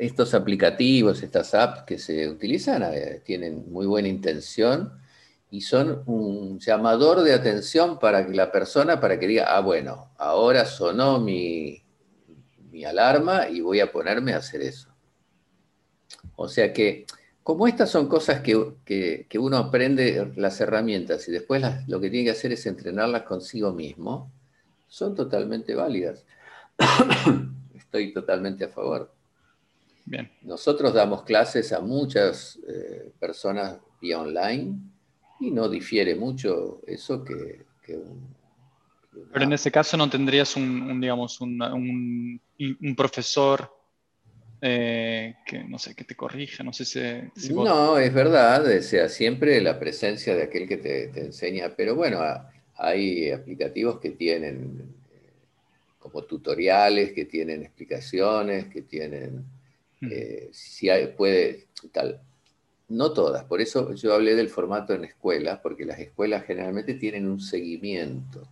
estos 0.00 0.34
aplicativos, 0.34 1.22
estas 1.22 1.54
apps 1.54 1.82
que 1.82 1.98
se 1.98 2.28
utilizan, 2.28 2.84
tienen 3.24 3.70
muy 3.70 3.86
buena 3.86 4.08
intención 4.08 4.92
y 5.50 5.60
son 5.62 6.02
un 6.06 6.58
llamador 6.58 7.22
de 7.22 7.32
atención 7.32 7.98
para 7.98 8.26
que 8.26 8.34
la 8.34 8.52
persona, 8.52 9.00
para 9.00 9.18
que 9.18 9.26
diga, 9.26 9.46
ah, 9.48 9.60
bueno, 9.60 10.10
ahora 10.18 10.64
sonó 10.64 11.20
mi, 11.20 11.82
mi 12.70 12.84
alarma 12.84 13.48
y 13.48 13.60
voy 13.60 13.80
a 13.80 13.90
ponerme 13.90 14.32
a 14.32 14.38
hacer 14.38 14.62
eso. 14.62 14.88
O 16.36 16.48
sea 16.48 16.72
que, 16.72 17.06
como 17.42 17.66
estas 17.66 17.90
son 17.90 18.08
cosas 18.08 18.40
que, 18.42 18.54
uno 19.38 19.56
aprende 19.56 20.32
las 20.36 20.60
herramientas 20.60 21.26
y 21.28 21.32
después 21.32 21.62
lo 21.86 22.00
que 22.00 22.10
tiene 22.10 22.26
que 22.26 22.32
hacer 22.32 22.52
es 22.52 22.66
entrenarlas 22.66 23.22
consigo 23.22 23.72
mismo, 23.72 24.30
son 24.86 25.14
totalmente 25.14 25.74
válidas. 25.74 26.24
Estoy 27.74 28.12
totalmente 28.12 28.64
a 28.64 28.68
favor. 28.68 29.17
Nosotros 30.42 30.94
damos 30.94 31.22
clases 31.22 31.72
a 31.72 31.80
muchas 31.80 32.58
eh, 32.68 33.12
personas 33.18 33.78
vía 34.00 34.20
online 34.20 34.76
y 35.40 35.50
no 35.50 35.68
difiere 35.68 36.14
mucho 36.14 36.80
eso 36.86 37.24
que, 37.24 37.64
Pero 39.32 39.44
en 39.44 39.52
ese 39.52 39.70
caso 39.70 39.96
no 39.96 40.08
tendrías 40.08 40.56
un, 40.56 41.00
digamos, 41.00 41.40
un, 41.40 42.40
profesor 42.96 43.70
eh, 44.60 45.36
que, 45.46 45.64
no 45.64 45.78
sé, 45.78 45.94
que 45.94 46.04
te 46.04 46.14
corrija, 46.14 46.64
no 46.64 46.72
sé 46.72 46.84
si... 46.84 47.52
No, 47.52 47.98
es 47.98 48.12
verdad, 48.12 48.66
o 48.66 48.82
sea, 48.82 49.08
siempre 49.08 49.60
la 49.60 49.78
presencia 49.78 50.34
de 50.34 50.44
aquel 50.44 50.66
que 50.66 50.78
te, 50.78 51.08
te 51.08 51.20
enseña, 51.20 51.74
pero 51.76 51.94
bueno, 51.94 52.20
hay 52.74 53.30
aplicativos 53.30 54.00
que 54.00 54.10
tienen 54.10 54.94
eh, 55.12 55.30
como 55.98 56.24
tutoriales, 56.24 57.12
que 57.12 57.24
tienen 57.24 57.62
explicaciones, 57.62 58.66
que 58.66 58.82
tienen 58.82 59.44
eh, 60.02 60.48
si 60.52 60.88
puede, 61.16 61.66
tal. 61.92 62.20
No 62.88 63.12
todas, 63.12 63.44
por 63.44 63.60
eso 63.60 63.92
yo 63.94 64.14
hablé 64.14 64.34
del 64.34 64.48
formato 64.48 64.94
en 64.94 65.04
escuelas, 65.04 65.60
porque 65.62 65.84
las 65.84 65.98
escuelas 65.98 66.44
generalmente 66.46 66.94
tienen 66.94 67.28
un 67.28 67.40
seguimiento. 67.40 68.48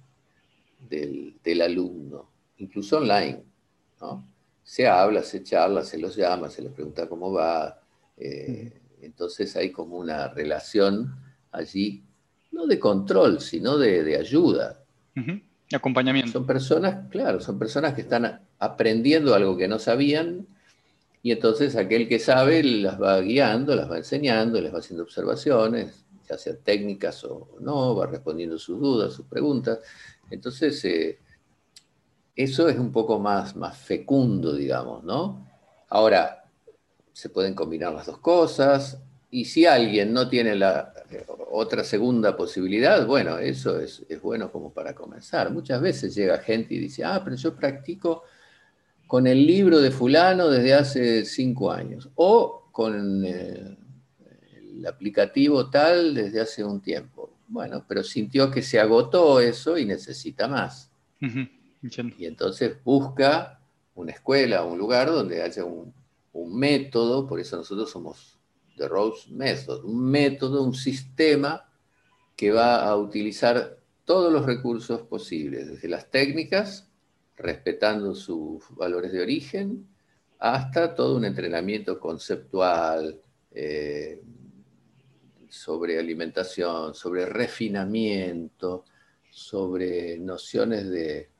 del, 0.89 1.63
alumno, 1.63 2.29
incluso 2.59 2.99
online. 2.99 3.43
Se 4.63 4.87
habla, 4.87 5.23
se 5.23 5.43
charla, 5.43 5.85
se 5.85 5.99
los 5.99 6.17
llama, 6.17 6.51
se 6.51 6.63
les 6.63 6.73
pregunta 6.73 7.09
cómo 7.09 7.33
va. 7.33 7.81
Eh, 8.17 8.73
entonces 9.01 9.57
hay 9.57 9.71
como 9.71 9.97
una 9.97 10.29
relación 10.29 11.15
allí, 11.53 12.03
no 12.53 12.67
de 12.67 12.79
control, 12.79 13.41
sino 13.41 13.79
de, 13.79 14.17
ayuda. 14.17 14.81
Acompañamiento. 15.73 16.33
Son 16.33 16.47
personas, 16.47 17.09
claro, 17.11 17.41
son 17.41 17.59
personas 17.59 17.95
que 17.95 18.03
están 18.03 18.41
aprendiendo 18.59 19.35
algo 19.35 19.57
que 19.57 19.69
no 19.69 19.79
sabían 19.79 20.47
y 21.27 21.33
entonces 21.33 21.75
aquel 21.75 22.09
que 22.09 22.21
sabe 22.21 22.63
las 22.63 23.03
va 23.03 23.21
guiando, 23.21 23.75
las 23.75 23.91
va 23.91 23.97
enseñando, 23.97 24.61
les 24.61 24.73
va 24.73 24.79
haciendo 24.79 25.03
observaciones, 25.03 26.05
ya 26.29 26.39
sea 26.39 26.57
técnicas 26.57 27.25
o 27.25 27.57
no, 27.59 27.97
va 27.97 28.07
respondiendo 28.07 28.57
sus 28.61 28.79
dudas, 28.79 29.13
sus 29.13 29.27
preguntas. 29.27 29.81
Entonces, 30.31 30.85
eh, 30.85 31.19
eso 32.37 32.69
es 32.69 32.79
un 32.79 32.93
poco 32.93 33.19
más, 33.19 33.57
más 33.57 33.77
fecundo, 33.77 34.55
digamos, 34.55 35.03
¿no? 35.03 35.45
Ahora, 35.89 36.45
se 37.13 37.29
pueden 37.29 37.55
combinar 37.55 37.93
las 37.93 38.07
dos 38.07 38.19
cosas, 38.19 39.03
y 39.29 39.47
si 39.47 39.67
alguien 39.67 40.13
no 40.13 40.29
tiene 40.29 40.55
la 40.55 40.93
eh, 41.11 41.27
otra 41.51 41.83
segunda 41.83 42.37
posibilidad, 42.37 43.05
bueno, 43.05 43.39
eso 43.39 43.81
es, 43.81 44.07
es, 44.09 44.23
bueno 44.23 44.53
como 44.53 44.73
para 44.73 44.95
comenzar. 44.95 45.51
Muchas 45.51 45.81
veces 45.81 46.15
llega 46.15 46.39
gente 46.39 46.75
y 46.75 46.79
dice, 46.79 47.03
ah, 47.03 47.21
pero 47.25 47.35
yo 47.35 47.57
practico 47.57 48.23
con 49.07 49.27
el 49.27 49.47
libro 49.47 49.81
de 49.81 49.91
fulano 49.91 50.49
desde 50.49 50.75
hace 50.75 51.25
cinco 51.25 51.71
años, 51.71 52.11
o 52.17 52.69
con 52.73 53.25
eh, 53.25 53.77
el 54.77 54.87
aplicativo 54.87 55.71
tal 55.71 56.15
desde 56.15 56.41
hace 56.41 56.65
un 56.65 56.81
tiempo. 56.81 57.39
Bueno, 57.49 57.85
pero 57.87 58.03
sintió 58.03 58.51
que 58.51 58.63
se 58.63 58.81
agotó 58.81 59.41
eso 59.41 59.79
y 59.79 59.85
necesita 59.85 60.49
más. 60.49 60.91
Y 62.19 62.27
entonces 62.27 62.77
busca 62.85 63.61
una 63.95 64.13
escuela, 64.13 64.65
un 64.65 64.79
lugar 64.79 65.09
donde 65.09 65.43
haya 65.43 65.65
un, 65.65 65.95
un 66.33 66.57
método, 66.57 67.27
por 67.27 67.41
eso 67.41 67.57
nosotros 67.57 67.91
somos 67.91 68.39
The 68.77 68.89
Rose 68.89 69.31
Method, 69.31 69.85
un 69.85 70.05
método, 70.05 70.63
un 70.63 70.75
sistema 70.75 71.71
que 72.37 72.51
va 72.51 72.85
a 72.87 72.97
utilizar 72.97 73.79
todos 74.05 74.33
los 74.33 74.45
recursos 74.45 75.03
posibles, 75.03 75.69
desde 75.69 75.89
las 75.89 76.11
técnicas 76.11 76.86
respetando 77.37 78.15
sus 78.15 78.65
valores 78.75 79.13
de 79.13 79.21
origen, 79.21 79.87
hasta 80.39 80.95
todo 80.95 81.17
un 81.17 81.25
entrenamiento 81.25 81.99
conceptual 81.99 83.21
eh, 83.51 84.23
sobre 85.49 85.99
alimentación, 85.99 86.95
sobre 86.95 87.27
refinamiento, 87.27 88.85
sobre 89.31 90.19
nociones 90.19 90.89
de, 90.89 91.31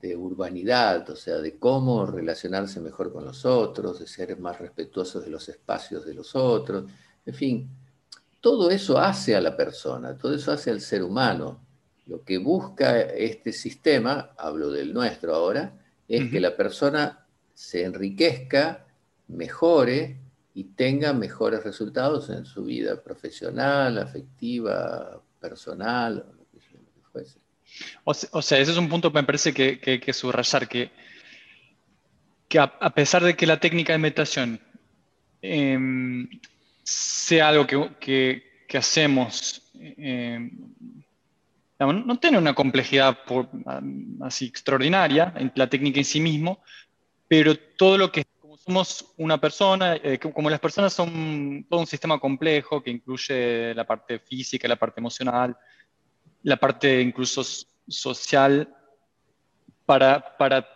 de 0.00 0.16
urbanidad, 0.16 1.08
o 1.10 1.16
sea, 1.16 1.38
de 1.38 1.58
cómo 1.58 2.06
relacionarse 2.06 2.80
mejor 2.80 3.12
con 3.12 3.24
los 3.24 3.44
otros, 3.44 4.00
de 4.00 4.06
ser 4.06 4.38
más 4.38 4.58
respetuosos 4.58 5.24
de 5.24 5.30
los 5.30 5.48
espacios 5.48 6.04
de 6.04 6.14
los 6.14 6.34
otros, 6.34 6.90
en 7.26 7.34
fin, 7.34 7.70
todo 8.40 8.70
eso 8.70 8.98
hace 8.98 9.34
a 9.34 9.40
la 9.40 9.56
persona, 9.56 10.16
todo 10.18 10.34
eso 10.34 10.52
hace 10.52 10.70
al 10.70 10.82
ser 10.82 11.02
humano. 11.02 11.63
Lo 12.06 12.22
que 12.22 12.38
busca 12.38 13.00
este 13.00 13.52
sistema, 13.52 14.34
hablo 14.36 14.70
del 14.70 14.92
nuestro 14.92 15.34
ahora, 15.34 15.72
es 16.06 16.30
que 16.30 16.40
la 16.40 16.54
persona 16.56 17.26
se 17.54 17.84
enriquezca, 17.84 18.86
mejore 19.28 20.18
y 20.54 20.64
tenga 20.64 21.12
mejores 21.12 21.64
resultados 21.64 22.28
en 22.30 22.44
su 22.44 22.64
vida 22.64 23.02
profesional, 23.02 23.98
afectiva, 23.98 25.22
personal, 25.40 26.26
lo 26.36 26.46
que 26.50 26.60
fuese. 27.10 27.38
O 28.04 28.42
sea, 28.42 28.58
ese 28.58 28.72
es 28.72 28.78
un 28.78 28.88
punto 28.88 29.10
que 29.10 29.18
me 29.18 29.24
parece 29.24 29.52
que, 29.52 29.80
hay 29.84 29.98
que 29.98 30.12
subrayar, 30.12 30.68
que, 30.68 30.90
que 32.48 32.58
a, 32.58 32.94
pesar 32.94 33.24
de 33.24 33.34
que 33.34 33.46
la 33.46 33.58
técnica 33.58 33.92
de 33.94 33.98
meditación 33.98 34.60
em, 35.42 36.28
sea 36.82 37.48
algo 37.48 37.66
que, 37.66 38.52
hacemos 38.74 39.62
no 41.78 42.18
tiene 42.18 42.38
una 42.38 42.54
complejidad 42.54 43.18
así 44.22 44.46
extraordinaria 44.46 45.32
en 45.36 45.52
la 45.54 45.68
técnica 45.68 45.98
en 45.98 46.04
sí 46.04 46.20
mismo, 46.20 46.62
pero 47.28 47.56
todo 47.76 47.98
lo 47.98 48.12
que, 48.12 48.24
somos 48.64 49.12
una 49.18 49.38
persona, 49.38 49.96
eh, 49.96 50.18
como 50.18 50.48
las 50.48 50.60
personas 50.60 50.92
son 50.92 51.66
todo 51.68 51.80
un 51.80 51.86
sistema 51.86 52.18
complejo 52.18 52.82
que 52.82 52.90
incluye 52.90 53.74
la 53.74 53.86
parte 53.86 54.18
física, 54.18 54.66
la 54.66 54.76
parte 54.76 55.00
emocional, 55.00 55.54
la 56.42 56.56
parte 56.56 57.00
incluso 57.02 57.42
social, 57.86 58.74
para, 59.84 60.36
para, 60.38 60.66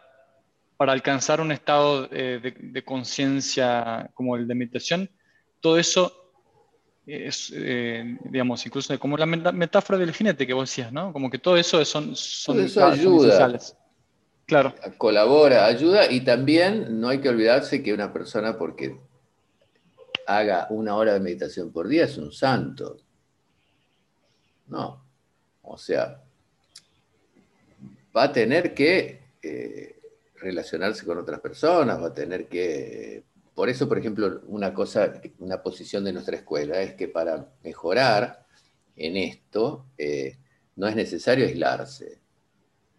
para 0.76 0.92
alcanzar 0.92 1.40
un 1.40 1.50
estado 1.50 2.08
eh, 2.12 2.40
de, 2.42 2.54
de 2.58 2.84
conciencia 2.84 4.10
como 4.12 4.36
el 4.36 4.46
de 4.46 4.54
meditación, 4.54 5.10
todo 5.60 5.78
eso 5.78 6.27
es, 7.08 7.50
eh, 7.54 8.18
digamos, 8.24 8.64
incluso 8.66 8.98
como 8.98 9.16
la 9.16 9.24
metáfora 9.26 9.98
del 9.98 10.12
jinete 10.12 10.46
que 10.46 10.52
vos 10.52 10.68
decías, 10.68 10.92
¿no? 10.92 11.12
Como 11.12 11.30
que 11.30 11.38
todo 11.38 11.56
eso 11.56 11.82
son, 11.84 12.14
son, 12.14 12.60
eso 12.60 12.84
ayuda. 12.84 13.58
Claro. 14.44 14.74
Colabora, 14.96 15.66
ayuda 15.66 16.10
y 16.10 16.20
también 16.20 17.00
no 17.00 17.08
hay 17.08 17.20
que 17.20 17.28
olvidarse 17.28 17.82
que 17.82 17.92
una 17.92 18.12
persona 18.12 18.56
porque 18.56 18.98
haga 20.26 20.66
una 20.70 20.96
hora 20.96 21.14
de 21.14 21.20
meditación 21.20 21.72
por 21.72 21.88
día 21.88 22.04
es 22.04 22.18
un 22.18 22.32
santo. 22.32 22.98
No. 24.66 25.02
O 25.62 25.78
sea, 25.78 26.22
va 28.14 28.24
a 28.24 28.32
tener 28.32 28.74
que 28.74 29.20
eh, 29.42 29.98
relacionarse 30.36 31.04
con 31.06 31.18
otras 31.18 31.40
personas, 31.40 32.02
va 32.02 32.08
a 32.08 32.14
tener 32.14 32.48
que 32.48 33.24
por 33.58 33.68
eso, 33.68 33.88
por 33.88 33.98
ejemplo, 33.98 34.42
una 34.46 34.72
cosa, 34.72 35.20
una 35.40 35.60
posición 35.60 36.04
de 36.04 36.12
nuestra 36.12 36.36
escuela 36.36 36.80
es 36.80 36.94
que 36.94 37.08
para 37.08 37.44
mejorar 37.64 38.46
en 38.94 39.16
esto 39.16 39.86
eh, 39.98 40.38
no 40.76 40.86
es 40.86 40.94
necesario 40.94 41.44
aislarse, 41.44 42.20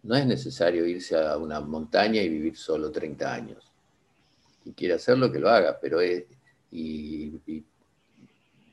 no 0.02 0.16
es 0.16 0.26
necesario 0.26 0.84
irse 0.84 1.16
a 1.16 1.38
una 1.38 1.62
montaña 1.62 2.20
y 2.20 2.28
vivir 2.28 2.58
solo 2.58 2.90
30 2.90 3.32
años. 3.32 3.72
Quien 4.62 4.74
quiere 4.74 4.92
hacerlo, 4.92 5.32
que 5.32 5.38
lo 5.38 5.48
haga, 5.48 5.78
pero 5.80 5.98
y 6.04 7.40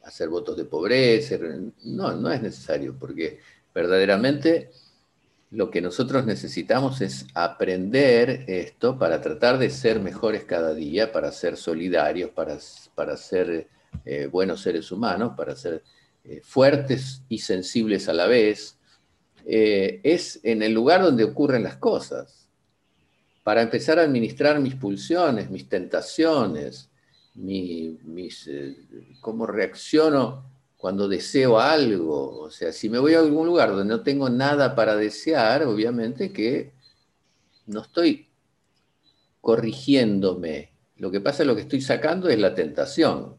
hacer 0.03 0.27
votos 0.27 0.57
de 0.57 0.65
pobreza, 0.65 1.37
no, 1.85 2.11
no 2.17 2.29
es 2.29 2.41
necesario, 2.41 2.97
porque 2.99 3.39
verdaderamente 3.73 4.71
lo 5.49 5.71
que 5.71 5.81
nosotros 5.81 6.25
necesitamos 6.25 6.99
es 7.01 7.25
aprender 7.33 8.43
esto 8.47 8.97
para 8.97 9.21
tratar 9.21 9.57
de 9.57 9.69
ser 9.69 10.01
mejores 10.01 10.43
cada 10.43 10.73
día, 10.73 11.11
para 11.11 11.31
ser 11.31 11.55
solidarios, 11.55 12.31
para, 12.31 12.57
para 12.95 13.15
ser 13.15 13.67
eh, 14.03 14.27
buenos 14.27 14.61
seres 14.61 14.91
humanos, 14.91 15.33
para 15.37 15.55
ser 15.55 15.83
eh, 16.25 16.41
fuertes 16.43 17.21
y 17.29 17.37
sensibles 17.39 18.09
a 18.09 18.13
la 18.13 18.27
vez. 18.27 18.77
Eh, 19.45 20.01
es 20.03 20.41
en 20.43 20.61
el 20.61 20.73
lugar 20.73 21.01
donde 21.01 21.23
ocurren 21.23 21.63
las 21.63 21.77
cosas, 21.77 22.49
para 23.43 23.61
empezar 23.61 23.97
a 23.97 24.03
administrar 24.03 24.59
mis 24.59 24.75
pulsiones, 24.75 25.49
mis 25.49 25.69
tentaciones, 25.69 26.89
mis, 27.33 28.49
cómo 29.21 29.45
reacciono 29.45 30.56
cuando 30.77 31.07
deseo 31.07 31.59
algo. 31.59 32.39
O 32.39 32.49
sea, 32.49 32.71
si 32.71 32.89
me 32.89 32.99
voy 32.99 33.15
a 33.15 33.19
algún 33.19 33.47
lugar 33.47 33.69
donde 33.69 33.85
no 33.85 34.01
tengo 34.01 34.29
nada 34.29 34.75
para 34.75 34.95
desear, 34.95 35.63
obviamente 35.63 36.31
que 36.31 36.71
no 37.65 37.81
estoy 37.81 38.27
corrigiéndome. 39.41 40.71
Lo 40.97 41.11
que 41.11 41.21
pasa 41.21 41.43
es 41.43 41.47
lo 41.47 41.55
que 41.55 41.61
estoy 41.61 41.81
sacando 41.81 42.29
es 42.29 42.39
la 42.39 42.55
tentación. 42.55 43.37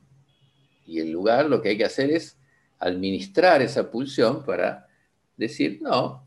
Y 0.86 1.00
el 1.00 1.10
lugar 1.10 1.46
lo 1.46 1.62
que 1.62 1.70
hay 1.70 1.78
que 1.78 1.84
hacer 1.84 2.10
es 2.10 2.36
administrar 2.78 3.62
esa 3.62 3.90
pulsión 3.90 4.44
para 4.44 4.88
decir, 5.36 5.80
no, 5.82 6.24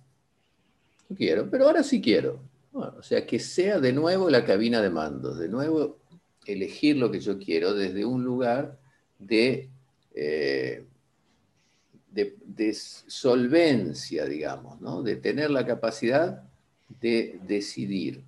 no 1.10 1.16
quiero, 1.16 1.50
pero 1.50 1.66
ahora 1.66 1.84
sí 1.84 2.02
quiero. 2.02 2.40
o 2.74 3.04
sea, 3.04 3.26
que 3.26 3.40
sea 3.40 3.80
de 3.80 3.94
nuevo 3.94 4.30
la 4.30 4.46
cabina 4.46 4.82
de 4.82 4.90
mandos, 4.90 5.38
de 5.38 5.50
nuevo 5.50 5.98
elegir 6.46 6.98
lo 6.98 7.12
que 7.12 7.20
yo 7.20 7.38
quiero 7.38 7.74
desde 7.74 8.06
un 8.06 8.24
lugar 8.24 8.80
de 9.20 9.70
eh, 10.14 10.86
de, 12.12 12.74
solvencia, 12.74 14.26
digamos, 14.26 14.80
¿no? 14.82 15.02
de 15.02 15.16
tener 15.16 15.50
la 15.50 15.66
capacidad 15.66 16.44
de 17.00 17.40
decidir 17.48 18.24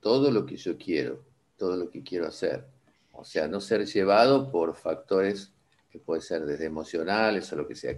todo 0.00 0.30
lo 0.30 0.46
que 0.46 0.56
yo 0.56 0.76
quiero, 0.78 1.22
todo 1.56 1.76
lo 1.76 1.90
que 1.90 2.02
quiero 2.02 2.26
hacer. 2.26 2.64
O 3.12 3.24
sea, 3.24 3.48
no 3.48 3.60
ser 3.60 3.86
llevado 3.86 4.50
por 4.50 4.74
factores 4.74 5.52
que 5.90 5.98
pueden 5.98 6.22
ser 6.22 6.44
desde 6.44 6.66
emocionales 6.66 7.52
o 7.52 7.56
lo 7.56 7.66
que 7.66 7.74
sea. 7.74 7.96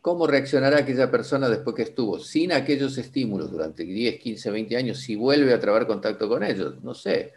¿Cómo 0.00 0.26
reaccionará 0.26 0.78
aquella 0.78 1.10
persona 1.10 1.48
después 1.48 1.74
que 1.74 1.82
estuvo 1.82 2.18
sin 2.18 2.52
aquellos 2.52 2.96
estímulos 2.98 3.50
durante 3.50 3.84
10, 3.84 4.20
15, 4.20 4.50
20 4.50 4.76
años 4.76 4.98
si 4.98 5.16
vuelve 5.16 5.52
a 5.52 5.60
trabar 5.60 5.86
contacto 5.86 6.28
con 6.28 6.42
ellos? 6.42 6.82
No 6.82 6.94
sé. 6.94 7.32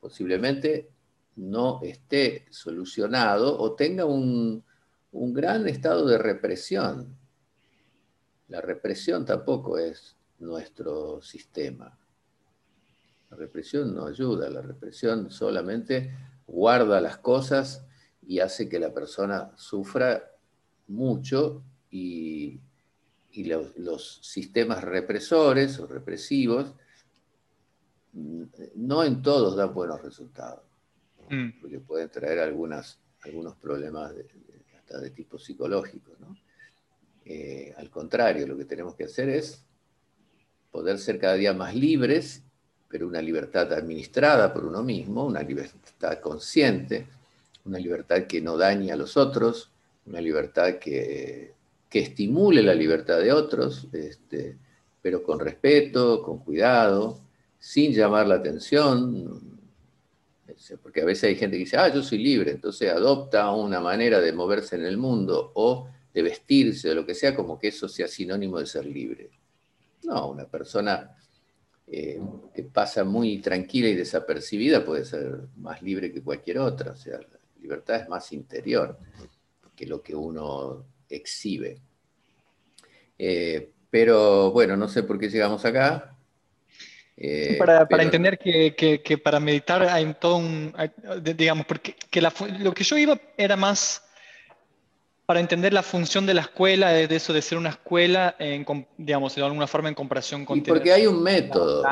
Posiblemente 0.00 0.88
no 1.36 1.80
esté 1.82 2.46
solucionado 2.50 3.58
o 3.58 3.72
tenga 3.72 4.04
un, 4.04 4.62
un 5.14 5.32
gran 5.32 5.66
estado 5.68 6.06
de 6.06 6.18
represión. 6.18 7.16
La 8.48 8.60
represión 8.60 9.24
tampoco 9.24 9.78
es 9.78 10.16
nuestro 10.40 11.22
sistema. 11.22 11.96
La 13.30 13.36
represión 13.36 13.94
no 13.94 14.06
ayuda, 14.06 14.50
la 14.50 14.60
represión 14.60 15.30
solamente 15.30 16.12
guarda 16.46 17.00
las 17.00 17.18
cosas 17.18 17.86
y 18.26 18.40
hace 18.40 18.68
que 18.68 18.80
la 18.80 18.92
persona 18.92 19.52
sufra 19.56 20.32
mucho 20.88 21.62
y, 21.90 22.60
los, 23.76 24.20
sistemas 24.22 24.82
represores 24.82 25.78
o 25.78 25.86
represivos 25.86 26.74
mm, 28.12 28.42
no 28.76 29.02
en 29.04 29.22
todos 29.22 29.56
dan 29.56 29.74
buenos 29.74 30.02
resultados, 30.02 30.64
mm. 31.30 31.60
porque 31.60 31.80
pueden 31.80 32.10
traer 32.10 32.38
algunas, 32.40 33.00
algunos 33.22 33.56
problemas 33.56 34.14
de, 34.14 34.43
de 34.92 35.10
tipo 35.10 35.38
psicológico. 35.38 36.12
Eh, 37.24 37.74
al 37.76 37.90
contrario, 37.90 38.46
lo 38.46 38.56
que 38.56 38.64
tenemos 38.64 38.94
que 38.94 39.04
hacer 39.04 39.28
es 39.28 39.62
poder 40.70 40.98
ser 40.98 41.18
cada 41.18 41.34
día 41.34 41.52
más 41.52 41.74
libres, 41.74 42.42
pero 42.88 43.06
una 43.06 43.22
libertad 43.22 43.72
administrada 43.72 44.52
por 44.52 44.64
uno 44.64 44.82
mismo, 44.82 45.24
una 45.24 45.42
libertad 45.42 46.20
consciente, 46.20 47.06
una 47.64 47.78
libertad 47.78 48.24
que 48.26 48.40
no 48.40 48.56
dañe 48.56 48.92
a 48.92 48.96
los 48.96 49.16
otros, 49.16 49.70
una 50.06 50.20
libertad 50.20 50.78
que, 50.78 51.52
estimule 51.90 52.60
la 52.60 52.74
libertad 52.74 53.20
de 53.20 53.32
otros, 53.32 53.86
este, 53.92 54.56
pero 55.00 55.22
con 55.22 55.38
respeto, 55.38 56.24
con 56.24 56.38
cuidado, 56.40 57.20
sin 57.60 57.92
llamar 57.92 58.26
la 58.26 58.34
atención, 58.34 59.53
porque 60.82 61.02
a 61.02 61.04
veces 61.04 61.24
hay 61.24 61.36
gente 61.36 61.56
que 61.56 61.64
dice, 61.64 61.76
ah, 61.76 61.92
yo 61.92 62.02
soy 62.02 62.18
libre, 62.18 62.52
entonces 62.52 62.90
adopta 62.90 63.50
una 63.52 63.80
manera 63.80 64.20
de 64.20 64.32
moverse 64.32 64.76
en 64.76 64.84
el 64.84 64.96
mundo 64.96 65.52
o 65.54 65.88
de 66.12 66.22
vestirse 66.22 66.90
o 66.90 66.94
lo 66.94 67.04
que 67.04 67.14
sea, 67.14 67.34
como 67.34 67.58
que 67.58 67.68
eso 67.68 67.88
sea 67.88 68.08
sinónimo 68.08 68.58
de 68.58 68.66
ser 68.66 68.86
libre. 68.86 69.30
No, 70.04 70.30
una 70.30 70.46
persona 70.46 71.16
eh, 71.86 72.20
que 72.54 72.62
pasa 72.64 73.04
muy 73.04 73.40
tranquila 73.40 73.88
y 73.88 73.94
desapercibida 73.94 74.84
puede 74.84 75.04
ser 75.04 75.40
más 75.56 75.82
libre 75.82 76.12
que 76.12 76.22
cualquier 76.22 76.58
otra, 76.58 76.92
o 76.92 76.96
sea, 76.96 77.18
la 77.18 77.38
libertad 77.60 77.96
es 77.96 78.08
más 78.08 78.32
interior 78.32 78.98
que 79.74 79.86
lo 79.86 80.02
que 80.02 80.14
uno 80.14 80.86
exhibe. 81.08 81.80
Eh, 83.18 83.70
pero 83.90 84.50
bueno, 84.50 84.76
no 84.76 84.88
sé 84.88 85.02
por 85.02 85.18
qué 85.18 85.28
llegamos 85.28 85.64
acá. 85.64 86.13
Eh, 87.16 87.56
para, 87.58 88.02
entender 88.02 88.38
que, 88.38 89.20
para 89.22 89.38
meditar 89.38 89.82
hay 89.84 90.14
todo 90.14 90.36
un, 90.36 90.74
digamos, 91.22 91.64
porque 91.66 91.94
lo 92.58 92.72
que 92.72 92.82
yo 92.82 92.98
iba 92.98 93.20
era 93.36 93.56
más 93.56 94.02
para 95.26 95.40
entender 95.40 95.72
la 95.72 95.82
función 95.82 96.26
de 96.26 96.34
la 96.34 96.42
escuela, 96.42 96.90
de 96.90 97.14
eso 97.14 97.32
de 97.32 97.40
ser 97.40 97.56
una 97.56 97.70
escuela, 97.70 98.34
en, 98.38 98.66
digamos, 98.98 99.34
de 99.34 99.42
alguna 99.42 99.66
forma 99.66 99.88
en 99.88 99.94
comparación 99.94 100.44
con... 100.44 100.58
Y 100.58 100.60
porque 100.60 100.92
hay 100.92 101.06
un 101.06 101.22
método. 101.22 101.82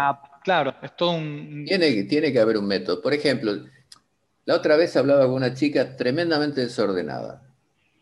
claro, 0.45 0.75
es 0.83 0.95
todo 0.97 1.13
un... 1.13 1.65
Tiene, 1.67 2.03
tiene 2.05 2.33
que 2.33 2.41
haber 2.41 2.59
un 2.59 2.67
método. 2.67 3.01
Por 3.01 3.15
ejemplo, 3.15 3.53
la 4.45 4.55
otra 4.55 4.77
vez 4.77 4.97
hablaba 4.97 5.25
con 5.25 5.35
una 5.35 5.55
chica 5.55 5.97
tremendamente 5.97 6.61
desordenada 6.61 7.43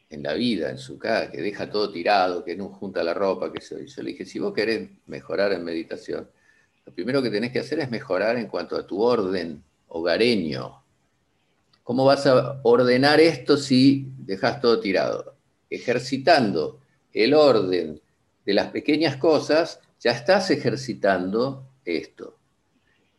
en 0.08 0.24
la 0.24 0.34
vida, 0.34 0.70
en 0.70 0.78
su 0.78 0.98
casa, 0.98 1.30
que 1.30 1.40
deja 1.40 1.70
todo 1.70 1.92
tirado, 1.92 2.44
que 2.44 2.56
no 2.56 2.70
junta 2.70 3.04
la 3.04 3.14
ropa, 3.14 3.52
que 3.52 3.60
se 3.60 3.86
Yo 3.86 4.02
le 4.02 4.10
dije, 4.10 4.24
si 4.24 4.40
vos 4.40 4.52
querés 4.52 4.90
mejorar 5.06 5.52
en 5.52 5.62
meditación, 5.62 6.28
lo 6.86 6.94
primero 6.94 7.22
que 7.22 7.30
tenés 7.30 7.52
que 7.52 7.60
hacer 7.60 7.80
es 7.80 7.90
mejorar 7.90 8.36
en 8.36 8.46
cuanto 8.46 8.76
a 8.76 8.86
tu 8.86 9.00
orden 9.00 9.62
hogareño. 9.88 10.82
¿Cómo 11.82 12.04
vas 12.04 12.26
a 12.26 12.60
ordenar 12.62 13.20
esto 13.20 13.56
si 13.56 14.12
dejas 14.18 14.60
todo 14.60 14.80
tirado? 14.80 15.36
Ejercitando 15.68 16.80
el 17.12 17.34
orden 17.34 18.00
de 18.44 18.54
las 18.54 18.68
pequeñas 18.68 19.16
cosas, 19.16 19.80
ya 20.00 20.12
estás 20.12 20.50
ejercitando 20.50 21.66
esto. 21.84 22.38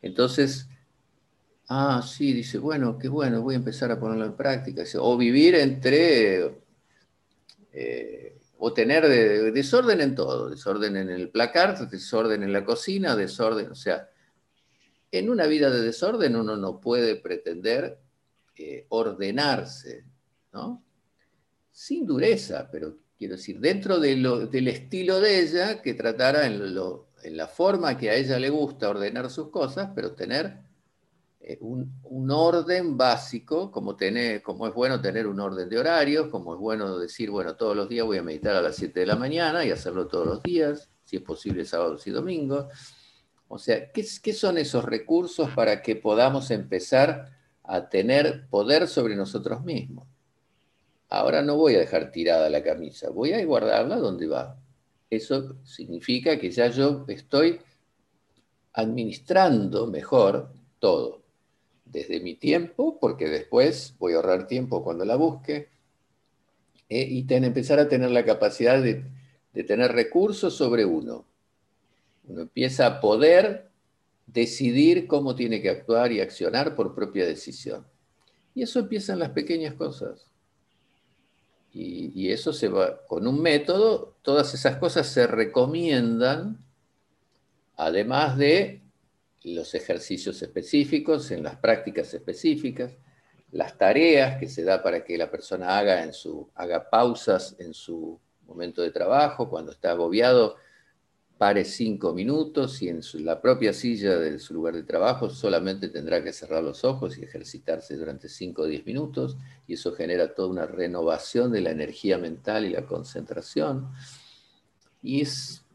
Entonces, 0.01 0.67
ah, 1.67 2.01
sí, 2.05 2.33
dice, 2.33 2.57
bueno, 2.57 2.97
qué 2.97 3.07
bueno, 3.07 3.41
voy 3.41 3.55
a 3.55 3.57
empezar 3.57 3.91
a 3.91 3.99
ponerlo 3.99 4.25
en 4.25 4.35
práctica. 4.35 4.83
O 4.99 5.17
vivir 5.17 5.55
entre 5.55 6.55
eh, 7.73 8.30
o 8.63 8.73
tener 8.73 9.07
desorden 9.53 10.01
en 10.01 10.13
todo, 10.13 10.47
desorden 10.47 10.95
en 10.95 11.09
el 11.09 11.29
placar, 11.31 11.89
desorden 11.89 12.43
en 12.43 12.53
la 12.53 12.63
cocina, 12.63 13.15
desorden, 13.15 13.71
o 13.71 13.75
sea, 13.75 14.07
en 15.11 15.31
una 15.31 15.47
vida 15.47 15.71
de 15.71 15.81
desorden 15.81 16.35
uno 16.35 16.55
no 16.55 16.79
puede 16.79 17.15
pretender 17.15 17.97
eh, 18.55 18.85
ordenarse, 18.89 20.05
¿no? 20.53 20.83
Sin 21.71 22.05
dureza, 22.05 22.69
pero 22.71 22.97
quiero 23.17 23.35
decir, 23.35 23.59
dentro 23.59 23.99
del 23.99 24.67
estilo 24.67 25.19
de 25.19 25.39
ella, 25.39 25.81
que 25.81 25.95
tratara 25.95 26.45
en, 26.45 26.61
en 27.23 27.37
la 27.37 27.47
forma 27.47 27.97
que 27.97 28.11
a 28.11 28.13
ella 28.13 28.37
le 28.37 28.51
gusta 28.51 28.89
ordenar 28.89 29.31
sus 29.31 29.49
cosas, 29.49 29.89
pero 29.95 30.13
tener 30.13 30.59
eh, 31.43 31.57
un, 31.61 32.29
orden 32.29 32.97
básico, 32.97 33.71
como, 33.71 33.95
tener, 33.95 34.43
como 34.43 34.67
es 34.67 34.73
bueno 34.75 35.01
tener 35.01 35.25
un 35.25 35.39
orden 35.39 35.67
de 35.67 35.79
horarios, 35.79 36.27
como 36.27 36.53
es 36.53 36.59
bueno 36.59 36.99
decir, 36.99 37.31
bueno, 37.31 37.55
todos 37.55 37.75
los 37.75 37.89
días 37.89 38.05
voy 38.05 38.19
a 38.19 38.23
meditar 38.23 38.55
a 38.55 38.61
las 38.61 38.75
7 38.75 38.99
de 38.99 39.05
la 39.07 39.15
mañana 39.15 39.65
y 39.65 39.71
hacerlo 39.71 40.07
todos 40.07 40.27
los 40.27 40.43
días, 40.43 40.89
si 41.03 41.15
es 41.15 41.23
posible 41.23 41.65
sábados 41.65 42.05
y 42.05 42.11
domingos. 42.11 42.67
O 43.47 43.57
sea, 43.57 43.91
¿qué, 43.91 44.05
¿qué 44.21 44.33
son 44.33 44.59
esos 44.59 44.85
recursos 44.85 45.49
para 45.55 45.81
que 45.81 45.95
podamos 45.95 46.51
empezar 46.51 47.31
a 47.63 47.89
tener 47.89 48.47
poder 48.49 48.87
sobre 48.87 49.15
nosotros 49.15 49.63
mismos? 49.63 50.07
Ahora 51.09 51.41
no 51.41 51.57
voy 51.57 51.75
a 51.75 51.79
dejar 51.79 52.11
tirada 52.11 52.49
la 52.51 52.61
camisa, 52.61 53.09
voy 53.09 53.33
a 53.33 53.43
guardarla 53.43 53.97
donde 53.97 54.27
va. 54.27 54.57
Eso 55.09 55.57
significa 55.65 56.37
que 56.37 56.51
ya 56.51 56.67
yo 56.67 57.03
estoy 57.07 57.59
administrando 58.73 59.87
mejor 59.87 60.53
todo 60.79 61.20
desde 61.91 62.19
mi 62.19 62.35
tiempo, 62.35 62.97
porque 62.99 63.27
después 63.27 63.95
voy 63.99 64.13
a 64.13 64.17
ahorrar 64.17 64.47
tiempo 64.47 64.83
cuando 64.83 65.05
la 65.05 65.15
busque, 65.15 65.69
eh, 66.89 67.07
y 67.09 67.25
empezar 67.29 67.79
a 67.79 67.87
tener 67.87 68.11
la 68.11 68.25
capacidad 68.25 68.81
de, 68.81 69.05
tener 69.63 69.91
recursos 69.91 70.55
sobre 70.55 70.85
uno. 70.85 71.25
Uno 72.27 72.41
empieza 72.41 72.85
a 72.85 73.01
poder 73.01 73.69
decidir 74.25 75.07
cómo 75.07 75.35
tiene 75.35 75.61
que 75.61 75.69
actuar 75.69 76.11
y 76.11 76.21
accionar 76.21 76.75
por 76.75 76.95
propia 76.95 77.25
decisión. 77.25 77.85
Y 78.53 78.63
eso 78.63 78.79
empieza 78.79 79.13
en 79.13 79.19
las 79.19 79.29
pequeñas 79.29 79.73
cosas. 79.75 80.27
Y, 81.73 82.29
eso 82.29 82.51
se 82.51 82.67
va, 82.67 83.05
con 83.07 83.25
un 83.25 83.41
método, 83.41 84.17
todas 84.21 84.53
esas 84.53 84.75
cosas 84.75 85.07
se 85.07 85.27
recomiendan, 85.27 86.57
además 87.77 88.37
de 88.37 88.80
los 89.43 89.73
ejercicios 89.73 90.41
específicos, 90.41 91.31
en 91.31 91.43
las 91.43 91.57
prácticas 91.57 92.13
específicas, 92.13 92.97
las 93.51 93.77
tareas 93.77 94.39
que 94.39 94.47
se 94.47 94.63
da 94.63 94.81
para 94.81 95.03
que 95.03 95.17
la 95.17 95.29
persona 95.29 95.77
haga, 95.77 96.03
en 96.03 96.13
su, 96.13 96.49
haga 96.55 96.89
pausas 96.89 97.55
en 97.59 97.73
su 97.73 98.19
momento 98.45 98.81
de 98.81 98.91
trabajo, 98.91 99.49
cuando 99.49 99.71
está 99.71 99.91
agobiado, 99.91 100.55
pare 101.37 101.65
cinco 101.65 102.13
minutos 102.13 102.83
y 102.83 102.89
en 102.89 103.01
la 103.25 103.41
propia 103.41 103.73
silla 103.73 104.19
de 104.19 104.37
su 104.37 104.53
lugar 104.53 104.75
de 104.75 104.83
trabajo 104.83 105.29
solamente 105.31 105.89
tendrá 105.89 106.23
que 106.23 106.33
cerrar 106.33 106.63
los 106.63 106.83
ojos 106.83 107.17
y 107.17 107.23
ejercitarse 107.23 107.97
durante 107.97 108.29
cinco 108.29 108.61
o 108.61 108.65
diez 108.67 108.85
minutos, 108.85 109.37
y 109.65 109.73
eso 109.73 109.93
genera 109.93 110.35
toda 110.35 110.49
una 110.49 110.67
renovación 110.67 111.51
de 111.51 111.61
la 111.61 111.71
energía 111.71 112.19
mental 112.19 112.65
y 112.65 112.69
la 112.69 112.85
concentración. 112.85 113.89
Y 115.01 115.21
es 115.21 115.65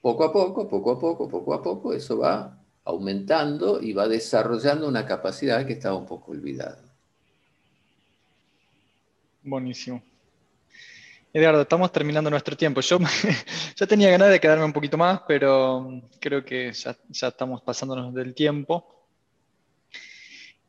poco 0.00 0.22
a 0.22 0.32
poco, 0.32 0.68
poco 0.68 0.92
a 0.92 1.00
poco, 1.00 1.28
poco 1.28 1.54
a 1.54 1.62
poco, 1.62 1.92
eso 1.92 2.18
va 2.18 2.55
aumentando 2.86 3.82
y 3.82 3.92
va 3.92 4.06
desarrollando 4.06 4.86
una 4.86 5.04
capacidad 5.04 5.66
que 5.66 5.74
estaba 5.74 5.96
un 5.96 6.06
poco 6.06 6.30
olvidada. 6.30 6.78
Buenísimo. 9.42 10.02
Edgardo, 11.32 11.62
estamos 11.62 11.90
terminando 11.92 12.30
nuestro 12.30 12.56
tiempo. 12.56 12.80
Yo 12.80 12.98
ya 13.76 13.86
tenía 13.86 14.08
ganas 14.10 14.30
de 14.30 14.40
quedarme 14.40 14.64
un 14.64 14.72
poquito 14.72 14.96
más, 14.96 15.20
pero 15.26 16.00
creo 16.20 16.44
que 16.44 16.72
ya, 16.72 16.96
estamos 17.28 17.60
pasándonos 17.60 18.14
del 18.14 18.34
tiempo. 18.34 19.04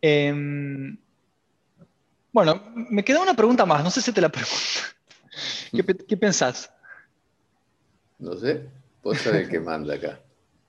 Em, 0.01 0.97
bueno, 2.33 2.63
me 2.73 3.05
queda 3.05 3.21
una 3.21 3.35
pregunta 3.35 3.65
más, 3.65 3.83
no 3.83 3.91
sé 3.91 4.01
si 4.01 4.11
te 4.11 4.21
la 4.21 4.29
pregunto. 4.31 4.55
¿Qué, 5.71 6.05
qué 6.05 6.17
pensás? 6.17 6.71
No 8.17 8.35
sé, 8.35 8.67
vos 9.03 9.19
sabés 9.19 9.47
qué 9.47 9.59
manda 9.59 9.93
acá. 9.93 10.19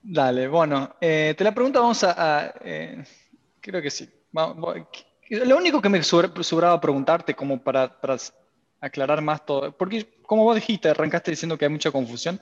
Dale, 0.01 0.47
bueno, 0.47 0.95
eh, 1.01 1.35
te 1.37 1.43
la 1.43 1.53
pregunta 1.53 1.79
vamos 1.79 2.03
a... 2.03 2.53
Eh, 2.61 3.03
creo 3.59 3.81
que 3.81 3.91
sí. 3.91 4.09
lo 4.31 5.57
único 5.57 5.81
que 5.81 5.89
me 5.89 6.01
sobraba 6.03 6.79
preguntarte 6.79 7.35
como 7.35 7.61
para, 7.61 7.97
aclarar 8.81 9.21
más 9.21 9.45
todo, 9.45 9.75
porque 9.75 10.19
como 10.21 10.43
vos 10.43 10.55
dijiste, 10.55 10.89
arrancaste 10.89 11.31
diciendo 11.31 11.57
que 11.57 11.65
hay 11.65 11.71
mucha 11.71 11.91
confusión, 11.91 12.39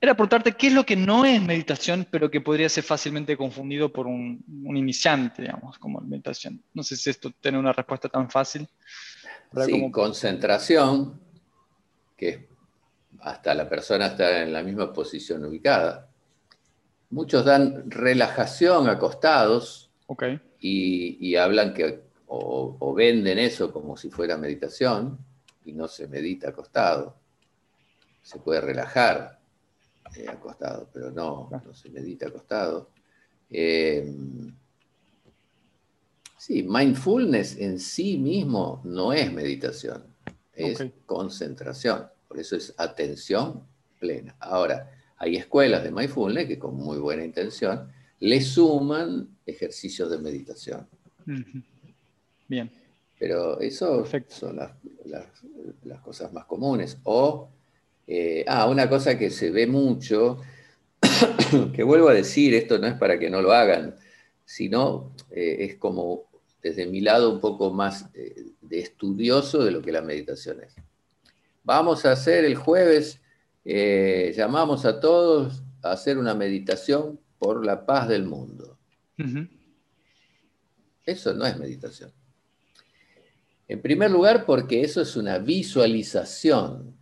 era 0.00 0.14
preguntarte 0.14 0.52
qué 0.52 0.68
es 0.68 0.72
lo 0.72 0.84
que 0.84 0.96
no 0.96 1.24
es 1.24 1.40
meditación, 1.42 2.06
pero 2.10 2.30
que 2.30 2.40
podría 2.40 2.68
ser 2.68 2.84
fácilmente 2.84 3.36
confundido 3.36 3.92
por 3.92 4.06
un, 4.06 4.44
iniciante, 4.74 5.42
digamos, 5.42 5.78
como 5.78 6.00
meditación. 6.00 6.62
No 6.74 6.82
sé 6.82 6.96
si 6.96 7.10
esto 7.10 7.30
tiene 7.40 7.58
una 7.58 7.72
respuesta 7.72 8.08
tan 8.08 8.30
fácil. 8.30 8.68
Sí, 9.64 9.90
concentración, 9.90 11.20
que 12.16 12.48
hasta 13.26 13.54
la 13.54 13.68
persona 13.68 14.06
está 14.06 14.42
en 14.44 14.52
la 14.52 14.62
misma 14.62 14.92
posición 14.92 15.44
ubicada. 15.44 16.08
Muchos 17.10 17.44
dan 17.44 17.90
relajación 17.90 18.88
acostados 18.88 19.90
y, 20.60 21.34
hablan 21.34 21.74
que, 21.74 22.02
o, 22.28 22.94
venden 22.94 23.40
eso 23.40 23.72
como 23.72 23.96
si 23.96 24.10
fuera 24.10 24.36
meditación 24.36 25.18
y 25.64 25.72
no 25.72 25.88
se 25.88 26.06
medita 26.06 26.50
acostado. 26.50 27.16
Se 28.22 28.38
puede 28.38 28.60
relajar 28.60 29.40
eh, 30.14 30.26
acostado, 30.28 30.88
pero 30.92 31.10
no, 31.10 31.50
no 31.50 31.74
se 31.74 31.90
medita 31.90 32.28
acostado. 32.28 32.90
Eh, 33.50 34.08
sí, 36.38 36.62
mindfulness 36.62 37.56
en 37.56 37.80
sí 37.80 38.18
mismo 38.18 38.82
no 38.84 39.12
es 39.12 39.32
meditación, 39.32 40.04
es 40.54 40.80
concentración. 41.06 42.08
Por 42.28 42.38
eso 42.38 42.56
es 42.56 42.74
atención 42.76 43.62
plena. 43.98 44.36
Ahora, 44.40 44.90
hay 45.16 45.36
escuelas 45.36 45.82
de 45.82 45.90
mindfulness 45.90 46.46
que 46.46 46.58
con 46.58 46.76
muy 46.76 46.98
buena 46.98 47.24
intención 47.24 47.90
le 48.20 48.40
suman 48.40 49.28
ejercicios 49.44 50.10
de 50.10 50.18
meditación. 50.18 50.86
Bien. 52.48 52.70
Pero 53.18 53.60
eso 53.60 54.06
son 54.28 54.56
las, 54.56 56.00
cosas 56.02 56.32
más 56.32 56.44
comunes. 56.44 56.98
O, 57.04 57.48
eh, 58.06 58.44
ah, 58.46 58.68
una 58.68 58.88
cosa 58.88 59.18
que 59.18 59.30
se 59.30 59.50
ve 59.50 59.66
mucho, 59.66 60.40
que 61.74 61.82
vuelvo 61.82 62.08
a 62.08 62.14
decir, 62.14 62.54
esto 62.54 62.78
no 62.78 62.86
es 62.86 62.94
para 62.94 63.18
que 63.18 63.30
no 63.30 63.40
lo 63.40 63.52
hagan, 63.52 63.96
sino 64.44 65.12
eh, 65.30 65.56
es 65.60 65.76
como 65.76 66.26
desde 66.62 66.86
mi 66.86 67.00
lado 67.00 67.32
un 67.32 67.40
poco 67.40 67.72
más 67.72 68.06
eh, 68.14 68.46
de 68.60 68.80
estudioso 68.80 69.64
de 69.64 69.70
lo 69.70 69.82
que 69.82 69.92
la 69.92 70.02
meditación 70.02 70.62
es. 70.62 70.74
Vamos 71.66 72.06
a 72.06 72.12
hacer 72.12 72.44
el 72.44 72.54
jueves, 72.54 73.20
eh, 73.64 74.32
llamamos 74.36 74.84
a 74.84 75.00
todos 75.00 75.64
a 75.82 75.90
hacer 75.90 76.16
una 76.16 76.32
meditación 76.32 77.18
por 77.40 77.66
la 77.66 77.84
paz 77.84 78.06
del 78.06 78.24
mundo. 78.24 78.78
Eso 81.04 81.34
no 81.34 81.44
es 81.44 81.58
meditación. 81.58 82.12
En 83.66 83.82
primer 83.82 84.12
lugar, 84.12 84.46
porque 84.46 84.82
eso 84.82 85.00
es 85.00 85.16
una 85.16 85.38
visualización 85.38 86.96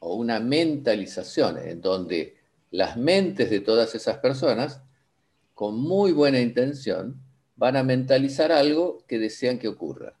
o 0.00 0.16
una 0.16 0.40
mentalización, 0.40 1.58
en 1.58 1.80
donde 1.80 2.36
las 2.72 2.96
mentes 2.96 3.48
de 3.48 3.60
todas 3.60 3.94
esas 3.94 4.18
personas, 4.18 4.82
con 5.54 5.78
muy 5.78 6.10
buena 6.10 6.40
intención, 6.40 7.22
van 7.54 7.76
a 7.76 7.84
mentalizar 7.84 8.50
algo 8.50 9.04
que 9.06 9.20
desean 9.20 9.60
que 9.60 9.68
ocurra. 9.68 10.18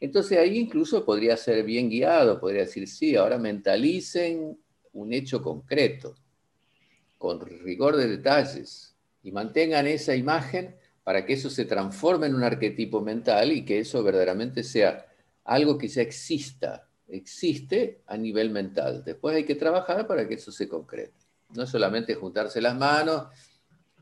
Entonces 0.00 0.38
ahí 0.38 0.58
incluso 0.58 1.04
podría 1.04 1.36
ser 1.36 1.64
bien 1.64 1.90
guiado, 1.90 2.40
podría 2.40 2.62
decir, 2.62 2.86
sí, 2.86 3.16
ahora 3.16 3.38
mentalicen 3.38 4.58
un 4.92 5.12
hecho 5.12 5.42
concreto, 5.42 6.14
con 7.16 7.40
rigor 7.40 7.96
de 7.96 8.08
detalles, 8.08 8.94
y 9.22 9.32
mantengan 9.32 9.86
esa 9.86 10.14
imagen 10.14 10.76
para 11.02 11.24
que 11.24 11.32
eso 11.32 11.50
se 11.50 11.64
transforme 11.64 12.26
en 12.26 12.34
un 12.34 12.44
arquetipo 12.44 13.00
mental 13.00 13.50
y 13.52 13.64
que 13.64 13.80
eso 13.80 14.02
verdaderamente 14.02 14.62
sea 14.62 15.06
algo 15.44 15.78
que 15.78 15.88
ya 15.88 16.02
exista, 16.02 16.88
existe 17.08 18.02
a 18.06 18.16
nivel 18.16 18.50
mental. 18.50 19.02
Después 19.04 19.34
hay 19.34 19.44
que 19.44 19.54
trabajar 19.54 20.06
para 20.06 20.28
que 20.28 20.34
eso 20.34 20.52
se 20.52 20.68
concrete. 20.68 21.14
No 21.54 21.66
solamente 21.66 22.14
juntarse 22.14 22.60
las 22.60 22.76
manos 22.76 23.28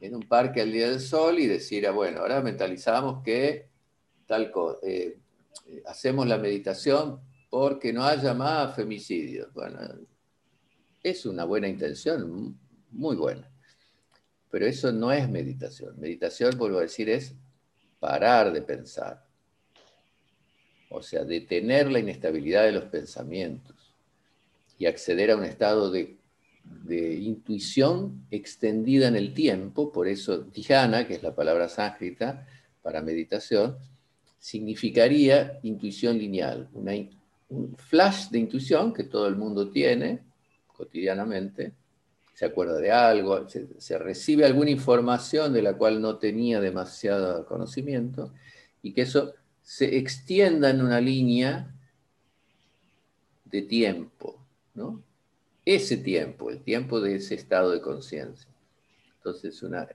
en 0.00 0.14
un 0.16 0.22
parque 0.22 0.60
al 0.60 0.72
día 0.72 0.90
del 0.90 1.00
sol 1.00 1.38
y 1.38 1.46
decir, 1.46 1.86
ah, 1.86 1.92
bueno, 1.92 2.20
ahora 2.20 2.40
mentalizamos 2.42 3.22
que 3.22 3.68
tal 4.26 4.50
cosa. 4.50 4.78
Eh, 4.82 5.18
eh, 5.66 5.82
hacemos 5.86 6.26
la 6.26 6.38
meditación 6.38 7.20
porque 7.50 7.92
no 7.92 8.04
haya 8.04 8.34
más 8.34 8.74
femicidios. 8.74 9.52
Bueno, 9.54 9.78
es 11.02 11.24
una 11.26 11.44
buena 11.44 11.68
intención, 11.68 12.58
muy 12.90 13.16
buena. 13.16 13.50
Pero 14.50 14.66
eso 14.66 14.92
no 14.92 15.12
es 15.12 15.28
meditación. 15.28 15.98
Meditación, 15.98 16.56
vuelvo 16.58 16.78
a 16.78 16.82
decir, 16.82 17.08
es 17.10 17.34
parar 17.98 18.52
de 18.52 18.62
pensar. 18.62 19.24
O 20.88 21.02
sea, 21.02 21.24
detener 21.24 21.90
la 21.90 21.98
inestabilidad 21.98 22.64
de 22.64 22.72
los 22.72 22.84
pensamientos 22.84 23.94
y 24.78 24.86
acceder 24.86 25.30
a 25.30 25.36
un 25.36 25.44
estado 25.44 25.90
de, 25.90 26.16
de 26.64 27.14
intuición 27.14 28.26
extendida 28.30 29.08
en 29.08 29.16
el 29.16 29.34
tiempo. 29.34 29.92
Por 29.92 30.08
eso, 30.08 30.38
dhyana, 30.38 31.06
que 31.06 31.14
es 31.14 31.22
la 31.22 31.34
palabra 31.34 31.68
sánscrita 31.68 32.46
para 32.82 33.02
meditación, 33.02 33.78
significaría 34.46 35.58
intuición 35.64 36.18
lineal, 36.18 36.68
un 37.48 37.76
flash 37.76 38.28
de 38.28 38.38
intuición 38.38 38.92
que 38.92 39.02
todo 39.02 39.26
el 39.26 39.34
mundo 39.34 39.70
tiene 39.72 40.20
cotidianamente, 40.68 41.72
se 42.32 42.44
acuerda 42.44 42.78
de 42.78 42.92
algo, 42.92 43.48
se, 43.48 43.98
recibe 43.98 44.44
alguna 44.44 44.70
información 44.70 45.52
de 45.52 45.62
la 45.62 45.76
cual 45.76 46.00
no 46.00 46.18
tenía 46.18 46.60
demasiado 46.60 47.44
conocimiento 47.44 48.32
y 48.82 48.92
que 48.92 49.02
eso 49.02 49.34
se 49.62 49.96
extienda 49.96 50.70
en 50.70 50.80
una 50.80 51.00
línea 51.00 51.74
de 53.46 53.62
tiempo, 53.62 54.38
¿no? 54.74 55.02
Ese 55.64 55.96
tiempo, 55.96 56.50
el 56.50 56.62
tiempo 56.62 57.00
de 57.00 57.16
ese 57.16 57.34
estado 57.34 57.72
de 57.72 57.80
conciencia. 57.80 58.48
Entonces, 59.16 59.60
una, 59.64 59.88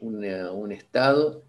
un 0.00 0.72
estado 0.72 1.42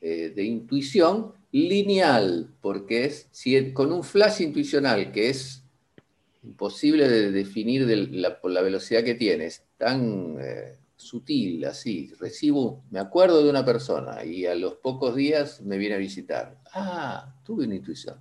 eh, 0.00 0.32
de 0.32 0.44
intuición 0.44 1.39
lineal, 1.52 2.54
porque 2.60 3.04
es 3.06 3.28
si 3.32 3.72
con 3.72 3.92
un 3.92 4.04
flash 4.04 4.42
intuicional 4.42 5.12
que 5.12 5.30
es 5.30 5.64
imposible 6.42 7.08
de 7.08 7.30
definir 7.30 7.86
por 8.40 8.50
la 8.50 8.62
velocidad 8.62 9.04
que 9.04 9.14
tiene, 9.14 9.46
es 9.46 9.64
tan 9.76 10.36
eh, 10.40 10.78
sutil 10.96 11.64
así, 11.64 12.12
recibo, 12.18 12.84
me 12.90 13.00
acuerdo 13.00 13.42
de 13.42 13.50
una 13.50 13.64
persona 13.64 14.24
y 14.24 14.46
a 14.46 14.54
los 14.54 14.74
pocos 14.74 15.16
días 15.16 15.60
me 15.62 15.78
viene 15.78 15.96
a 15.96 15.98
visitar. 15.98 16.58
Ah, 16.72 17.34
tuve 17.44 17.64
una 17.64 17.74
intuición. 17.74 18.16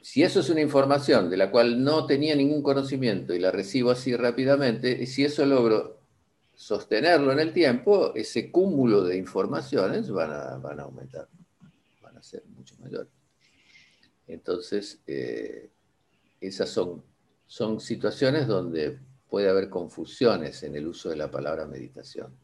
Si 0.00 0.22
eso 0.22 0.40
es 0.40 0.48
una 0.48 0.62
información 0.62 1.28
de 1.28 1.36
la 1.36 1.50
cual 1.50 1.84
no 1.84 2.06
tenía 2.06 2.34
ningún 2.34 2.62
conocimiento 2.62 3.34
y 3.34 3.38
la 3.38 3.50
recibo 3.50 3.90
así 3.90 4.16
rápidamente, 4.16 5.04
si 5.06 5.24
eso 5.24 5.44
logro 5.44 5.97
sostenerlo 6.58 7.30
en 7.30 7.38
el 7.38 7.52
tiempo, 7.52 8.12
ese 8.16 8.50
cúmulo 8.50 9.04
de 9.04 9.16
informaciones 9.16 10.10
van 10.10 10.32
a, 10.32 10.56
van 10.56 10.80
a 10.80 10.82
aumentar, 10.82 11.28
van 12.02 12.16
a 12.16 12.22
ser 12.22 12.42
mucho 12.48 12.74
mayores. 12.80 13.12
Entonces, 14.26 15.00
eh, 15.06 15.70
esas 16.40 16.68
son, 16.68 17.04
son 17.46 17.78
situaciones 17.78 18.48
donde 18.48 18.98
puede 19.30 19.48
haber 19.48 19.70
confusiones 19.70 20.64
en 20.64 20.74
el 20.74 20.88
uso 20.88 21.10
de 21.10 21.16
la 21.16 21.30
palabra 21.30 21.64
meditación. 21.64 22.36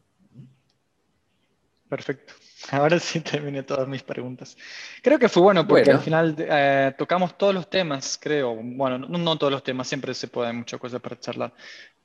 Perfecto. 1.89 2.33
Ahora 2.71 2.97
sí 2.99 3.19
terminé 3.19 3.63
todas 3.63 3.85
mis 3.85 4.01
preguntas. 4.01 4.55
Creo 5.03 5.19
que 5.19 5.27
fue 5.27 5.43
bueno 5.43 5.67
porque 5.67 5.91
al 5.91 5.99
final 5.99 6.33
eh, 6.39 6.95
tocamos 6.97 7.37
todos 7.37 7.53
los 7.53 7.69
temas, 7.69 8.17
creo. 8.17 8.55
Bueno, 8.55 8.97
no, 8.97 9.37
todos 9.37 9.51
los 9.51 9.61
temas, 9.61 9.89
siempre 9.89 10.13
se 10.13 10.29
puede, 10.29 10.51
hay 10.51 10.55
muchas 10.55 10.79
cosas 10.79 11.01
para 11.01 11.19
charlar. 11.19 11.53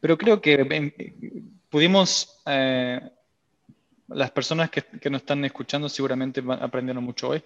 Pero 0.01 0.19
creo 0.19 0.41
que 0.41 0.55
em, 0.55 1.60
pudimos, 1.71 2.43
eh, 2.47 3.01
las 4.09 4.31
personas 4.33 4.71
que, 4.71 4.83
que, 4.83 5.09
nos 5.09 5.23
están 5.23 5.45
escuchando 5.45 5.89
seguramente 5.89 6.43
aprendieron 6.61 7.05
mucho 7.05 7.29
hoy. 7.29 7.43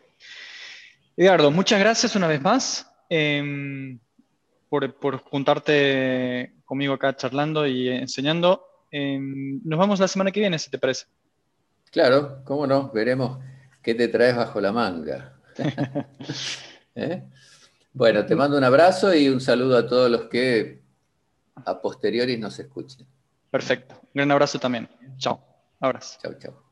Eduardo, 1.16 1.50
muchas 1.50 1.78
gracias 1.78 2.16
una 2.16 2.26
vez 2.26 2.42
más 2.42 2.90
em, 3.08 4.00
por, 4.68 4.92
por, 4.94 5.18
juntarte 5.18 6.54
conmigo 6.64 6.94
acá 6.94 7.14
charlando 7.14 7.66
y 7.66 7.88
enseñando. 7.88 8.66
Em, 8.90 9.60
nos 9.64 9.78
vemos 9.78 10.00
la 10.00 10.08
semana 10.08 10.32
que 10.32 10.40
viene, 10.40 10.58
si 10.58 10.70
te 10.70 10.78
parece. 10.78 11.06
Claro, 11.92 12.42
cómo 12.44 12.66
no, 12.66 12.90
veremos 12.90 13.38
qué 13.80 13.94
te 13.94 14.08
traes 14.08 14.34
bajo 14.34 14.60
la 14.60 14.72
manga. 14.72 15.38
¿Eh? 16.96 17.22
Bueno, 17.92 18.26
te 18.26 18.34
mando 18.34 18.58
un 18.58 18.64
abrazo 18.64 19.14
y 19.14 19.28
un 19.28 19.40
saludo 19.40 19.76
a 19.76 19.86
todos 19.86 20.10
los 20.10 20.22
que 20.24 20.82
a 21.54 21.80
posteriori 21.80 22.36
nos 22.36 22.58
escuchen. 22.58 23.06
Perfecto. 23.54 23.94
Un 24.02 24.10
gran 24.14 24.32
abrazo 24.32 24.58
también. 24.58 24.88
Chao. 25.16 25.40
Abrazo. 25.78 26.18
Chao, 26.20 26.34
chao. 26.40 26.63